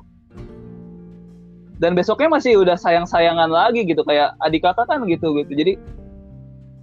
Dan 1.79 1.95
besoknya 1.95 2.27
masih 2.27 2.59
udah 2.59 2.75
sayang-sayangan 2.75 3.47
lagi 3.47 3.87
gitu 3.87 4.03
kayak 4.03 4.35
adik 4.43 4.67
kakak 4.67 4.83
kan 4.91 4.99
gitu 5.07 5.31
gitu. 5.39 5.51
Jadi 5.55 5.73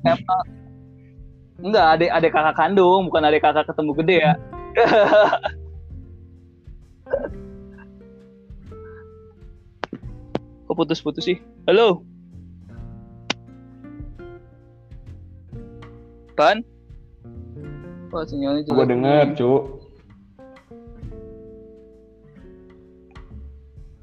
emang 0.09 0.41
enggak 1.61 1.87
adik 1.97 2.11
adik 2.13 2.33
kakak 2.33 2.57
kandung 2.57 3.05
bukan 3.09 3.25
adik 3.29 3.43
kakak 3.45 3.67
ketemu 3.69 3.93
gede 4.03 4.17
ya 4.21 4.35
kok 10.67 10.77
putus-putus 10.77 11.25
sih 11.25 11.39
halo 11.65 12.05
Pan? 16.37 16.61
Wah 18.13 18.29
sinyalnya 18.29 18.69
Gue 18.69 18.85
denger, 18.85 19.27
cu. 19.41 19.81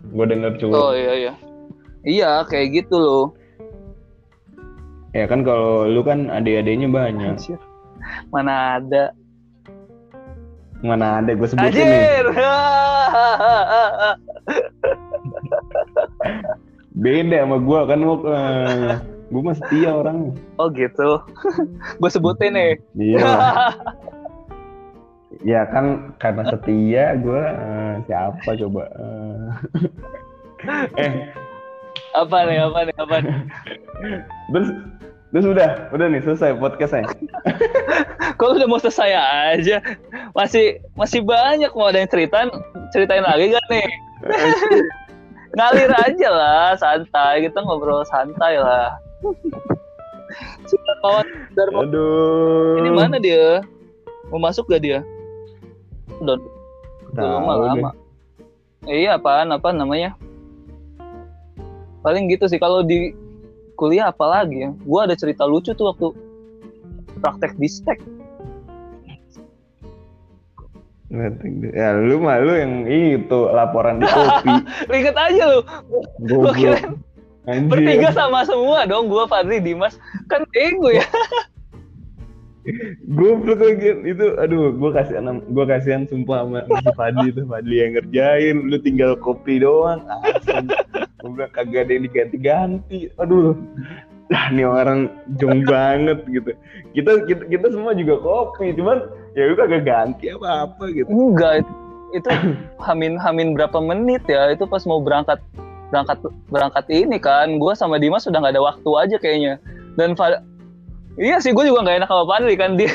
Gue 0.10 0.26
denger, 0.26 0.58
cu. 0.58 0.68
Oh 0.74 0.98
iya 0.98 1.14
iya. 1.14 1.34
Iya 2.04 2.32
kayak 2.50 2.84
gitu 2.84 2.98
loh. 2.98 3.38
Ya 5.14 5.30
kan 5.30 5.46
kalau 5.46 5.86
lu 5.86 6.02
kan 6.02 6.34
adik-adiknya 6.34 6.90
banyak. 6.90 7.38
Anjir. 7.38 7.62
Mana 8.34 8.82
ada. 8.82 9.14
Mana 10.82 11.22
ada 11.22 11.32
gue 11.38 11.48
sebutin 11.48 11.86
nih. 11.86 12.02
Anjir. 12.02 12.26
Beda 17.04 17.38
sama 17.46 17.58
gue 17.62 17.80
kan 17.90 18.00
lu 18.02 18.16
gue 19.34 19.42
mah 19.42 19.58
setia 19.58 19.90
orang. 19.94 20.34
oh 20.62 20.70
gitu. 20.74 21.22
Gue 22.02 22.10
sebutin 22.10 22.54
nih. 22.54 22.78
Iya. 22.94 23.26
ya 25.42 25.66
kan 25.74 26.14
karena 26.22 26.54
setia 26.54 27.18
gue 27.18 27.42
eh, 27.42 27.94
siapa 28.06 28.54
coba 28.54 28.86
eh. 28.94 29.50
eh 31.02 31.34
apa 32.14 32.38
nih 32.46 32.58
apa 32.62 32.80
nih 32.86 32.96
apa 32.98 33.16
nih. 33.22 33.36
terus 34.54 34.70
terus 35.34 35.46
udah 35.50 35.70
udah 35.90 36.06
nih 36.14 36.22
selesai 36.22 36.54
podcastnya 36.62 37.10
Kok 38.38 38.48
lu 38.50 38.56
udah 38.60 38.70
mau 38.70 38.82
selesai 38.82 39.14
aja? 39.56 39.78
Masih 40.34 40.82
masih 40.98 41.22
banyak 41.22 41.70
mau 41.74 41.90
ada 41.90 42.02
yang 42.02 42.10
ceritain 42.10 42.50
ceritain 42.90 43.24
lagi 43.24 43.54
gak 43.54 43.66
nih? 43.70 43.88
Ngalir 45.58 45.92
aja 45.94 46.28
lah, 46.34 46.68
santai. 46.74 47.46
Kita 47.46 47.62
ngobrol 47.62 48.02
santai 48.10 48.58
lah. 48.58 48.98
Sudah 50.66 50.96
kawan 51.06 51.28
aduh 51.78 52.82
ini 52.82 52.90
mana 52.90 53.22
dia? 53.22 53.62
Mau 54.34 54.42
masuk 54.42 54.66
gak 54.66 54.82
dia? 54.82 55.00
Udah 56.20 56.42
Belum 57.14 57.46
lama. 57.46 57.94
deh. 58.84 58.98
Iya, 59.06 59.22
apaan 59.22 59.54
apa 59.54 59.70
namanya? 59.70 60.18
Paling 62.04 62.28
gitu 62.28 62.46
sih 62.52 62.60
kalau 62.60 62.84
di 62.84 63.16
kuliah 63.80 64.12
apalagi 64.12 64.68
ya. 64.68 64.70
Gua 64.84 65.08
ada 65.08 65.16
cerita 65.16 65.48
lucu 65.48 65.72
tuh 65.74 65.96
waktu 65.96 66.08
praktek 67.24 67.56
di 67.58 67.70
stek. 67.72 68.00
ya 71.78 71.94
lu 71.94 72.18
mah 72.26 72.42
lu 72.42 72.58
yang 72.58 72.90
itu 72.90 73.40
laporan 73.54 74.02
di 74.02 74.08
kopi 74.10 74.50
Ingat 74.98 75.14
aja 75.14 75.46
lu, 75.46 75.62
kirain 76.58 76.98
anjir 77.46 77.70
bertiga 77.70 78.10
sama 78.16 78.42
semua 78.48 78.88
dong. 78.90 79.12
Gua 79.12 79.30
Fadli, 79.30 79.60
Dimas, 79.62 80.00
kan 80.32 80.42
ego 80.58 80.90
ya. 80.90 81.06
Goblok 83.12 83.60
lagi. 83.60 83.90
Itu 84.08 84.40
aduh 84.40 84.76
gua 84.76 84.92
kasih 84.96 85.20
enam 85.20 85.44
gua 85.52 85.66
kasihan 85.68 86.08
sumpah 86.08 86.48
sama 86.48 86.60
si 86.68 86.92
Fadli 86.96 87.28
itu 87.32 87.42
Fadli 87.48 87.76
yang 87.84 87.92
ngerjain 88.00 88.56
lu 88.72 88.78
tinggal 88.80 89.20
kopi 89.20 89.60
doang. 89.60 90.04
Asem 90.24 90.72
gua 91.24 91.30
bilang 91.32 91.52
kagak 91.52 91.88
ada 91.88 91.92
yang 91.92 92.04
diganti-ganti. 92.08 93.00
Aduh. 93.20 93.56
Lah 94.32 94.50
nih 94.50 94.66
orang 94.66 95.12
jong 95.36 95.68
banget 95.68 96.24
gitu. 96.32 96.56
Kita, 96.96 97.28
kita 97.28 97.44
kita 97.52 97.68
semua 97.70 97.92
juga 97.92 98.18
kopi 98.24 98.72
cuman 98.72 99.04
ya 99.36 99.52
lu 99.52 99.56
kagak 99.60 99.84
ganti 99.84 100.32
apa 100.32 100.72
apa 100.72 100.84
gitu. 100.96 101.12
Enggak, 101.12 101.68
itu 102.16 102.30
hamin 102.80 103.20
hamin 103.20 103.54
berapa 103.54 103.78
menit 103.84 104.24
ya? 104.26 104.50
Itu 104.56 104.64
pas 104.66 104.88
mau 104.88 105.04
berangkat 105.04 105.44
berangkat 105.92 106.18
berangkat 106.50 106.86
ini 106.90 107.22
kan, 107.22 107.62
gua 107.62 107.78
sama 107.78 108.02
Dimas 108.02 108.26
sudah 108.26 108.42
nggak 108.42 108.58
ada 108.58 108.64
waktu 108.64 108.90
aja 108.98 109.16
kayaknya. 109.20 109.54
Dan 109.94 110.18
iya 111.16 111.38
sih, 111.38 111.52
gue 111.52 111.64
juga 111.64 111.82
nggak 111.82 111.98
enak 112.00 112.10
sama 112.10 112.24
Fadli 112.26 112.56
kan 112.56 112.74
dia. 112.74 112.94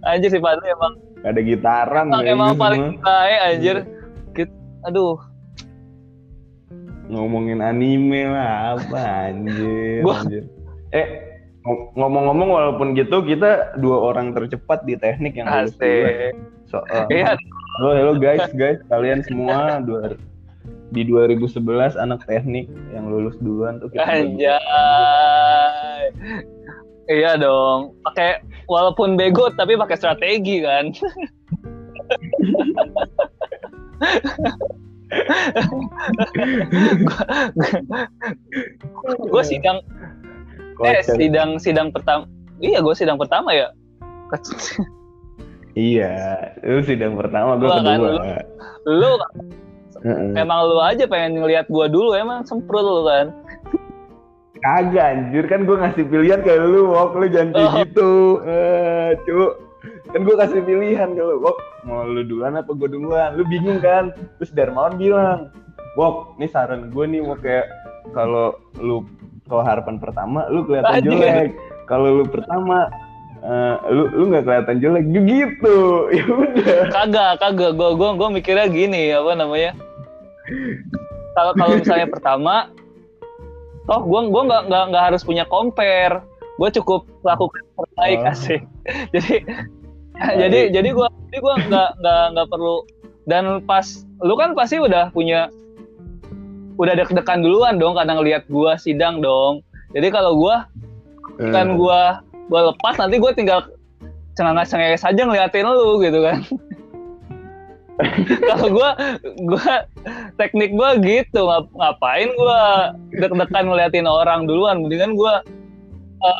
Anjir 0.00 0.30
si 0.30 0.38
Fadli 0.38 0.66
emang 0.66 0.92
ada 1.20 1.40
gitaran 1.40 2.06
emang, 2.08 2.22
ya, 2.22 2.30
emang 2.30 2.50
gitu 2.50 2.60
paling 2.60 2.82
baik 2.98 3.38
anjir. 3.44 3.76
Git- 4.32 4.56
Aduh, 4.84 5.18
ngomongin 7.06 7.58
anime 7.58 8.28
lah 8.28 8.76
apa 8.76 9.00
anjir, 9.26 10.00
Gua- 10.00 10.22
anjir. 10.22 10.44
eh 10.90 11.06
ngom- 11.60 11.90
ngomong-ngomong 11.94 12.48
walaupun 12.48 12.94
gitu 12.94 13.20
kita 13.20 13.74
dua 13.76 13.98
orang 14.04 14.32
tercepat 14.32 14.84
di 14.84 14.94
teknik 14.94 15.34
yang 15.34 15.50
asik. 15.50 16.32
so, 16.64 16.78
uh, 16.86 17.04
Iya, 17.08 17.34
halo 17.78 17.88
halo 17.92 18.12
guys 18.14 18.46
guys 18.52 18.78
kalian 18.86 19.20
semua 19.22 19.80
dua 19.80 20.14
di 20.88 21.04
2011 21.04 21.58
anak 21.96 22.24
teknik 22.24 22.64
yang 22.90 23.08
lulus 23.08 23.36
duluan 23.38 23.76
tuh 23.76 23.88
kita 23.88 24.04
anjay. 24.04 24.54
Iya 27.08 27.40
dong, 27.40 27.96
pakai 28.04 28.44
walaupun 28.68 29.16
bego 29.16 29.48
tapi 29.56 29.80
pakai 29.80 29.96
strategi 29.96 30.60
kan. 30.60 30.92
gue 39.08 39.42
sidang 39.44 39.80
eh 40.84 41.00
sidang 41.02 41.56
sidang 41.56 41.88
pertama 41.90 42.28
iya 42.60 42.78
gue 42.84 42.94
sidang 42.94 43.16
pertama 43.16 43.50
ya. 43.56 43.68
Iya 45.72 46.14
lu 46.60 46.84
sidang 46.84 47.16
pertama 47.16 47.56
gue 47.56 47.68
Gua 47.70 47.80
kan, 47.80 47.98
kedua. 47.98 48.12
lu. 48.12 48.20
lu 49.00 49.10
emang 50.36 50.58
lu 50.68 50.78
aja 50.78 51.08
pengen 51.08 51.40
ngeliat 51.40 51.66
gue 51.72 51.86
dulu 51.88 52.12
emang 52.14 52.44
semprot 52.44 52.84
lu 52.84 53.02
kan 53.08 53.32
kagak 54.60 55.06
anjir. 55.08 55.44
Kan 55.46 55.62
gue 55.62 55.76
ngasih 55.76 56.04
pilihan 56.04 56.40
ke 56.40 56.52
lu 56.56 56.88
wok. 56.88 57.14
Lu 57.14 57.26
jangan 57.26 57.50
kayak 57.52 57.66
Oh. 57.66 57.74
gitu. 57.80 58.10
Eh 58.44 59.10
cu. 59.22 59.38
Kan 60.08 60.20
gue 60.22 60.36
kasih 60.36 60.60
pilihan 60.62 61.08
ke 61.10 61.20
lu 61.20 61.36
wok. 61.38 61.56
Mau 61.82 62.02
lu 62.02 62.22
duluan 62.22 62.54
apa 62.54 62.70
gue 62.70 62.88
duluan? 62.88 63.34
Lu 63.34 63.44
bingung 63.44 63.78
kan? 63.78 64.10
Terus 64.36 64.50
Darmawan 64.50 64.96
bilang 64.96 65.48
wok 65.94 66.36
ini 66.36 66.46
saran 66.46 66.88
gue 66.88 67.04
nih 67.06 67.20
wok 67.20 67.40
kayak 67.40 67.66
kalau 68.12 68.52
lu 68.76 69.02
kalau 69.44 69.62
harapan 69.62 69.96
pertama 69.96 70.44
lu 70.46 70.62
kelihatan 70.62 70.92
Anjir. 70.94 71.12
jelek. 71.12 71.50
Kalau 71.84 72.08
lu 72.12 72.24
pertama 72.24 72.92
uh, 73.40 73.80
lu 73.88 74.04
lu 74.12 74.24
nggak 74.28 74.44
kelihatan 74.44 74.76
jelek. 74.78 75.04
Gitu 75.08 75.78
ya 76.16 76.24
udah. 76.26 76.80
Kagak 76.90 77.32
kagak. 77.38 77.72
Gue 77.72 77.90
gue 77.94 78.10
gue 78.14 78.28
mikirnya 78.32 78.66
gini 78.66 79.10
apa 79.10 79.32
namanya? 79.34 79.72
Kalau 81.32 81.52
kalau 81.54 81.74
misalnya 81.76 82.08
pertama 82.14 82.54
toh 83.88 84.04
gue 84.04 84.20
gue 84.28 84.42
nggak 84.44 84.62
nggak 84.68 84.84
nggak 84.92 85.04
harus 85.10 85.24
punya 85.24 85.48
compare. 85.48 86.20
Gue 86.60 86.68
cukup 86.74 87.08
lakukan 87.24 87.64
terbaik 87.74 88.18
oh. 88.20 88.30
asik. 88.30 88.62
Jadi 89.14 89.46
jadi 90.18 90.74
jadi 90.74 90.88
gue 90.90 91.08
jadi 91.30 91.38
gue 91.38 91.54
nggak 91.70 91.90
nggak 92.02 92.24
nggak 92.34 92.48
perlu. 92.50 92.82
Dan 93.30 93.62
pas 93.62 93.86
lu 94.18 94.34
kan 94.34 94.50
pasti 94.58 94.82
udah 94.82 95.14
punya 95.14 95.46
udah 96.74 96.94
deg-degan 96.98 97.42
duluan 97.42 97.78
dong 97.78 97.94
karena 97.94 98.18
ngelihat 98.18 98.42
gue 98.50 98.72
sidang 98.82 99.22
dong. 99.22 99.62
Jadi 99.94 100.10
kalau 100.10 100.34
gue 100.42 100.56
hmm. 101.38 101.54
kan 101.54 101.78
gue 101.78 102.00
gue 102.50 102.60
lepas 102.74 102.94
nanti 102.98 103.22
gue 103.22 103.32
tinggal 103.36 103.70
cengang-cengeng 104.34 104.98
saja 104.98 105.22
ngeliatin 105.22 105.66
lu 105.66 106.02
gitu 106.02 106.22
kan 106.22 106.42
kalau 108.54 108.68
gue 108.70 108.90
gue 109.42 109.72
teknik 110.38 110.70
gue 110.74 110.90
gitu. 111.02 111.40
Ngap, 111.46 111.66
ngapain 111.74 112.30
gue 112.30 112.60
deg-degan 113.18 113.64
ngeliatin 113.66 114.06
orang 114.06 114.46
duluan? 114.46 114.86
Mendingan 114.86 115.18
gue 115.18 115.34
uh, 116.22 116.38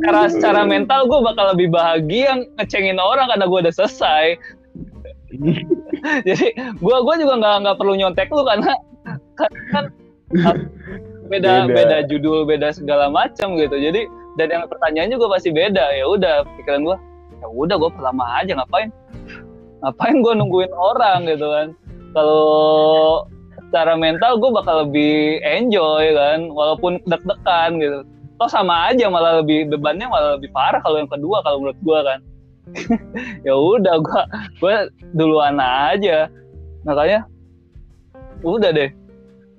secara 0.00 0.20
secara 0.32 0.62
mental 0.64 1.04
gue 1.04 1.20
bakal 1.20 1.52
lebih 1.52 1.68
bahagia 1.68 2.48
ngecengin 2.56 2.96
orang 2.96 3.28
karena 3.28 3.44
gue 3.44 3.58
udah 3.68 3.74
selesai. 3.74 4.26
Jadi 6.28 6.46
gue 6.56 6.96
gue 7.04 7.14
juga 7.20 7.34
nggak 7.36 7.56
nggak 7.68 7.76
perlu 7.76 7.94
nyontek 8.00 8.28
lu 8.32 8.44
karena 8.44 8.72
kan 9.72 9.84
beda, 11.28 11.68
beda. 11.68 11.74
beda 11.74 11.96
judul 12.08 12.48
beda 12.48 12.72
segala 12.72 13.12
macam 13.12 13.60
gitu. 13.60 13.76
Jadi 13.76 14.08
dan 14.40 14.48
yang 14.50 14.64
pertanyaan 14.72 15.12
juga 15.12 15.36
pasti 15.36 15.52
beda. 15.52 15.84
Ya 15.92 16.08
udah 16.08 16.48
pikiran 16.56 16.80
gue 16.86 16.96
ya 17.44 17.46
udah 17.52 17.76
gue 17.76 17.90
pertama 17.92 18.24
aja 18.40 18.56
ngapain 18.56 18.88
ngapain 19.84 20.24
gue 20.24 20.32
nungguin 20.32 20.72
orang 20.72 21.28
gitu 21.28 21.46
kan? 21.52 21.66
Kalau 22.16 22.48
secara 23.68 23.98
mental 23.98 24.40
gue 24.40 24.50
bakal 24.54 24.88
lebih 24.88 25.44
enjoy 25.44 26.14
kan 26.16 26.48
walaupun 26.48 27.02
deg-degan 27.04 27.76
gitu. 27.78 27.98
Toh 28.40 28.50
sama 28.50 28.90
aja 28.90 29.06
malah 29.12 29.44
lebih 29.44 29.68
bebannya 29.68 30.08
malah 30.08 30.40
lebih 30.40 30.50
parah 30.50 30.80
kalau 30.80 30.98
yang 30.98 31.10
kedua 31.12 31.44
kalau 31.44 31.60
menurut 31.62 31.80
gue 31.84 32.00
kan. 32.00 32.20
Ya 33.46 33.52
udah 33.52 34.00
gue 34.00 34.22
gue 34.58 34.74
duluan 35.12 35.60
aja. 35.60 36.32
Makanya 36.88 37.28
udah 38.40 38.70
deh. 38.72 38.90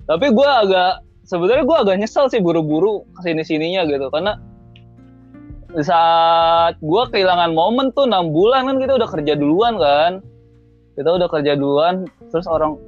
Tapi 0.06 0.26
gue 0.34 0.48
agak 0.48 1.06
sebenarnya 1.26 1.64
gue 1.66 1.76
agak 1.76 1.96
nyesel 2.02 2.26
sih 2.30 2.38
buru-buru 2.42 3.02
ke 3.18 3.30
sini 3.30 3.42
sininya 3.42 3.82
gitu 3.86 4.06
karena 4.10 4.38
saat 5.82 6.78
gue 6.78 7.02
kehilangan 7.10 7.50
momen 7.52 7.90
tuh 7.92 8.06
enam 8.06 8.30
bulan 8.30 8.70
kan 8.70 8.76
kita 8.78 8.92
udah 8.96 9.08
kerja 9.10 9.32
duluan 9.34 9.74
kan? 9.76 10.12
Kita 10.96 11.10
udah 11.12 11.28
kerja 11.28 11.52
duluan 11.58 12.08
terus 12.32 12.48
orang 12.48 12.80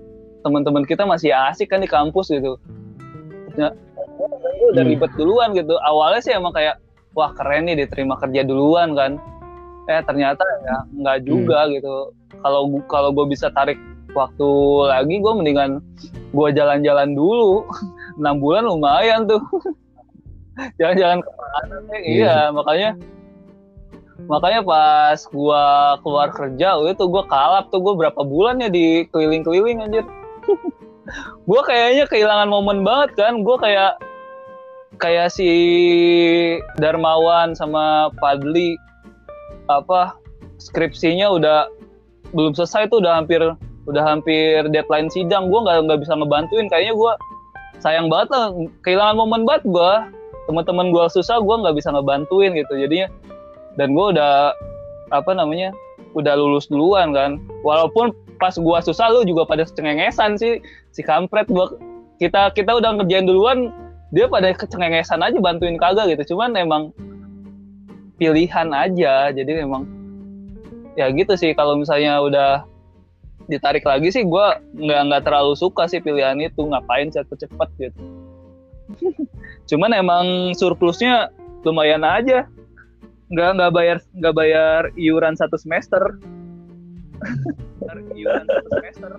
teman-teman 0.46 0.86
kita 0.86 1.04
masih 1.04 1.34
asik 1.34 1.74
kan 1.74 1.82
di 1.82 1.90
kampus 1.90 2.30
gitu. 2.32 2.56
Ya, 3.58 3.74
udah 4.70 4.82
hmm. 4.86 4.90
ribet 4.94 5.12
duluan 5.18 5.52
gitu. 5.52 5.74
Awalnya 5.82 6.20
sih 6.22 6.32
emang 6.32 6.54
kayak 6.54 6.78
wah 7.12 7.34
keren 7.34 7.66
nih 7.66 7.84
diterima 7.84 8.16
kerja 8.16 8.46
duluan 8.46 8.94
kan. 8.94 9.18
Eh 9.90 10.00
ternyata 10.04 10.44
ya 10.64 10.76
nggak 10.94 11.18
juga 11.26 11.66
hmm. 11.66 11.70
gitu. 11.80 11.94
Kalau 12.40 12.62
kalau 12.86 13.10
gue 13.12 13.26
bisa 13.28 13.50
tarik 13.50 13.76
waktu 14.14 14.48
lagi 14.88 15.20
gue 15.20 15.32
mendingan 15.34 15.70
gue 16.32 16.48
jalan-jalan 16.54 17.12
dulu. 17.12 17.66
Enam 18.18 18.38
bulan 18.42 18.66
lumayan 18.66 19.26
tuh 19.30 19.42
jalan-jalan 20.78 21.18
ke 21.22 21.30
mana 21.30 21.76
iya. 21.94 22.02
iya 22.02 22.36
makanya 22.50 22.90
makanya 24.26 24.60
pas 24.66 25.20
gue 25.22 25.64
keluar 26.02 26.28
kerja 26.34 26.68
itu 26.82 27.04
gue 27.06 27.24
kalap 27.30 27.70
tuh 27.70 27.78
gue 27.78 27.94
berapa 27.94 28.20
bulan 28.26 28.58
ya 28.58 28.68
di 28.68 29.06
keliling-keliling 29.14 29.84
anjir. 29.84 30.04
Gue 31.48 31.60
kayaknya 31.64 32.04
kehilangan 32.04 32.52
momen 32.52 32.84
banget 32.84 33.16
kan 33.16 33.40
gue 33.40 33.56
kayak 33.56 33.96
kayak 35.00 35.32
si 35.32 35.48
Darmawan 36.76 37.56
sama 37.56 38.12
Padli 38.20 38.76
apa 39.72 40.12
skripsinya 40.60 41.32
udah 41.32 41.64
belum 42.36 42.52
selesai 42.52 42.92
tuh 42.92 43.00
udah 43.00 43.24
hampir 43.24 43.40
udah 43.88 44.04
hampir 44.04 44.68
deadline 44.68 45.08
sidang. 45.08 45.48
Gue 45.48 45.64
nggak 45.64 45.88
nggak 45.88 46.00
bisa 46.04 46.12
ngebantuin 46.12 46.68
kayaknya 46.68 46.92
gue 46.92 47.12
sayang 47.80 48.12
banget 48.12 48.28
lah 48.36 48.52
kehilangan 48.84 49.16
momen 49.16 49.48
banget 49.48 49.64
gue 49.64 49.92
teman-teman 50.48 50.88
gue 50.88 51.04
susah 51.12 51.44
gue 51.44 51.56
nggak 51.60 51.76
bisa 51.76 51.92
ngebantuin 51.92 52.56
gitu. 52.56 52.72
Jadinya 52.80 53.12
dan 53.76 53.92
gue 53.92 54.06
udah 54.16 54.56
apa 55.12 55.30
namanya 55.36 55.76
udah 56.16 56.34
lulus 56.40 56.72
duluan 56.72 57.12
kan. 57.12 57.36
Walaupun 57.60 58.16
pas 58.40 58.56
gue 58.56 58.78
susah 58.88 59.12
lu 59.12 59.28
juga 59.28 59.44
pada 59.44 59.68
cengengesan 59.68 60.40
sih 60.40 60.64
si 60.96 61.04
kampret 61.04 61.44
gua. 61.52 61.76
Kita 62.16 62.50
kita 62.56 62.80
udah 62.80 62.96
ngerjain 62.98 63.28
duluan 63.28 63.70
dia 64.10 64.24
pada 64.26 64.56
kecengengesan 64.56 65.20
aja 65.20 65.36
bantuin 65.36 65.76
kagak 65.76 66.16
gitu. 66.16 66.34
Cuman 66.34 66.56
emang 66.56 66.96
pilihan 68.16 68.72
aja. 68.72 69.28
Jadi 69.30 69.52
memang 69.52 69.84
ya 70.96 71.12
gitu 71.12 71.36
sih. 71.36 71.52
Kalau 71.52 71.76
misalnya 71.76 72.24
udah 72.24 72.64
ditarik 73.52 73.84
lagi 73.84 74.12
sih 74.12 74.24
gue 74.24 74.46
nggak 74.76 75.00
nggak 75.12 75.22
terlalu 75.28 75.52
suka 75.54 75.84
sih 75.86 76.00
pilihan 76.00 76.40
itu. 76.40 76.64
Ngapain 76.64 77.12
cepet-cepet 77.12 77.68
gitu 77.76 78.02
cuman 79.68 79.92
emang 79.92 80.56
surplusnya 80.56 81.28
lumayan 81.62 82.02
aja. 82.02 82.48
Nggak 83.28 83.50
nggak 83.60 83.72
bayar 83.76 83.96
nggak 84.16 84.34
bayar 84.34 84.82
iuran 84.96 85.36
satu 85.36 85.60
semester. 85.60 86.16
Iuran 88.16 88.44
satu 88.48 88.68
semester. 88.80 89.10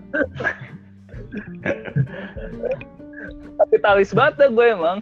Kapitalis 3.62 4.12
banget 4.18 4.50
gue 4.50 4.66
emang. 4.66 4.98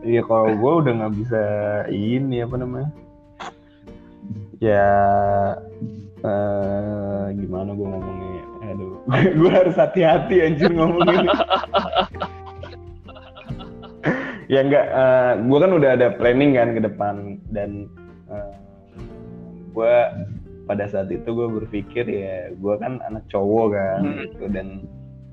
Iya 0.00 0.24
kalau 0.24 0.56
gue 0.56 0.72
udah 0.80 0.92
nggak 0.96 1.14
bisa 1.20 1.42
ini 1.92 2.40
apa 2.40 2.56
namanya? 2.56 2.90
Ya 4.60 4.88
uh, 6.24 7.24
gimana 7.36 7.72
gue 7.72 7.86
ngomongnya 7.86 8.44
aduh 8.70 8.92
gue 9.40 9.50
harus 9.50 9.76
hati-hati 9.76 10.36
anjir 10.44 10.70
ngomongin 10.72 11.26
ya 14.50 14.66
enggak 14.66 14.86
uh, 14.90 14.98
eh, 14.98 15.32
gue 15.46 15.58
kan 15.62 15.72
udah 15.78 15.90
ada 15.94 16.08
planning 16.18 16.58
kan 16.58 16.74
ke 16.74 16.82
depan 16.82 17.38
dan 17.54 17.86
uh, 18.26 18.34
eh, 18.34 18.54
gue 19.70 19.94
pada 20.66 20.84
saat 20.90 21.06
itu 21.14 21.30
gue 21.30 21.48
berpikir 21.62 22.02
ya 22.10 22.50
gue 22.58 22.74
kan 22.82 22.98
anak 23.06 23.22
cowok 23.30 23.78
kan 23.78 24.00
hmm. 24.02 24.18
gitu 24.26 24.44
dan 24.50 24.68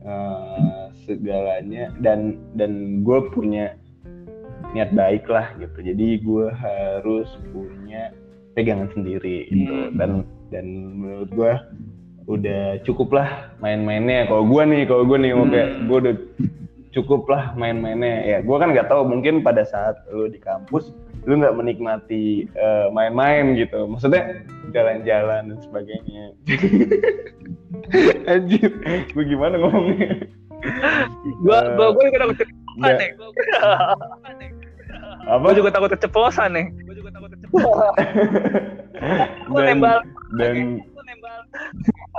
uh, 0.05 0.93
segalanya 1.09 1.89
dan 2.05 2.38
dan 2.53 3.01
gue 3.01 3.20
punya 3.34 3.74
niat 4.78 4.93
baik 4.93 5.26
lah 5.26 5.49
gitu 5.57 5.82
jadi 5.82 6.07
gue 6.22 6.47
harus 6.53 7.30
punya 7.49 8.13
pegangan 8.53 8.93
sendiri 8.93 9.49
gitu 9.49 9.74
hmm. 9.74 9.97
dan 9.97 10.30
dan 10.53 10.65
menurut 10.93 11.30
gue 11.34 11.53
udah 12.28 12.63
cukup 12.86 13.18
lah 13.18 13.30
main-mainnya 13.65 14.30
kalau 14.30 14.45
gue 14.45 14.61
nih 14.61 14.84
kalau 14.86 15.09
gue 15.09 15.18
nih 15.26 15.32
mau 15.34 15.49
kayak 15.49 15.70
hmm. 15.74 15.86
gue 15.89 15.97
udah 16.05 16.15
cukup 16.98 17.30
lah 17.30 17.54
main-mainnya. 17.54 18.26
Ya 18.26 18.38
gue 18.41 18.58
kan 18.58 18.74
nggak 18.74 18.89
tahu 18.89 19.06
mungkin 19.06 19.45
pada 19.45 19.62
saat 19.64 20.02
lu 20.10 20.26
di 20.28 20.41
kampus 20.41 20.91
lu 21.30 21.38
nggak 21.38 21.56
menikmati 21.60 22.50
uh, 22.58 22.89
main-main 22.89 23.54
gitu. 23.54 23.86
Maksudnya 23.86 24.41
jalan-jalan 24.74 25.54
dan 25.54 25.60
sebagainya. 25.62 26.24
Anjir 28.32 28.72
gue 29.14 29.24
gimana 29.24 29.62
ngomongnya? 29.62 30.26
Gue 31.45 31.58
uh, 31.58 31.78
gue 31.78 31.88
gue 31.93 32.04
juga 32.10 32.20
takut 32.26 32.38
keceplosan 32.41 32.95
nih 32.98 33.12
apa? 35.28 35.43
gue 35.43 35.54
juga 35.60 35.70
takut 35.76 35.89
keceplosan 35.91 36.50
nih. 36.56 36.66
Gue 36.88 36.95
juga 36.95 37.10
takut 37.12 37.30
keceplosan 37.36 37.93
dan, 39.54 39.66
nembal 39.70 40.00
dan 40.39 40.56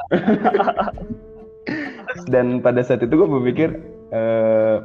dan 2.32 2.60
pada 2.64 2.80
saat 2.84 3.04
itu 3.04 3.12
gue 3.12 3.28
berpikir 3.28 3.68
uh, 4.12 4.84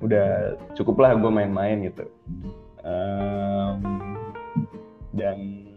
udah 0.00 0.56
cukup 0.74 0.96
lah 1.00 1.12
gue 1.16 1.30
main-main 1.30 1.84
gitu. 1.84 2.04
Um, 2.80 3.84
dan 5.12 5.68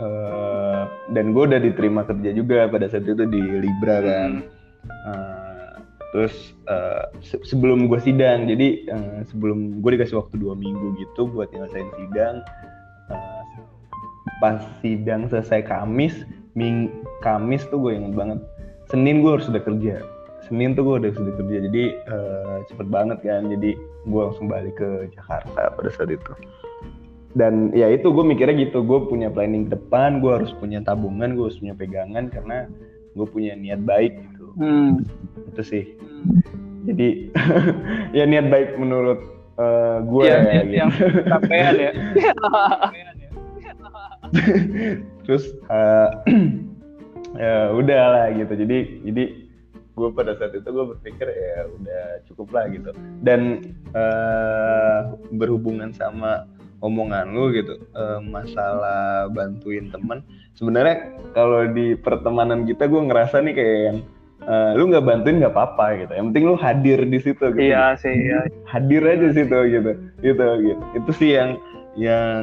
uh, 0.00 0.88
dan 1.12 1.36
gue 1.36 1.42
udah 1.44 1.60
diterima 1.60 2.06
kerja 2.08 2.30
juga 2.32 2.70
pada 2.70 2.88
saat 2.88 3.04
itu 3.04 3.24
di 3.28 3.40
Libra 3.60 4.00
kan. 4.00 4.30
Uh, 5.04 5.70
terus 6.10 6.58
uh, 6.66 7.06
se 7.22 7.38
sebelum 7.46 7.86
gue 7.86 8.00
sidang 8.02 8.50
jadi 8.50 8.90
uh, 8.90 9.18
sebelum 9.30 9.78
gue 9.78 9.90
dikasih 9.94 10.18
waktu 10.18 10.42
dua 10.42 10.58
minggu 10.58 10.98
gitu 10.98 11.30
buat 11.30 11.54
nyelesain 11.54 11.86
sidang 11.94 12.42
pas 14.42 14.58
sidang 14.82 15.30
selesai 15.30 15.62
Kamis 15.62 16.26
Ming 16.58 16.90
Kamis 17.22 17.62
tuh 17.70 17.78
gue 17.78 17.92
inget 17.94 18.16
banget 18.18 18.42
Senin 18.90 19.22
gue 19.22 19.38
harus 19.38 19.46
udah 19.46 19.62
kerja. 19.62 20.02
Senin 20.50 20.74
tuh 20.74 20.82
gue 20.82 20.96
udah 21.06 21.10
sudah 21.14 21.34
kerja. 21.38 21.56
Jadi 21.70 21.84
uh, 22.10 22.56
cepet 22.66 22.86
banget 22.90 23.18
kan. 23.22 23.46
Jadi 23.46 23.78
gue 23.78 24.20
langsung 24.20 24.50
balik 24.50 24.74
ke 24.82 25.06
Jakarta 25.14 25.70
pada 25.70 25.90
saat 25.94 26.10
itu. 26.10 26.32
Dan 27.38 27.70
ya 27.70 27.86
itu 27.86 28.10
gue 28.10 28.24
mikirnya 28.26 28.58
gitu. 28.58 28.82
Gue 28.82 29.06
punya 29.06 29.30
planning 29.30 29.70
ke 29.70 29.78
depan 29.78 30.18
gue 30.18 30.42
harus 30.42 30.50
punya 30.58 30.82
tabungan 30.82 31.38
gue 31.38 31.46
harus 31.46 31.62
punya 31.62 31.78
pegangan 31.78 32.26
karena 32.34 32.66
gue 33.14 33.26
punya 33.30 33.54
niat 33.54 33.86
baik 33.86 34.18
gitu. 34.18 34.46
Hmm. 34.58 35.06
itu 35.54 35.62
sih. 35.62 35.84
Jadi 36.90 37.30
ya 38.18 38.26
niat 38.26 38.50
baik 38.50 38.74
menurut 38.74 39.22
uh, 39.54 40.02
gue 40.02 40.22
Iya, 40.26 40.34
ya, 40.34 40.50
yang, 40.50 40.66
gitu. 40.66 40.74
yang 40.74 40.90
capean 41.30 41.74
ya. 41.78 41.92
terus 45.26 45.54
uh, 45.70 46.22
ya 47.40 47.72
udah 47.72 48.02
lah 48.12 48.26
gitu. 48.36 48.52
Jadi 48.52 48.78
jadi 49.08 49.24
gue 49.96 50.08
pada 50.12 50.36
saat 50.36 50.52
itu 50.52 50.68
gue 50.68 50.84
berpikir 50.96 51.26
ya 51.28 51.64
udah 51.64 52.04
cukup 52.28 52.48
lah 52.52 52.64
gitu. 52.68 52.92
Dan 53.24 53.72
uh, 53.96 55.16
berhubungan 55.32 55.96
sama 55.96 56.44
omongan 56.80 57.36
lu 57.36 57.52
gitu 57.52 57.76
uh, 57.92 58.24
masalah 58.24 59.28
bantuin 59.28 59.92
teman 59.92 60.24
sebenarnya 60.56 61.12
kalau 61.36 61.68
di 61.68 61.92
pertemanan 61.92 62.64
kita 62.64 62.88
gue 62.88 63.00
ngerasa 63.04 63.44
nih 63.44 63.52
kayak 63.52 63.76
yang 63.84 63.98
uh, 64.48 64.72
lu 64.72 64.88
nggak 64.88 65.04
bantuin 65.04 65.40
nggak 65.40 65.52
apa-apa 65.52 65.86
gitu. 66.04 66.12
Yang 66.16 66.26
penting 66.32 66.44
lu 66.48 66.56
hadir 66.56 67.00
di 67.04 67.18
situ 67.20 67.44
gitu. 67.52 67.60
Iya 67.60 67.96
sih, 68.00 68.12
iya. 68.12 68.40
hadir 68.68 69.02
aja 69.04 69.28
situ 69.32 69.58
gitu 69.68 69.92
gitu 70.24 70.46
gitu. 70.64 70.82
Itu 70.96 71.10
sih 71.16 71.30
yang 71.36 71.60
yang 71.98 72.42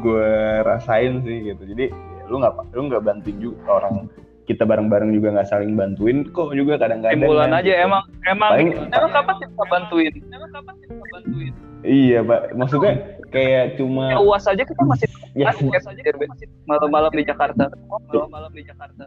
gue 0.00 0.32
rasain 0.64 1.20
sih 1.26 1.52
gitu. 1.52 1.62
Jadi 1.66 1.92
ya, 1.92 2.22
lu 2.30 2.40
nggak 2.40 2.54
lu 2.72 2.80
nggak 2.88 3.04
bantuin 3.04 3.36
juga 3.40 3.82
orang 3.82 4.08
kita 4.46 4.62
bareng-bareng 4.62 5.10
juga 5.10 5.34
nggak 5.34 5.50
saling 5.50 5.74
bantuin 5.74 6.22
kok 6.30 6.54
juga 6.54 6.78
kadang-kadang 6.78 7.18
Timbulan 7.18 7.50
kan, 7.50 7.58
aja 7.60 7.72
gitu. 7.74 7.84
emang 7.84 8.02
emang 8.24 8.50
Paling- 8.54 8.74
emang 8.88 9.10
kapan 9.10 9.36
kita 9.42 9.64
bantuin? 9.66 10.12
Emang 10.30 10.50
kapan 10.54 10.74
kita 10.80 11.04
bantuin? 11.10 11.52
iya 11.82 12.18
pak 12.22 12.40
maksudnya 12.54 12.94
kayak 13.28 13.64
Ya 13.66 13.76
cuma 13.76 14.04
uas 14.18 14.46
aja 14.46 14.62
kita 14.62 14.82
masih 14.82 15.06
ya, 15.34 15.50
uas 15.52 15.84
aja 15.84 16.00
kita 16.00 16.16
masih 16.18 16.46
malam-malam 16.64 17.10
di 17.10 17.22
Jakarta. 17.22 17.64
Malam-malam 18.10 18.50
di 18.50 18.62
Jakarta. 18.62 19.04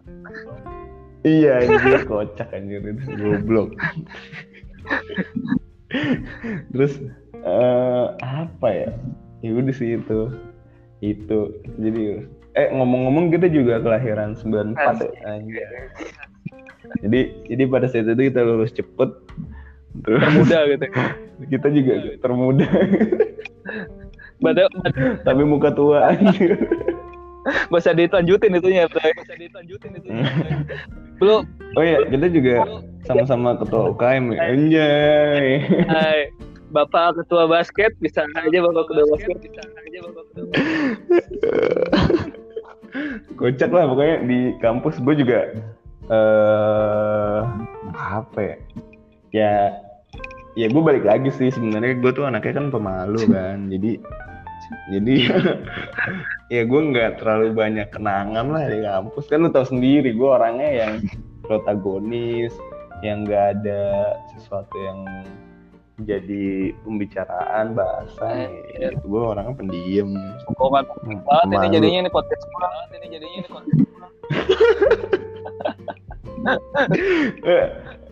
iya 1.24 1.60
anjir 1.60 2.04
kocak 2.06 2.48
anjir 2.52 2.80
itu 2.80 3.04
goblok 3.16 3.76
terus 6.72 6.94
eh, 7.36 8.06
apa 8.20 8.68
ya 8.70 8.90
ya 9.42 9.52
udah 9.52 9.76
sih 9.76 9.98
itu 9.98 10.20
itu 11.00 11.40
jadi 11.80 12.28
eh 12.58 12.68
ngomong-ngomong 12.74 13.30
kita 13.30 13.48
juga 13.50 13.78
kelahiran 13.82 14.34
94 14.34 14.76
ya 15.06 15.12
anjir. 15.30 15.68
jadi 17.06 17.20
jadi 17.46 17.64
pada 17.70 17.86
saat 17.86 18.10
itu 18.10 18.22
kita 18.34 18.42
lulus 18.42 18.74
cepet 18.74 19.10
terus 20.06 20.22
Muda 20.34 20.66
gitu. 20.70 20.86
kita 21.54 21.68
juga 21.70 21.94
termuda 22.22 22.68
Badai 24.40 24.66
tapi 25.28 25.42
muka 25.44 25.70
tua 25.76 26.16
anjir 26.16 26.58
bisa 27.72 27.96
dilanjutin 27.96 28.52
itunya, 28.52 28.86
Bray. 28.92 29.16
Bisa 29.16 29.34
dilanjutin 29.40 29.96
itunya. 29.96 30.28
Belum 31.18 31.48
oh 31.76 31.84
iya 31.84 32.00
kita 32.08 32.28
juga 32.32 32.56
sama-sama 33.04 33.56
ketua 33.60 33.92
UKM 33.94 34.34
ya 34.34 34.40
anjay 34.50 35.48
Hai, 35.86 36.20
Bapak 36.72 37.20
Ketua 37.22 37.46
Basket 37.46 37.92
bisa 38.00 38.24
aja 38.26 38.58
Bapak 38.64 38.84
Ketua 38.90 39.06
Basket 39.14 39.38
bisa 39.44 39.62
aja 39.64 40.00
Bapak 40.08 40.24
Ketua 40.32 40.46
Basket. 40.50 42.38
Kocak 43.36 43.72
lah 43.72 43.86
pokoknya 43.90 44.18
di 44.26 44.40
kampus. 44.60 45.00
Gue 45.04 45.16
juga 45.18 45.40
eh 46.10 47.40
apa 47.96 48.40
ya? 48.40 48.56
Ya 49.30 49.54
ya 50.58 50.68
gue 50.68 50.82
balik 50.82 51.06
lagi 51.06 51.30
sih 51.34 51.54
sebenarnya. 51.54 52.00
Gue 52.00 52.12
tuh 52.14 52.26
anaknya 52.26 52.60
kan 52.60 52.68
pemalu 52.74 53.22
kan. 53.36 53.70
Jadi 53.70 54.00
jadi 54.94 55.16
ya 56.54 56.62
gue 56.66 56.82
nggak 56.94 57.22
terlalu 57.24 57.56
banyak 57.56 57.88
kenangan 57.94 58.48
lah 58.50 58.66
di 58.68 58.80
kampus. 58.84 59.26
Kan 59.30 59.46
lu 59.46 59.50
tau 59.52 59.66
sendiri 59.66 60.14
gue 60.14 60.30
orangnya 60.30 60.70
yang 60.86 60.92
protagonis 61.46 62.54
yang 63.00 63.24
nggak 63.24 63.60
ada 63.60 64.14
sesuatu 64.36 64.76
yang 64.76 65.00
jadi 66.02 66.46
pembicaraan 66.82 67.74
bahasa 67.74 68.48
Iya. 68.76 68.94
gitu 68.94 69.06
gue 69.08 69.22
orangnya 69.26 69.56
pendiam 69.56 70.10
Omongan 70.56 70.86
banget 71.24 71.46
ini 71.50 71.68
jadinya 71.74 72.00
ini 72.04 72.12
podcast 72.12 72.44
kurang. 72.48 72.74
Ini 72.90 73.08
jadinya 73.10 73.38
ini 73.38 73.48
podcast. 73.48 73.88
Eh, 77.44 77.66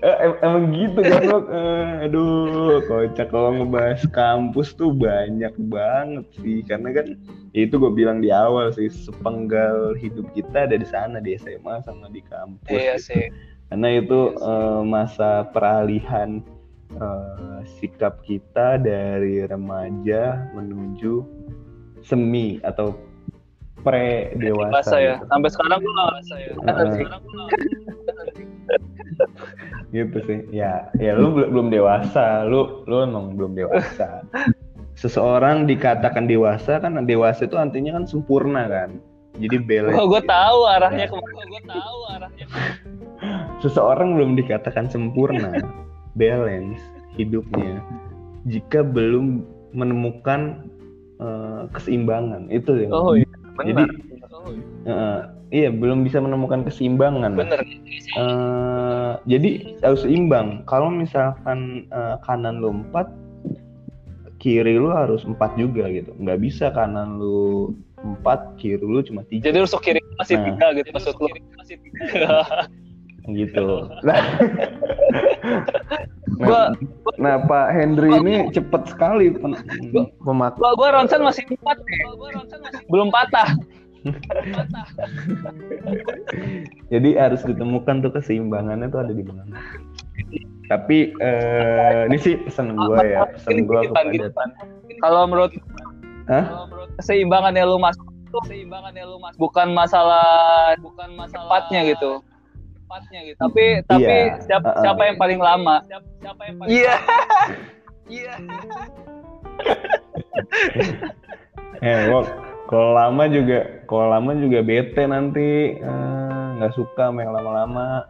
eh, 0.03 0.15
em- 0.19 0.39
emang 0.43 0.65
gitu 0.69 0.99
kan 0.99 1.21
lo 1.23 1.39
Eh, 1.47 2.05
aduh 2.05 2.83
kocak 2.83 3.31
kalau 3.31 3.55
ngebahas 3.55 4.03
kampus 4.09 4.75
tuh 4.75 4.91
banyak 4.91 5.55
banget 5.65 6.25
sih 6.35 6.59
karena 6.61 6.91
kan 6.91 7.07
ya 7.51 7.63
itu 7.63 7.75
gue 7.75 7.87
bilang 7.89 8.19
di 8.19 8.27
awal 8.27 8.69
sih 8.69 8.91
sepenggal 8.91 9.95
hidup 9.95 10.27
kita 10.33 10.67
ada 10.67 10.75
di 10.75 10.83
sana 10.83 11.17
di 11.17 11.39
SMA 11.39 11.79
sama 11.81 12.11
di 12.11 12.19
kampus 12.21 12.67
Iya 12.67 12.99
gitu. 12.99 13.07
sih. 13.07 13.25
karena 13.67 13.87
itu 13.95 14.19
eh, 14.33 14.81
masa 14.83 15.29
peralihan 15.47 16.43
eh, 16.95 17.59
sikap 17.79 18.23
kita 18.23 18.79
dari 18.79 19.43
remaja 19.43 20.47
menuju 20.55 21.23
semi 22.05 22.61
atau 22.63 22.95
pre 23.83 24.31
dewasa 24.39 24.95
ya. 24.97 25.15
gitu. 25.19 25.25
Sampai 25.27 25.49
sekarang 25.51 25.77
gue 25.83 25.91
nggak 25.91 26.11
rasa 26.15 26.35
ya. 26.39 26.47
Heeh. 26.47 26.65
Sampai 26.67 26.85
sekarang 26.95 27.19
gue 27.21 27.33
nggak 27.35 27.49
gitu 29.95 30.17
sih 30.27 30.39
ya 30.51 30.91
ya 30.99 31.15
lu 31.15 31.31
belum 31.31 31.49
belum 31.55 31.67
dewasa 31.71 32.43
lu 32.43 32.83
lu 32.85 33.07
emang 33.07 33.39
belum 33.39 33.55
dewasa 33.55 34.21
seseorang 34.99 35.63
dikatakan 35.63 36.27
dewasa 36.27 36.83
kan 36.83 36.99
dewasa 37.07 37.47
itu 37.47 37.55
artinya 37.55 37.95
kan 37.95 38.03
sempurna 38.03 38.67
kan 38.67 38.99
jadi 39.37 39.57
balance 39.63 39.95
Oh, 40.01 40.09
gue 40.09 40.21
tahu 40.25 40.59
arahnya 40.65 41.05
ke 41.05 41.13
mana. 41.13 41.43
Gue 41.45 41.61
tahu 41.69 41.97
arahnya. 42.17 42.45
seseorang 43.63 44.17
belum 44.17 44.31
dikatakan 44.37 44.89
sempurna 44.91 45.53
balance 46.17 46.81
hidupnya 47.13 47.79
jika 48.45 48.81
belum 48.81 49.45
menemukan 49.71 50.65
eh, 51.17 51.63
keseimbangan 51.71 52.49
itu 52.49 52.73
yang 52.77 52.91
Oh 52.91 53.13
iya. 53.13 53.25
Jadi- 53.57 53.89
Benar. 53.89 54.29
Oh, 54.29 54.49
iya. 54.53 54.63
eh, 54.85 55.21
iya 55.49 55.69
belum 55.69 56.01
bisa 56.01 56.17
menemukan 56.17 56.61
keseimbangan 56.61 57.33
Bener. 57.33 57.57
Eh, 58.13 59.11
jadi 59.25 59.49
harus 59.81 60.03
imbang. 60.03 60.61
Kalau 60.65 60.89
misalkan 60.89 61.85
eh, 61.89 62.15
kanan 62.21 62.61
lu 62.61 62.69
empat, 62.75 63.09
kiri 64.37 64.77
lu 64.77 64.89
harus 64.89 65.25
empat 65.25 65.57
juga 65.57 65.89
gitu. 65.89 66.13
Nggak 66.15 66.39
bisa 66.39 66.69
kanan 66.69 67.17
lu 67.17 67.73
empat, 67.97 68.53
kiri 68.55 68.77
lu 68.77 69.01
cuma 69.01 69.25
tiga 69.25 69.49
Jadi 69.49 69.57
rusuk 69.57 69.81
kiri 69.81 69.97
masih 70.15 70.37
Nah. 70.37 70.45
tiga 70.53 70.67
gitu 70.75 70.89
maksud 70.93 71.15
lu. 71.17 71.27
Masih 71.57 71.75
tiga. 71.81 72.05
gitu. 73.35 73.67
Nah, 76.37 76.43
Gua- 76.43 76.75
nah, 77.17 77.39
Pak 77.41 77.67
Hendry 77.73 78.13
ini 78.19 78.51
cepet 78.53 78.93
sekali 78.93 79.33
pen-. 79.33 79.57
Gua 79.89 80.71
gua 80.77 80.89
ronsen 80.93 81.23
masih 81.25 81.47
empat 81.49 81.77
nih. 81.81 82.03
Belum 82.91 83.09
patah. 83.09 83.57
Jadi 86.93 87.09
harus 87.17 87.41
ditemukan 87.41 88.05
tuh 88.05 88.11
keseimbangannya 88.13 88.85
tuh 88.91 89.01
ada 89.01 89.13
di 89.15 89.23
mana. 89.25 89.57
Tapi 90.67 91.15
eh, 91.17 92.05
ini 92.11 92.17
sih 92.19 92.35
pesan 92.43 92.75
gue 92.75 92.97
ya, 93.01 93.23
pesan 93.31 93.63
gue 93.63 93.79
kepada. 93.87 94.29
Kalau 94.99 95.23
menurut 95.25 95.51
Hah? 96.27 96.67
keseimbangannya 96.99 97.63
lu 97.63 97.79
masuk 97.79 98.03
tuh 98.27 98.41
keseimbangannya 98.43 99.03
lu 99.07 99.17
masuk 99.23 99.39
bukan 99.39 99.71
masalah 99.71 100.75
bukan 100.83 101.09
masalah 101.15 101.47
cepatnya 101.47 101.81
gitu. 101.95 102.19
Cepatnya 102.87 103.19
gitu. 103.27 103.37
Tapi 103.37 103.63
tapi 103.83 104.07
Iya. 104.07 104.39
siapa, 104.39 104.63
Uh-uh. 104.65 104.79
siapa 104.79 105.01
yang 105.03 105.17
paling 105.19 105.39
lama? 105.43 105.75
Siapa 106.23 106.41
yang 106.47 106.55
paling 106.55 106.71
Iya. 106.71 106.95
Iya. 108.07 108.33
Eh, 111.77 111.99
Wok, 112.07 112.25
kalau 112.65 112.95
lama 112.95 113.23
juga, 113.27 113.83
kalau 113.83 114.07
lama 114.07 114.31
juga 114.33 114.63
bete 114.63 115.03
nanti 115.03 115.75
eh, 115.75 116.45
nggak 116.55 116.71
suka 116.71 117.11
sama 117.11 117.19
yang 117.21 117.35
lama-lama. 117.35 118.07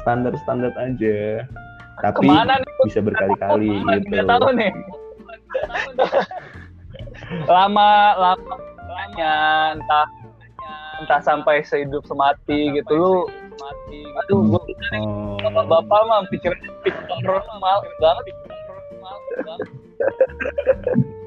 Standar-standar 0.00 0.76
aja. 0.76 1.48
Tapi 1.96 2.20
Ke 2.20 2.28
mana 2.28 2.60
nih? 2.60 2.72
bisa 2.84 3.00
berkali-kali 3.00 3.72
gitu. 3.72 4.20
Tahu 4.20 4.48
nih. 4.52 4.72
lama 7.48 7.88
lama 8.14 8.54
lamanya 8.76 9.32
entah 9.72 10.06
entah 11.00 11.20
sampai 11.20 11.64
sehidup 11.64 12.04
semati 12.04 12.76
gitu 12.76 12.92
lu 12.92 13.12
mati 13.58 14.00
aduh 14.24 14.40
gua 14.46 14.60
Oh. 14.96 15.36
bapak-bapak 15.42 16.00
mah 16.06 16.20
pikirannya 16.30 16.70
pikir 16.84 17.02
normal 17.24 17.78
banget 18.00 18.24
normal 18.32 19.16
banget. 19.44 19.68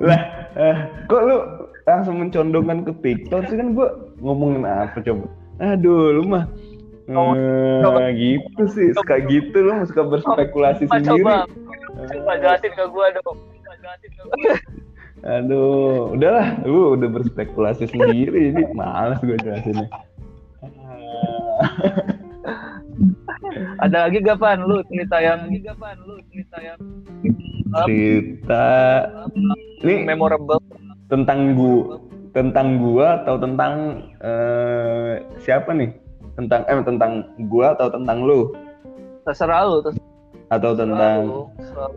Lah, 0.00 0.20
eh, 0.56 0.76
kok 1.06 1.22
lu 1.28 1.36
langsung 1.84 2.16
mencondongkan 2.18 2.88
ke 2.88 2.92
TikTok 3.04 3.52
sih? 3.52 3.56
Kan 3.60 3.76
gua 3.76 3.92
ngomongin 4.18 4.64
apa 4.64 4.96
coba? 5.04 5.26
Aduh, 5.60 6.16
lu 6.16 6.24
mah 6.26 6.46
Oh, 7.12 7.34
eh, 7.34 8.08
gitu 8.14 8.62
sih, 8.72 8.94
suka 8.94 9.18
gitu. 9.26 9.58
Lu 9.58 9.74
suka 9.84 10.06
berspekulasi 10.06 10.86
coba 10.86 10.96
sendiri. 11.02 11.20
coba. 11.26 11.34
Coba 12.08 12.32
jelasin 12.40 12.72
ke 12.72 12.84
gua 12.88 13.06
dong. 13.12 13.36
Coba 13.36 13.72
gua. 13.76 14.54
Aduh, 15.22 16.18
udahlah, 16.18 16.58
lu 16.66 16.98
udah 16.98 17.08
berspekulasi 17.14 17.86
sendiri 17.86 18.50
ini 18.50 18.66
males 18.74 19.22
gue 19.22 19.38
jelasinnya. 19.38 19.86
Ada 23.84 24.08
lagi 24.08 24.22
gak 24.22 24.38
pan 24.38 24.62
lu 24.62 24.78
cerita 24.88 25.18
yang 25.18 25.50
gak 25.50 25.78
pan 25.78 25.98
lu 26.06 26.14
cerita 26.30 26.56
yang 26.62 26.78
cerita. 27.84 28.66
Ini 29.82 30.06
memorable. 30.06 30.62
tentang 31.10 31.52
gua 31.52 32.00
tentang 32.32 32.80
gua 32.80 33.20
atau 33.20 33.36
tentang 33.36 34.00
eh, 34.24 35.20
siapa 35.44 35.76
nih? 35.76 35.92
Tentang 36.40 36.64
eh 36.64 36.80
tentang 36.80 37.12
gua 37.52 37.76
atau 37.76 37.92
tentang 37.92 38.24
lu? 38.24 38.48
terserah 39.22 39.62
lu 39.68 39.78
terserah. 39.84 40.10
Atau 40.52 40.72
tentang 40.76 41.18
lu. 41.28 41.40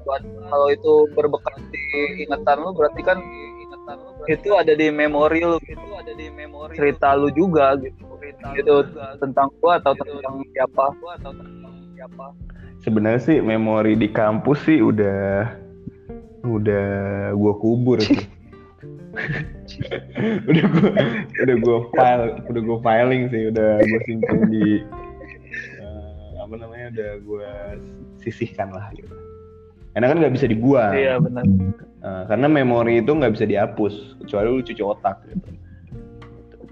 Buat 0.04 0.22
kalau 0.52 0.68
itu 0.72 0.94
berbekas 1.16 1.56
di 1.72 1.84
ingatan 2.28 2.56
lu 2.60 2.72
berarti 2.76 3.02
kan 3.04 3.18
ingatan 3.62 3.96
lu 4.04 4.12
itu 4.28 4.50
ada 4.56 4.74
di 4.76 4.88
memori 4.92 5.42
lu. 5.44 5.58
Itu 5.64 5.90
ada 5.96 6.12
di 6.12 6.28
memori 6.34 6.76
cerita 6.76 7.16
lu 7.16 7.32
juga 7.32 7.76
gitu 7.80 8.15
gitu 8.54 8.76
tentang 9.18 9.50
gua 9.58 9.82
atau 9.82 9.94
tentang 9.98 10.36
siapa? 10.54 10.86
atau 10.94 11.32
tentang 11.34 11.74
siapa? 11.98 12.26
Sebenarnya 12.86 13.22
sih 13.24 13.38
memori 13.42 13.98
di 13.98 14.12
kampus 14.12 14.62
sih 14.70 14.80
udah 14.84 15.50
udah 16.46 16.88
gua 17.34 17.54
kubur 17.58 17.98
sih. 18.04 18.22
udah 20.52 20.66
gua 20.70 20.92
udah 21.42 21.56
gua 21.64 21.80
file 21.96 22.26
udah 22.52 22.62
gua 22.62 22.78
filing 22.84 23.24
sih 23.32 23.50
udah 23.50 23.80
gua 23.80 24.00
simpen 24.06 24.40
di 24.52 24.84
eh, 25.80 26.30
apa 26.38 26.54
namanya 26.60 26.86
udah 26.94 27.12
gua 27.26 27.50
sisihkan 28.22 28.70
lah 28.70 28.92
gitu. 28.94 29.10
Karena 29.96 30.12
kan 30.12 30.18
nggak 30.20 30.36
bisa 30.36 30.46
dibuang. 30.52 30.92
Iya 30.92 31.24
benar. 31.24 31.48
Eh, 32.06 32.24
karena 32.30 32.48
memori 32.52 33.02
itu 33.02 33.10
nggak 33.10 33.34
bisa 33.34 33.50
dihapus 33.50 34.20
kecuali 34.22 34.48
lu 34.52 34.62
cuci 34.62 34.84
otak 34.86 35.26
gitu 35.26 35.65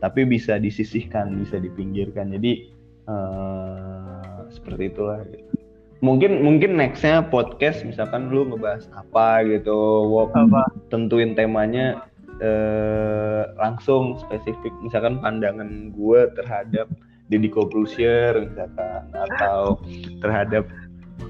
tapi 0.03 0.27
bisa 0.27 0.59
disisihkan 0.59 1.39
bisa 1.39 1.55
dipinggirkan. 1.63 2.35
Jadi 2.35 2.67
eh, 3.07 4.43
seperti 4.51 4.91
itulah 4.91 5.23
gitu. 5.31 5.55
mungkin 6.03 6.43
mungkin 6.43 6.75
nextnya 6.75 7.23
podcast 7.31 7.87
misalkan 7.87 8.27
lu 8.27 8.43
ngebahas 8.51 8.91
apa 8.91 9.47
gitu. 9.47 10.03
Wok, 10.11 10.35
apa? 10.35 10.67
tentuin 10.91 11.31
temanya 11.31 12.03
eh, 12.43 13.47
langsung 13.55 14.19
spesifik. 14.19 14.75
Misalkan 14.83 15.23
pandangan 15.23 15.95
gue 15.95 16.21
terhadap 16.35 16.91
Deddy 17.31 17.47
Corbuzier 17.47 18.35
misalkan 18.35 19.07
atau 19.15 19.79
terhadap 20.19 20.67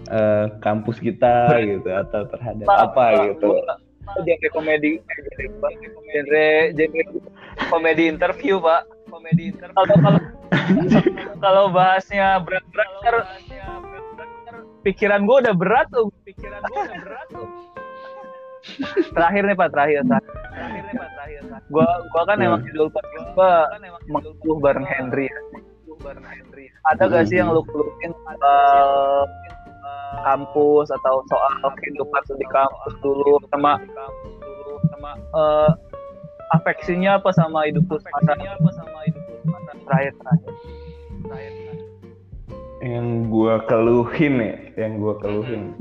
eh, 0.09 0.49
kampus 0.65 0.97
kita 0.97 1.53
gitu 1.61 1.93
atau 1.93 2.25
terhadap 2.33 2.65
apa 2.65 3.29
gitu 3.29 3.61
genre 4.03 4.47
komedi. 4.51 4.91
Eh, 4.99 5.17
genre 6.11 6.45
genre 6.75 7.01
komedi 7.69 8.03
interview 8.07 8.55
pak. 8.59 8.81
Komedi 9.09 9.43
interview. 9.53 9.75
Kalau 9.77 9.95
kalau 9.99 10.19
kalau 11.39 11.63
bahasnya 11.69 12.39
berat 12.43 12.65
berat 12.71 13.27
pikiran 14.83 15.23
gue 15.23 15.37
udah 15.47 15.55
berat 15.55 15.87
tuh 15.89 16.11
pikiran 16.27 16.59
gue 16.59 16.81
udah 16.83 16.99
berat 17.03 17.27
tuh. 17.31 17.47
Terakhir 19.11 19.43
nih 19.43 19.55
pak 19.59 19.69
terakhir 19.75 19.99
terakhir. 20.07 20.33
Nih 20.55 20.93
pak 20.95 21.09
terakhir 21.15 21.41
gue 21.67 21.87
gue 21.87 22.21
kan 22.23 22.37
Hmm. 22.39 22.47
emang 22.47 22.61
judul 22.67 22.87
podcast 22.91 23.27
gue 23.35 23.51
mengeluh 24.07 24.57
bareng 24.59 24.87
Henry 24.87 25.27
ya. 25.27 25.39
bareng 26.03 26.25
Henry. 26.27 26.65
Ada 26.91 27.03
gak 27.07 27.31
sih 27.31 27.39
yang 27.39 27.55
lu 27.55 27.63
keluhin 27.63 28.11
soal 28.11 29.23
kampus 30.21 30.87
atau 30.91 31.15
soal 31.31 31.53
kehidupan 31.81 32.21
di 32.37 32.47
kampus 32.53 32.93
dulu 33.01 33.41
sama 33.49 33.81
sama 34.93 35.11
eh, 35.17 35.71
afeksinya 36.53 37.17
apa 37.17 37.29
sama 37.33 37.65
hidup 37.65 37.89
afeksinya 37.89 38.53
apa 38.59 38.69
sama 38.77 38.97
hidup 39.09 39.23
masa 39.49 39.71
terakhir 39.89 40.13
terakhir? 40.21 40.53
Yang 42.83 43.07
gua 43.31 43.55
keluhin 43.65 44.33
ya 44.37 44.55
yang 44.85 45.01
gua 45.01 45.15
keluhin. 45.17 45.73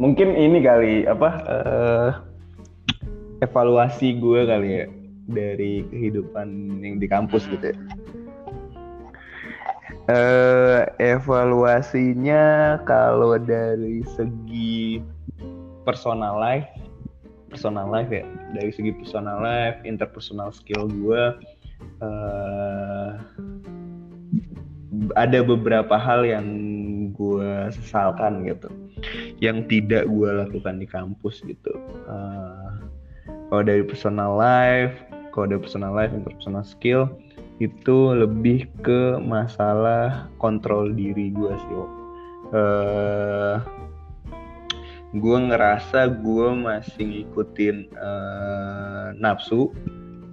Mungkin 0.00 0.32
ini 0.32 0.58
kali 0.64 1.04
apa 1.04 1.28
eh, 1.44 2.10
evaluasi 3.40 4.20
gue 4.20 4.40
kali 4.44 4.68
ya 4.84 4.86
dari 5.30 5.84
kehidupan 5.88 6.80
yang 6.84 7.00
di 7.00 7.06
kampus 7.08 7.48
gitu 7.48 7.72
ya 7.72 7.76
eh 10.08 10.88
evaluasinya 11.02 12.78
kalau 12.88 13.36
dari 13.36 14.00
segi 14.16 15.04
personal 15.84 16.40
life 16.40 16.70
personal 17.50 17.90
life 17.90 18.08
ya. 18.08 18.24
Dari 18.54 18.70
segi 18.70 18.94
personal 18.94 19.42
life 19.42 19.82
interpersonal 19.82 20.54
skill 20.54 20.86
gue 20.86 21.22
eh 22.00 23.10
ada 25.18 25.38
beberapa 25.42 25.98
hal 25.98 26.22
yang 26.22 26.46
gue 27.12 27.74
sesalkan 27.74 28.46
gitu. 28.46 28.70
Yang 29.42 29.66
tidak 29.68 30.04
gue 30.06 30.30
lakukan 30.30 30.78
di 30.78 30.86
kampus 30.86 31.42
gitu. 31.44 31.74
Eh, 32.06 32.70
kalau 33.50 33.62
dari 33.66 33.82
personal 33.82 34.38
life 34.38 34.94
kalau 35.30 35.46
dari 35.46 35.62
personal 35.62 35.94
life 35.94 36.10
interpersonal 36.10 36.66
skill 36.66 37.10
itu 37.60 38.16
lebih 38.16 38.72
ke 38.80 39.20
masalah 39.20 40.32
kontrol 40.40 40.96
diri 40.96 41.28
gue 41.28 41.52
sih 41.52 41.72
Wok. 41.76 41.90
Eh, 42.56 43.56
gue 45.12 45.38
ngerasa 45.52 46.08
gue 46.24 46.48
masih 46.56 47.04
ngikutin 47.04 47.76
eh, 47.92 49.06
nafsu 49.20 49.76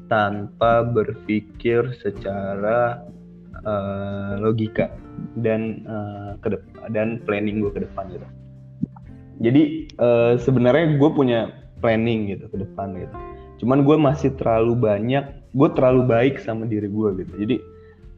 tanpa 0.08 0.88
berpikir 0.88 1.92
secara 2.00 3.04
eh, 3.60 4.34
logika 4.40 4.88
dan 5.44 5.84
eh, 5.84 6.32
ke 6.40 6.56
dan 6.96 7.20
planning 7.28 7.60
gue 7.60 7.76
ke 7.76 7.84
depan 7.84 8.08
gitu. 8.08 8.28
Jadi 9.44 9.92
eh, 10.00 10.34
sebenarnya 10.40 10.96
gue 10.96 11.10
punya 11.12 11.52
planning 11.84 12.32
gitu 12.32 12.48
ke 12.50 12.58
depan 12.64 12.96
gitu. 12.96 13.16
Cuman 13.62 13.84
gue 13.84 13.98
masih 13.98 14.34
terlalu 14.38 14.78
banyak, 14.78 15.26
gue 15.54 15.70
terlalu 15.76 16.02
baik 16.08 16.36
sama 16.44 16.68
diri 16.68 16.88
gue 16.88 17.10
gitu. 17.24 17.34
Jadi 17.46 17.56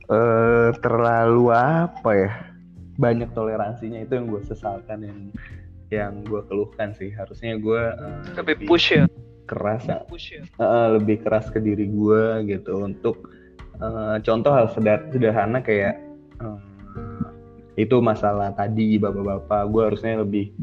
eh, 0.09 0.69
terlalu 0.81 1.53
apa 1.53 2.11
ya? 2.15 2.31
Banyak 2.99 3.31
toleransinya 3.31 4.03
itu 4.03 4.17
yang 4.17 4.27
gue 4.27 4.41
sesalkan 4.43 5.05
yang 5.05 5.19
yang 5.89 6.13
gue 6.25 6.41
keluhkan 6.45 6.93
sih. 6.93 7.09
Harusnya 7.13 7.57
gue 7.57 7.81
eh, 7.93 8.37
lebih 8.37 8.69
push 8.69 8.97
ya 8.97 9.09
keras 9.49 9.89
push 10.05 10.37
ya 10.37 10.45
eh, 10.45 10.87
lebih 11.01 11.25
keras 11.25 11.49
ke 11.49 11.57
diri 11.57 11.89
gue 11.89 12.45
gitu 12.45 12.85
untuk 12.85 13.33
eh, 13.81 14.21
contoh 14.21 14.53
hal 14.53 14.69
sederhana 14.69 15.65
kayak 15.65 15.97
eh, 16.37 16.59
itu 17.81 17.97
masalah 17.97 18.53
tadi 18.53 19.01
bapak-bapak 19.01 19.61
gue 19.73 19.81
harusnya 19.81 20.21
lebih 20.21 20.53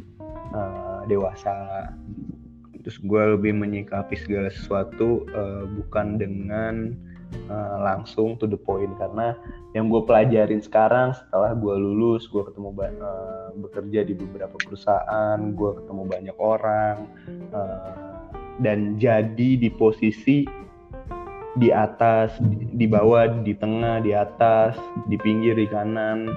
eh, 0.54 1.00
dewasa 1.10 1.90
terus 2.86 3.02
gue 3.02 3.22
lebih 3.34 3.50
menyikapi 3.50 4.14
segala 4.14 4.46
sesuatu 4.46 5.26
eh, 5.34 5.66
bukan 5.66 6.22
dengan 6.22 6.94
eh, 7.34 7.76
langsung 7.82 8.38
to 8.38 8.46
the 8.46 8.54
point 8.54 8.94
karena 8.94 9.34
yang 9.74 9.90
gue 9.90 10.06
pelajarin 10.06 10.62
sekarang 10.62 11.10
setelah 11.10 11.58
gue 11.58 11.74
lulus 11.74 12.30
gue 12.30 12.46
ketemu 12.46 12.70
eh, 12.86 13.48
bekerja 13.58 14.00
di 14.06 14.14
beberapa 14.14 14.54
perusahaan 14.62 15.34
gue 15.34 15.70
ketemu 15.82 16.02
banyak 16.06 16.36
orang 16.38 17.10
eh, 17.50 18.22
dan 18.62 18.94
jadi 19.02 19.50
di 19.58 19.66
posisi 19.66 20.46
di 21.56 21.72
atas, 21.72 22.36
di, 22.76 22.84
bawah, 22.84 23.32
di 23.40 23.56
tengah, 23.56 24.04
di 24.04 24.12
atas, 24.12 24.76
di 25.08 25.16
pinggir, 25.16 25.56
di 25.56 25.64
kanan. 25.64 26.28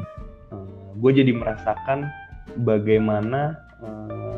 gue 1.00 1.12
jadi 1.12 1.32
merasakan 1.36 2.08
bagaimana 2.64 3.56
eh, 3.84 4.29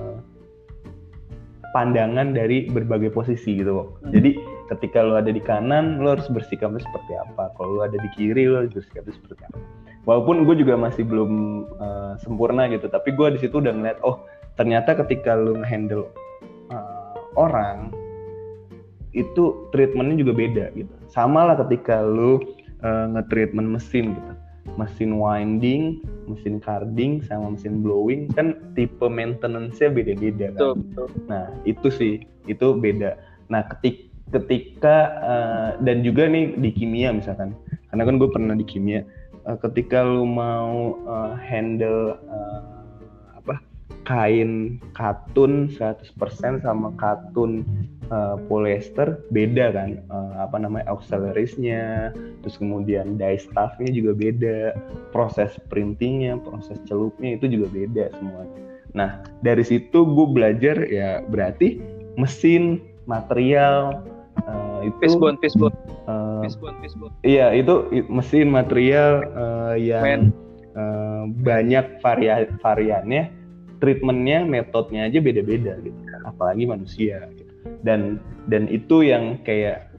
pandangan 1.71 2.35
dari 2.35 2.67
berbagai 2.71 3.11
posisi 3.11 3.59
gitu. 3.59 3.71
Wok. 3.81 3.87
Hmm. 4.05 4.11
Jadi 4.15 4.31
ketika 4.71 5.03
lo 5.03 5.19
ada 5.19 5.31
di 5.31 5.41
kanan, 5.43 5.99
lo 5.99 6.15
harus 6.15 6.27
bersikapnya 6.31 6.79
seperti 6.79 7.13
apa. 7.19 7.51
Kalau 7.59 7.79
lo 7.79 7.81
ada 7.83 7.97
di 7.99 8.09
kiri, 8.15 8.47
lo 8.47 8.63
harus 8.63 8.71
bersikapnya 8.71 9.13
seperti 9.15 9.41
apa. 9.51 9.59
Walaupun 10.07 10.49
gue 10.49 10.55
juga 10.57 10.79
masih 10.79 11.05
belum 11.05 11.31
eh, 11.77 12.13
sempurna 12.23 12.65
gitu, 12.71 12.89
tapi 12.89 13.13
gue 13.13 13.37
di 13.37 13.39
situ 13.45 13.61
udah 13.61 13.69
ngeliat, 13.69 14.01
oh 14.01 14.25
ternyata 14.57 14.97
ketika 15.05 15.37
lo 15.37 15.61
ngehandle 15.61 16.09
eh, 16.73 17.15
orang 17.37 17.93
itu 19.11 19.69
treatmentnya 19.75 20.23
juga 20.23 20.33
beda 20.33 20.65
gitu. 20.73 20.93
Sama 21.11 21.45
lah 21.51 21.55
ketika 21.67 22.01
lu 22.01 22.41
eh, 22.81 23.05
nge-treatment 23.13 23.77
mesin 23.77 24.17
gitu. 24.17 24.33
Mesin 24.77 25.17
winding, 25.17 26.05
mesin 26.29 26.61
carding, 26.61 27.19
sama 27.25 27.57
mesin 27.57 27.81
blowing 27.81 28.29
kan 28.31 28.55
tipe 28.77 29.03
maintenance-nya 29.09 29.89
beda-beda 29.89 30.53
kan. 30.53 30.77
betul 30.77 31.07
Nah 31.27 31.45
itu 31.65 31.87
sih, 31.89 32.13
itu 32.45 32.67
beda. 32.77 33.17
Nah 33.49 33.65
ketik, 33.67 34.07
ketika 34.31 34.97
eh, 35.21 35.69
dan 35.83 36.05
juga 36.05 36.29
nih 36.29 36.55
di 36.55 36.69
kimia 36.71 37.11
misalkan, 37.11 37.57
karena 37.91 38.03
kan 38.07 38.15
gue 38.21 38.29
pernah 38.31 38.55
di 38.55 38.65
kimia. 38.65 39.01
eh, 39.41 39.57
ketika 39.57 40.05
lu 40.05 40.23
mau 40.23 40.95
eh, 41.03 41.33
handle 41.41 42.15
eh, 42.21 42.61
apa 43.41 43.57
kain 44.05 44.77
katun 44.93 45.67
100% 45.73 46.61
sama 46.61 46.93
katun 46.95 47.65
uh, 48.11 48.35
polyester 48.45 49.23
beda 49.31 49.73
kan. 49.73 50.03
Uh, 50.11 50.31
apa 50.41 50.57
namanya 50.57 50.89
auxiliariesnya 50.89 52.11
terus 52.41 52.57
kemudian 52.57 53.15
dye 53.15 53.37
stuffnya 53.37 53.93
juga 53.93 54.11
beda 54.17 54.57
proses 55.13 55.53
printingnya 55.69 56.41
proses 56.41 56.81
celupnya 56.89 57.37
itu 57.37 57.45
juga 57.47 57.67
beda 57.69 58.05
semuanya 58.17 58.59
nah 58.91 59.23
dari 59.39 59.63
situ 59.63 60.03
gue 60.03 60.27
belajar 60.27 60.83
ya 60.83 61.23
berarti 61.23 61.79
mesin 62.19 62.83
material 63.07 64.03
uh, 64.49 64.83
itu 64.83 64.97
fishbone 64.99 65.37
fishbone. 65.39 65.75
uh, 66.09 66.43
fishbone 66.43 66.75
fishbone. 66.83 67.13
iya 67.23 67.55
itu 67.55 67.87
mesin 68.11 68.51
material 68.51 69.23
uh, 69.31 69.75
yang 69.79 70.35
uh, 70.75 71.29
banyak 71.39 72.01
varia 72.03 72.49
variannya 72.59 73.31
treatmentnya 73.81 74.45
metodenya 74.45 75.09
aja 75.09 75.17
beda-beda 75.17 75.73
gitu. 75.81 75.97
Kan 76.05 76.21
apalagi 76.29 76.69
manusia. 76.69 77.33
Dan 77.81 78.21
dan 78.49 78.65
itu 78.67 79.05
yang 79.05 79.37
kayak 79.45 79.91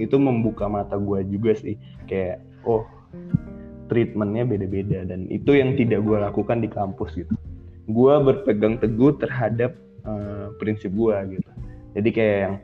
itu 0.00 0.16
membuka 0.16 0.64
mata 0.66 0.96
gue 0.96 1.20
juga 1.28 1.52
sih. 1.56 1.76
Kayak 2.08 2.40
oh 2.64 2.84
treatmentnya 3.92 4.46
beda-beda. 4.48 5.04
Dan 5.04 5.28
itu 5.28 5.56
yang 5.58 5.76
tidak 5.76 6.06
gue 6.06 6.16
lakukan 6.16 6.64
di 6.64 6.68
kampus 6.70 7.18
gitu. 7.18 7.34
Gue 7.90 8.14
berpegang 8.22 8.78
teguh 8.80 9.18
terhadap 9.20 9.76
uh, 10.06 10.54
prinsip 10.56 10.94
gue 10.94 11.16
gitu. 11.36 11.50
Jadi 11.98 12.08
kayak 12.14 12.38
yang 12.38 12.54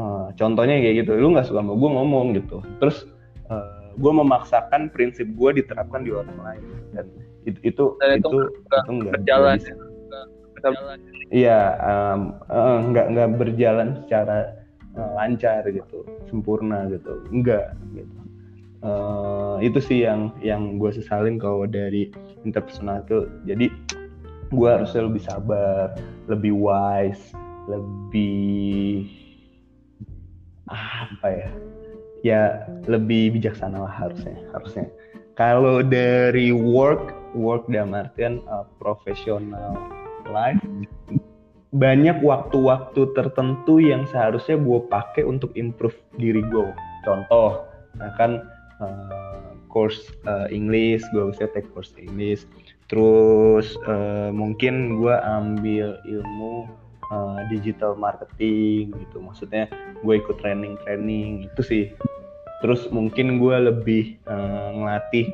uh, 0.00 0.26
contohnya 0.34 0.80
kayak 0.80 1.04
gitu 1.04 1.20
lu 1.20 1.36
nggak 1.36 1.46
suka 1.46 1.62
sama 1.62 1.76
gue 1.76 1.90
ngomong 1.90 2.26
gitu. 2.34 2.64
Terus 2.82 3.06
uh, 3.52 3.92
gue 4.00 4.12
memaksakan 4.12 4.88
prinsip 4.90 5.28
gue 5.36 5.62
diterapkan 5.62 6.02
di 6.02 6.10
orang 6.10 6.38
lain. 6.40 6.64
Dan 6.96 7.06
itu 7.44 7.60
itu 7.62 7.84
Dan 8.00 8.20
itu 8.20 8.28
itu, 8.28 8.76
itu 8.76 8.90
nggak 9.04 9.12
berjalan 9.20 9.56
bisa. 9.60 9.89
Ya. 10.60 10.70
Berjalan. 10.70 10.98
Iya, 11.30 11.60
um, 11.80 12.20
eh, 12.50 12.78
nggak 12.90 13.06
nggak 13.16 13.28
berjalan 13.38 13.88
secara 14.04 14.38
eh, 14.98 15.10
lancar 15.16 15.62
gitu, 15.70 16.04
sempurna 16.28 16.90
gitu, 16.90 17.22
enggak 17.32 17.74
gitu. 17.94 18.20
Eh, 18.80 19.56
itu 19.68 19.78
sih 19.84 19.98
yang 20.08 20.32
yang 20.40 20.80
gue 20.80 20.88
sesalin 20.88 21.36
kalau 21.36 21.68
dari 21.68 22.08
interpersonal 22.48 23.04
itu. 23.04 23.28
Jadi 23.44 23.68
gue 24.50 24.68
harusnya 24.72 25.04
lebih 25.04 25.22
sabar, 25.22 25.94
lebih 26.26 26.56
wise, 26.56 27.36
lebih 27.68 29.04
apa 30.66 31.28
ya? 31.28 31.50
Ya 32.20 32.42
lebih 32.88 33.36
bijaksana 33.36 33.84
lah 33.84 33.92
harusnya, 33.92 34.36
harusnya. 34.56 34.88
Kalau 35.36 35.80
dari 35.84 36.52
work, 36.52 37.16
work 37.32 37.68
dalam 37.68 37.96
artian 37.96 38.44
uh, 38.48 38.64
profesional 38.76 39.76
life, 40.30 40.62
banyak 41.70 42.18
waktu-waktu 42.22 43.14
tertentu 43.14 43.78
yang 43.78 44.02
seharusnya 44.10 44.58
gue 44.58 44.80
pakai 44.90 45.22
untuk 45.22 45.54
improve 45.54 45.94
diri 46.18 46.42
gue. 46.50 46.74
Contoh, 47.06 47.66
nah 47.94 48.10
kan 48.18 48.42
uh, 48.82 49.54
course 49.70 50.10
uh, 50.26 50.50
English, 50.50 51.06
gue 51.14 51.30
bisa 51.30 51.46
take 51.54 51.70
course 51.70 51.94
English. 51.94 52.42
Terus 52.90 53.78
uh, 53.86 54.34
mungkin 54.34 54.98
gue 54.98 55.14
ambil 55.14 55.94
ilmu 56.02 56.66
uh, 57.14 57.40
digital 57.54 57.94
marketing 57.94 58.90
gitu. 59.06 59.22
Maksudnya 59.22 59.70
gue 60.02 60.14
ikut 60.18 60.42
training-training 60.42 61.46
itu 61.46 61.62
sih. 61.62 61.84
Terus 62.60 62.90
mungkin 62.90 63.38
gue 63.38 63.56
lebih 63.70 64.18
uh, 64.26 64.74
ngelatih 64.74 65.26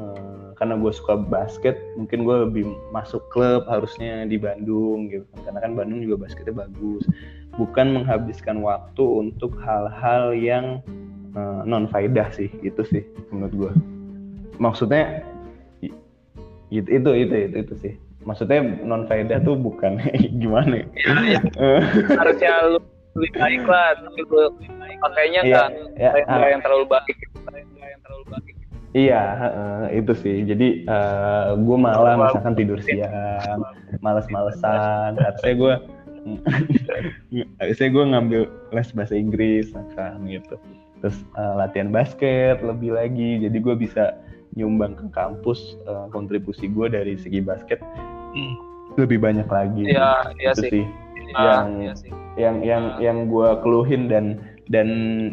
uh, 0.00 0.45
karena 0.56 0.74
gue 0.80 0.88
suka 0.88 1.20
basket, 1.20 1.76
mungkin 2.00 2.24
gue 2.24 2.36
lebih 2.48 2.64
masuk 2.90 3.20
klub 3.28 3.68
harusnya 3.68 4.24
di 4.24 4.40
Bandung 4.40 5.12
gitu. 5.12 5.28
Karena 5.44 5.60
kan 5.60 5.76
Bandung 5.76 6.00
juga 6.00 6.24
basketnya 6.24 6.64
bagus. 6.64 7.04
Bukan 7.60 7.92
menghabiskan 7.92 8.64
waktu 8.64 9.04
untuk 9.04 9.52
hal-hal 9.60 10.32
yang 10.32 10.80
uh, 11.36 11.60
non 11.68 11.84
faedah 11.88 12.32
sih, 12.32 12.48
gitu 12.64 12.82
sih 12.88 13.04
menurut 13.28 13.54
gue. 13.54 13.72
Maksudnya 14.56 15.20
itu 16.72 16.88
itu 16.88 17.10
itu 17.12 17.34
itu, 17.36 17.56
itu 17.60 17.74
sih. 17.78 17.94
Maksudnya 18.24 18.82
non 18.82 19.04
faedah 19.06 19.44
tuh 19.44 19.54
bukan 19.54 20.00
gimana? 20.42 20.82
ya? 20.82 20.86
Ya, 20.96 21.14
ya. 21.36 21.40
Eh, 21.62 21.80
harusnya 22.16 22.52
lu 22.72 22.80
lebih 23.16 23.32
baik 23.40 23.64
lah 23.64 23.96
tapi 23.96 24.20
lu 24.28 24.44
pakainya 25.00 25.40
Iya, 25.40 25.56
kan 25.56 25.70
ya, 25.96 26.10
nggak 26.20 26.48
ah. 26.48 26.52
yang 26.52 26.62
terlalu 26.64 26.84
baik 26.84 27.16
yang 27.80 28.00
terlalu 28.04 28.24
baik 28.28 28.55
Iya, 28.94 29.22
itu 29.90 30.12
sih. 30.14 30.46
Jadi 30.46 30.86
gue 31.58 31.76
malah 31.78 32.14
misalkan 32.18 32.54
tidur 32.54 32.78
siang, 32.82 33.64
males-malesan. 34.04 35.18
Harusnya 35.18 35.54
gue, 35.58 35.74
harusnya 37.60 37.88
gue 37.90 38.04
ngambil 38.14 38.40
les 38.72 38.88
bahasa 38.94 39.14
Inggris, 39.14 39.74
kan 39.94 40.22
gitu. 40.26 40.56
Terus 41.04 41.16
eh, 41.36 41.54
latihan 41.60 41.92
basket 41.92 42.62
lebih 42.64 42.96
lagi. 42.96 43.44
Jadi 43.44 43.58
gue 43.60 43.74
bisa 43.76 44.16
nyumbang 44.56 44.96
ke 44.96 45.06
kampus 45.12 45.76
eh, 45.84 46.06
kontribusi 46.08 46.66
gue 46.72 46.88
dari 46.88 47.20
segi 47.20 47.44
basket 47.44 47.80
lebih 48.96 49.20
banyak 49.20 49.48
lagi. 49.48 49.92
Iya, 49.92 50.32
iya 50.40 50.52
itu 50.56 50.62
sih. 50.64 50.70
sih. 50.72 50.84
Ah, 51.36 51.44
Yang 51.44 51.68
iya 51.82 51.94
sih. 51.98 52.10
yang 52.36 52.56
yang 52.64 52.84
yang 53.00 53.18
gue 53.28 53.48
keluhin 53.60 54.08
dan 54.08 54.40
dan 54.66 54.88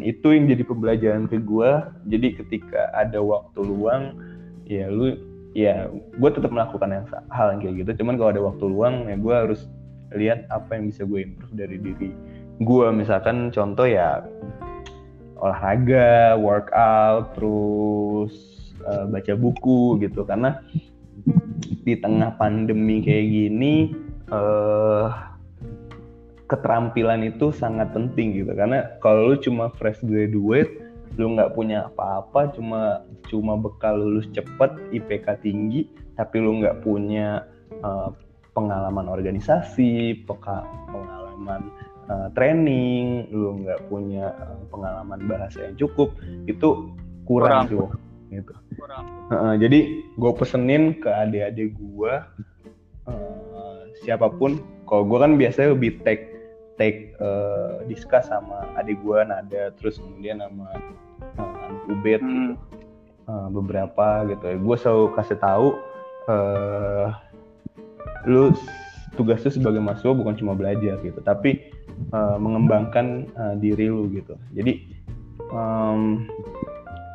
itu 0.06 0.30
yang 0.30 0.46
jadi 0.46 0.62
pembelajaran 0.62 1.26
ke 1.26 1.42
gue 1.42 1.70
jadi 2.06 2.28
ketika 2.38 2.90
ada 2.94 3.18
waktu 3.18 3.60
luang 3.66 4.14
ya 4.64 4.86
lu 4.86 5.18
ya 5.54 5.90
gue 5.90 6.30
tetap 6.34 6.50
melakukan 6.50 6.90
yang 6.90 7.06
hal 7.30 7.54
yang 7.54 7.60
kayak 7.62 7.74
gitu. 7.86 7.90
Cuman 8.02 8.18
kalau 8.18 8.30
ada 8.34 8.42
waktu 8.42 8.64
luang 8.66 8.94
ya 9.06 9.16
gue 9.18 9.34
harus 9.34 9.60
lihat 10.14 10.46
apa 10.50 10.78
yang 10.78 10.90
bisa 10.90 11.06
gue 11.06 11.26
improve 11.26 11.54
dari 11.54 11.78
diri 11.78 12.10
gue 12.62 12.86
misalkan 12.94 13.50
contoh 13.50 13.82
ya 13.82 14.22
olahraga 15.42 16.38
workout 16.38 17.34
terus 17.34 18.34
eh, 18.82 19.04
baca 19.10 19.32
buku 19.34 19.98
gitu. 20.02 20.26
Karena 20.26 20.58
di 21.86 21.94
tengah 21.98 22.34
pandemi 22.38 23.02
kayak 23.02 23.26
gini 23.30 23.74
eh 24.30 25.33
keterampilan 26.46 27.24
itu 27.24 27.50
sangat 27.54 27.90
penting 27.96 28.36
gitu 28.36 28.52
karena 28.52 28.84
kalau 29.00 29.32
lu 29.32 29.36
cuma 29.40 29.72
fresh 29.80 30.00
graduate 30.04 30.70
lu 31.16 31.38
nggak 31.38 31.54
punya 31.54 31.88
apa-apa 31.88 32.52
cuma 32.52 33.06
cuma 33.30 33.54
bekal 33.56 33.96
lulus 33.96 34.26
cepet 34.34 34.70
IPK 34.92 35.40
tinggi 35.40 35.86
tapi 36.18 36.42
lu 36.42 36.60
nggak 36.60 36.82
punya 36.84 37.46
uh, 37.80 38.10
pengalaman 38.52 39.06
organisasi 39.08 40.26
peka- 40.26 40.66
pengalaman 40.90 41.70
uh, 42.10 42.28
training 42.34 43.30
lu 43.30 43.62
nggak 43.62 43.80
punya 43.88 44.34
uh, 44.36 44.58
pengalaman 44.74 45.20
bahasa 45.24 45.70
yang 45.70 45.76
cukup 45.78 46.12
itu 46.50 46.92
kurang, 47.24 47.70
Kurang. 47.70 47.72
tuh 47.72 47.88
gitu 48.34 48.54
Kurang. 48.74 49.04
Heeh, 49.30 49.54
jadi 49.62 49.78
gue 50.18 50.32
pesenin 50.34 50.98
ke 50.98 51.06
adik-adik 51.06 51.78
gue 51.78 52.14
eh, 53.06 53.80
siapa 54.02 54.28
pun. 54.28 54.58
Kalau 54.84 55.06
gue 55.08 55.18
kan 55.18 55.38
biasanya 55.40 55.72
lebih 55.72 56.02
take 56.04 56.33
take 56.74 57.14
eh, 57.18 57.74
discuss 57.86 58.26
sama 58.26 58.66
adik 58.74 58.98
gue 59.02 59.18
Nada, 59.22 59.70
terus 59.78 60.02
kemudian 60.02 60.42
sama 60.42 60.68
uh, 61.38 61.64
anak 61.70 61.82
Ubed 61.90 62.22
Hmm. 62.22 62.54
gitu. 62.54 62.54
Eh, 63.24 63.48
beberapa 63.56 64.28
gitu. 64.28 64.44
Gue 64.60 64.76
selalu 64.76 65.16
kasih 65.16 65.40
tahu 65.40 65.80
eh 66.28 67.08
lu 68.28 68.52
tugas 69.16 69.40
lu 69.44 69.52
sebagai 69.52 69.80
mahasiswa 69.80 70.12
bukan 70.12 70.36
cuma 70.36 70.52
belajar 70.52 71.00
gitu, 71.00 71.20
tapi 71.24 71.72
eh, 72.12 72.36
mengembangkan 72.36 73.24
eh, 73.32 73.54
diri 73.64 73.88
lu 73.88 74.12
gitu. 74.12 74.36
Jadi 74.52 74.84
em, 75.56 76.28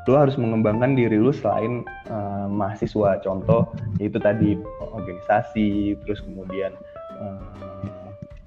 lu 0.09 0.17
harus 0.17 0.33
mengembangkan 0.41 0.97
diri 0.97 1.21
lu 1.21 1.29
selain 1.29 1.85
eh, 2.09 2.47
mahasiswa 2.49 3.21
contoh 3.21 3.69
yaitu 4.01 4.17
tadi 4.17 4.57
organisasi 4.81 5.93
terus 6.01 6.25
kemudian 6.25 6.73
eh, 7.21 7.41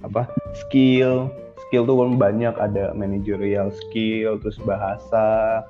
apa 0.03 0.29
skill. 0.67 1.31
Skill 1.69 1.89
tuh 1.89 1.97
kan 2.05 2.21
banyak 2.21 2.55
ada 2.61 2.93
managerial 2.93 3.73
skill 3.73 4.37
terus 4.43 4.61
bahasa 4.61 5.65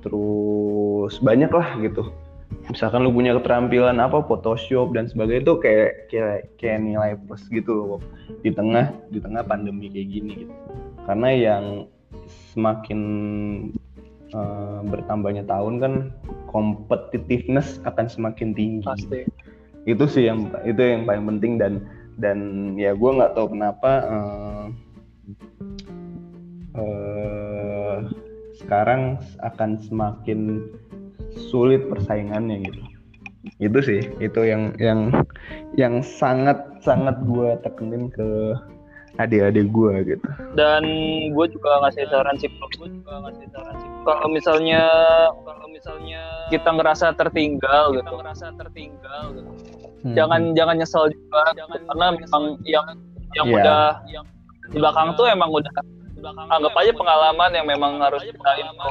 terus 0.00 1.20
banyak 1.20 1.52
lah 1.52 1.76
gitu. 1.84 2.08
Misalkan 2.70 3.02
lu 3.02 3.10
punya 3.10 3.34
keterampilan 3.36 3.98
apa 3.98 4.22
Photoshop 4.22 4.94
dan 4.94 5.10
sebagainya 5.10 5.42
itu 5.44 5.54
kayak 5.58 5.90
kayak 6.08 6.38
kayak 6.56 6.78
nilai 6.78 7.18
plus 7.26 7.42
gitu 7.50 7.72
loh 7.74 8.00
di 8.46 8.54
tengah 8.54 8.92
di 9.10 9.18
tengah 9.18 9.42
pandemi 9.42 9.90
kayak 9.90 10.08
gini 10.08 10.30
gitu. 10.46 10.54
Karena 11.04 11.28
yang 11.34 11.64
semakin 12.54 13.00
eh, 14.30 14.80
bertambahnya 14.86 15.44
tahun 15.48 15.74
kan 15.82 15.94
competitiveness 16.48 17.82
akan 17.88 18.06
semakin 18.06 18.54
tinggi. 18.54 18.86
Pasti. 18.86 19.26
Itu 19.82 20.06
sih 20.06 20.30
yang 20.30 20.52
itu 20.62 20.78
yang 20.78 21.08
paling 21.08 21.26
penting 21.26 21.58
dan 21.58 21.82
dan 22.20 22.72
ya 22.76 22.92
gue 22.92 23.10
nggak 23.10 23.32
tahu 23.36 23.52
kenapa 23.52 23.90
eh, 24.04 24.64
eh, 26.76 27.96
sekarang 28.60 29.20
akan 29.40 29.70
semakin 29.84 30.40
sulit 31.50 31.88
persaingannya 31.88 32.68
gitu. 32.68 32.82
Itu 33.58 33.78
sih 33.82 34.02
itu 34.20 34.40
yang 34.44 34.76
yang 34.78 35.10
yang 35.76 36.04
sangat 36.04 36.58
sangat 36.84 37.16
gue 37.24 37.56
tekenin 37.64 38.12
ke 38.12 38.56
adik-adik 39.20 39.68
gue 39.68 39.94
gitu. 40.16 40.28
Dan 40.56 40.82
gue 41.32 41.46
juga 41.52 41.70
ngasih 41.84 42.08
saran 42.08 42.36
sih 42.40 42.48
gue 42.48 42.88
juga 42.88 43.12
ngasih 43.28 43.46
saran 43.52 43.74
sih. 43.76 43.88
Kalau 44.08 44.26
misalnya 44.32 44.82
kalau 45.44 45.66
misalnya 45.68 46.22
kita 46.48 46.68
ngerasa 46.72 47.06
tertinggal 47.16 47.92
kita 47.92 47.98
gitu 48.00 48.12
ngerasa 48.20 48.46
tertinggal 48.56 49.24
gitu. 49.36 49.50
Hmm. 50.02 50.14
jangan 50.16 50.40
jangan 50.56 50.74
nyesel 50.80 51.04
juga. 51.12 51.42
Jangan 51.52 51.78
karena 51.92 52.06
memang 52.16 52.44
yang 52.64 52.86
yang 53.36 53.46
yeah. 53.48 53.56
udah 53.60 53.82
yang 54.08 54.24
di 54.72 54.78
belakang 54.80 55.08
tuh 55.20 55.26
emang 55.28 55.50
udah 55.52 55.72
anggap 56.54 56.74
aja 56.78 56.92
pengalaman 56.94 57.50
yang 57.52 57.66
memang 57.66 57.98
harus 57.98 58.22
kita 58.22 58.50
info 58.62 58.88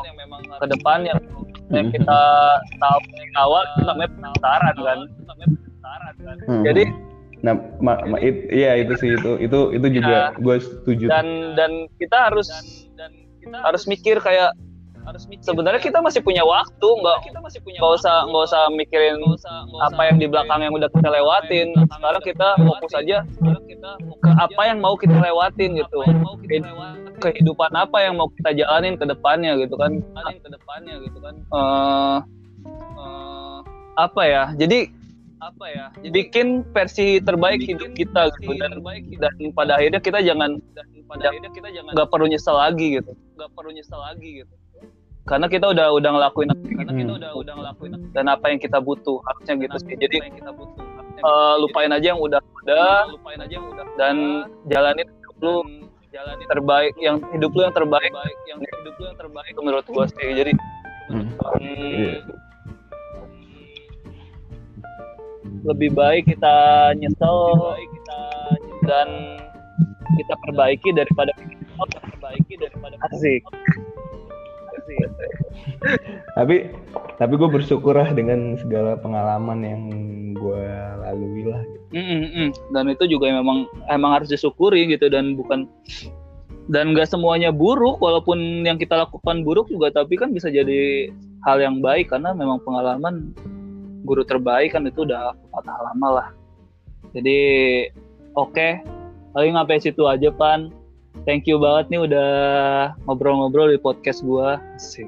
ke 0.59 0.65
depan 0.67 1.07
yang 1.07 1.19
yang 1.71 1.87
hmm. 1.87 1.95
kita 1.95 2.21
tahu 2.77 2.99
awal 3.39 3.63
itu 3.63 3.81
namanya 3.87 4.09
penasaran 4.19 4.75
kan? 4.75 4.99
Kan? 5.31 5.49
Hmm. 6.45 6.63
jadi 6.67 6.83
nah 7.41 7.57
ma, 7.81 7.97
ma, 8.05 8.21
it, 8.21 8.45
iya 8.53 8.77
itu 8.77 8.93
sih 9.01 9.17
itu 9.17 9.41
itu 9.41 9.59
itu 9.73 9.87
juga 9.97 10.13
ya, 10.13 10.25
gue 10.37 10.55
setuju. 10.61 11.05
Dan 11.09 11.57
dan 11.57 11.71
kita 11.97 12.29
harus 12.29 12.47
dan, 12.49 12.63
dan 12.97 13.11
kita 13.41 13.57
harus 13.65 13.83
mikir 13.89 14.21
kayak 14.21 14.53
harus 15.01 15.25
mikir. 15.25 15.41
sebenarnya 15.41 15.81
kita 15.81 15.97
masih 15.97 16.21
punya 16.21 16.45
waktu 16.45 16.85
nggak 16.85 17.17
kita 17.25 17.41
masih 17.41 17.59
punya 17.65 17.81
nggak 17.81 17.93
usah 17.97 18.17
nggak 18.29 18.43
usah 18.45 18.61
mikirin 18.77 19.17
usah, 19.25 19.65
apa 19.89 20.01
yang 20.05 20.17
di 20.21 20.29
belakang 20.29 20.61
yang 20.61 20.73
udah 20.77 20.89
kita 20.93 21.09
lewatin. 21.09 21.67
sekarang 21.73 22.21
kita 22.21 22.47
fokus 22.61 22.93
aja 22.93 23.17
ke 24.21 24.29
apa 24.37 24.61
yang 24.69 24.77
mau 24.77 24.93
kita 24.93 25.17
lewatin 25.17 25.81
gitu. 25.81 26.05
Kehidupan 27.21 27.73
apa 27.73 27.97
yang 28.05 28.17
mau 28.17 28.29
kita 28.29 28.53
jalanin 28.53 28.93
ke 28.97 29.05
depannya 29.09 29.57
gitu 29.57 29.73
kan. 29.77 30.01
Ke 30.37 30.49
depannya 30.49 31.01
gitu 31.01 31.17
kan. 31.17 31.35
Uh, 31.49 32.17
uh, 32.97 33.57
apa 33.97 34.21
ya? 34.25 34.43
Jadi 34.57 35.00
apa 35.41 35.65
ya? 35.73 35.85
Jadi, 35.97 36.09
bikin 36.13 36.47
versi 36.69 37.17
terbaik 37.17 37.65
hidup 37.65 37.91
kita 37.97 38.29
gitu 38.37 38.53
dan 38.61 38.77
terbaik 38.77 39.03
dan 39.17 39.33
pada 39.57 39.81
akhirnya 39.81 40.01
kita 40.01 40.19
jangan 40.21 40.61
dan 40.77 40.85
pada 41.09 41.33
akhirnya 41.33 41.51
kita 41.51 41.69
jangan 41.73 41.91
nggak 41.97 42.09
perlu 42.13 42.25
nyesel 42.29 42.55
lagi 42.55 42.87
gitu. 43.01 43.11
Nggak 43.35 43.49
perlu 43.57 43.69
nyesel 43.73 43.99
lagi 43.99 44.29
gitu. 44.45 44.53
Karena 45.21 45.45
kita 45.49 45.65
udah 45.69 45.87
udah 45.93 46.09
ngelakuin 46.17 46.49
karena 46.49 46.93
kita 46.97 47.11
udah 47.17 47.31
udah 47.37 47.53
ngelakuin 47.57 47.91
dan 48.13 48.25
apa 48.25 48.45
yang 48.49 48.59
kita 48.61 48.77
butuh 48.81 49.21
harusnya 49.25 49.53
gitu 49.65 49.77
sih. 49.81 49.95
Jadi 49.97 50.17
kita 50.33 50.51
butuh 50.53 50.85
uh, 51.25 51.55
lupain 51.61 51.89
aja 51.93 52.13
yang 52.13 52.21
udah 52.21 52.41
udah 52.65 53.09
lupain 53.09 53.37
aja 53.41 53.53
yang 53.53 53.65
udah 53.69 53.85
dan 53.97 54.15
jalanin 54.69 55.05
hidup 55.05 55.37
lu 55.41 55.55
jalanin 56.09 56.45
terbaik 56.49 56.93
yang 56.97 57.17
hidup 57.33 57.51
lu 57.53 57.61
yang 57.65 57.75
terbaik. 57.75 58.11
Yang 58.49 58.59
hidup 58.65 58.93
lu 58.97 59.03
yang 59.09 59.17
terbaik. 59.17 59.53
Menurut 59.61 59.85
gua 59.89 60.05
sih. 60.09 60.29
Jadi 60.33 60.51
hmm. 61.13 61.25
Hmm, 61.37 62.13
lebih 65.65 65.93
baik 65.93 66.29
kita 66.29 66.55
nyesel 66.97 67.37
kita 67.79 68.21
dan 68.85 69.07
kita 70.17 70.33
perbaiki 70.47 70.89
daripada 70.93 71.31
kita 71.37 71.99
perbaiki 72.01 72.53
daripada 72.59 72.95
asik 73.13 73.41
tapi 76.35 76.71
tapi 77.17 77.33
gue 77.37 77.49
bersyukur 77.49 77.93
lah 77.93 78.09
dengan 78.11 78.57
segala 78.57 78.97
pengalaman 78.97 79.59
yang 79.61 79.83
gue 80.35 80.65
lalui 81.05 81.45
lah 81.45 81.61
gitu. 81.61 81.85
Mm 81.93 82.25
-mm. 82.27 82.47
dan 82.73 82.85
itu 82.89 83.03
juga 83.05 83.29
memang 83.29 83.69
emang 83.91 84.11
harus 84.19 84.29
disyukuri 84.31 84.89
gitu 84.89 85.07
dan 85.11 85.37
bukan 85.37 85.69
dan 86.71 86.93
gak 86.95 87.09
semuanya 87.09 87.51
buruk 87.51 87.99
walaupun 87.99 88.63
yang 88.63 88.79
kita 88.79 88.95
lakukan 88.95 89.43
buruk 89.43 89.67
juga 89.67 89.91
tapi 89.91 90.15
kan 90.15 90.31
bisa 90.31 90.47
jadi 90.47 91.11
hal 91.43 91.57
yang 91.59 91.81
baik 91.81 92.13
karena 92.13 92.31
memang 92.31 92.61
pengalaman 92.63 93.33
guru 94.03 94.25
terbaik 94.25 94.73
kan 94.73 94.85
itu 94.85 95.05
udah 95.05 95.33
patah 95.53 95.77
lama 95.91 96.09
lah. 96.21 96.27
Jadi 97.11 97.39
oke. 98.37 98.53
Okay. 98.53 98.71
paling 99.31 99.55
sampai 99.55 99.79
situ 99.79 100.03
aja 100.11 100.27
pan? 100.27 100.75
Thank 101.23 101.47
you 101.47 101.55
banget 101.55 101.87
nih 101.87 102.01
udah 102.03 102.31
ngobrol-ngobrol 103.07 103.71
di 103.71 103.79
podcast 103.79 104.19
gua. 104.27 104.59
Sih 104.75 105.07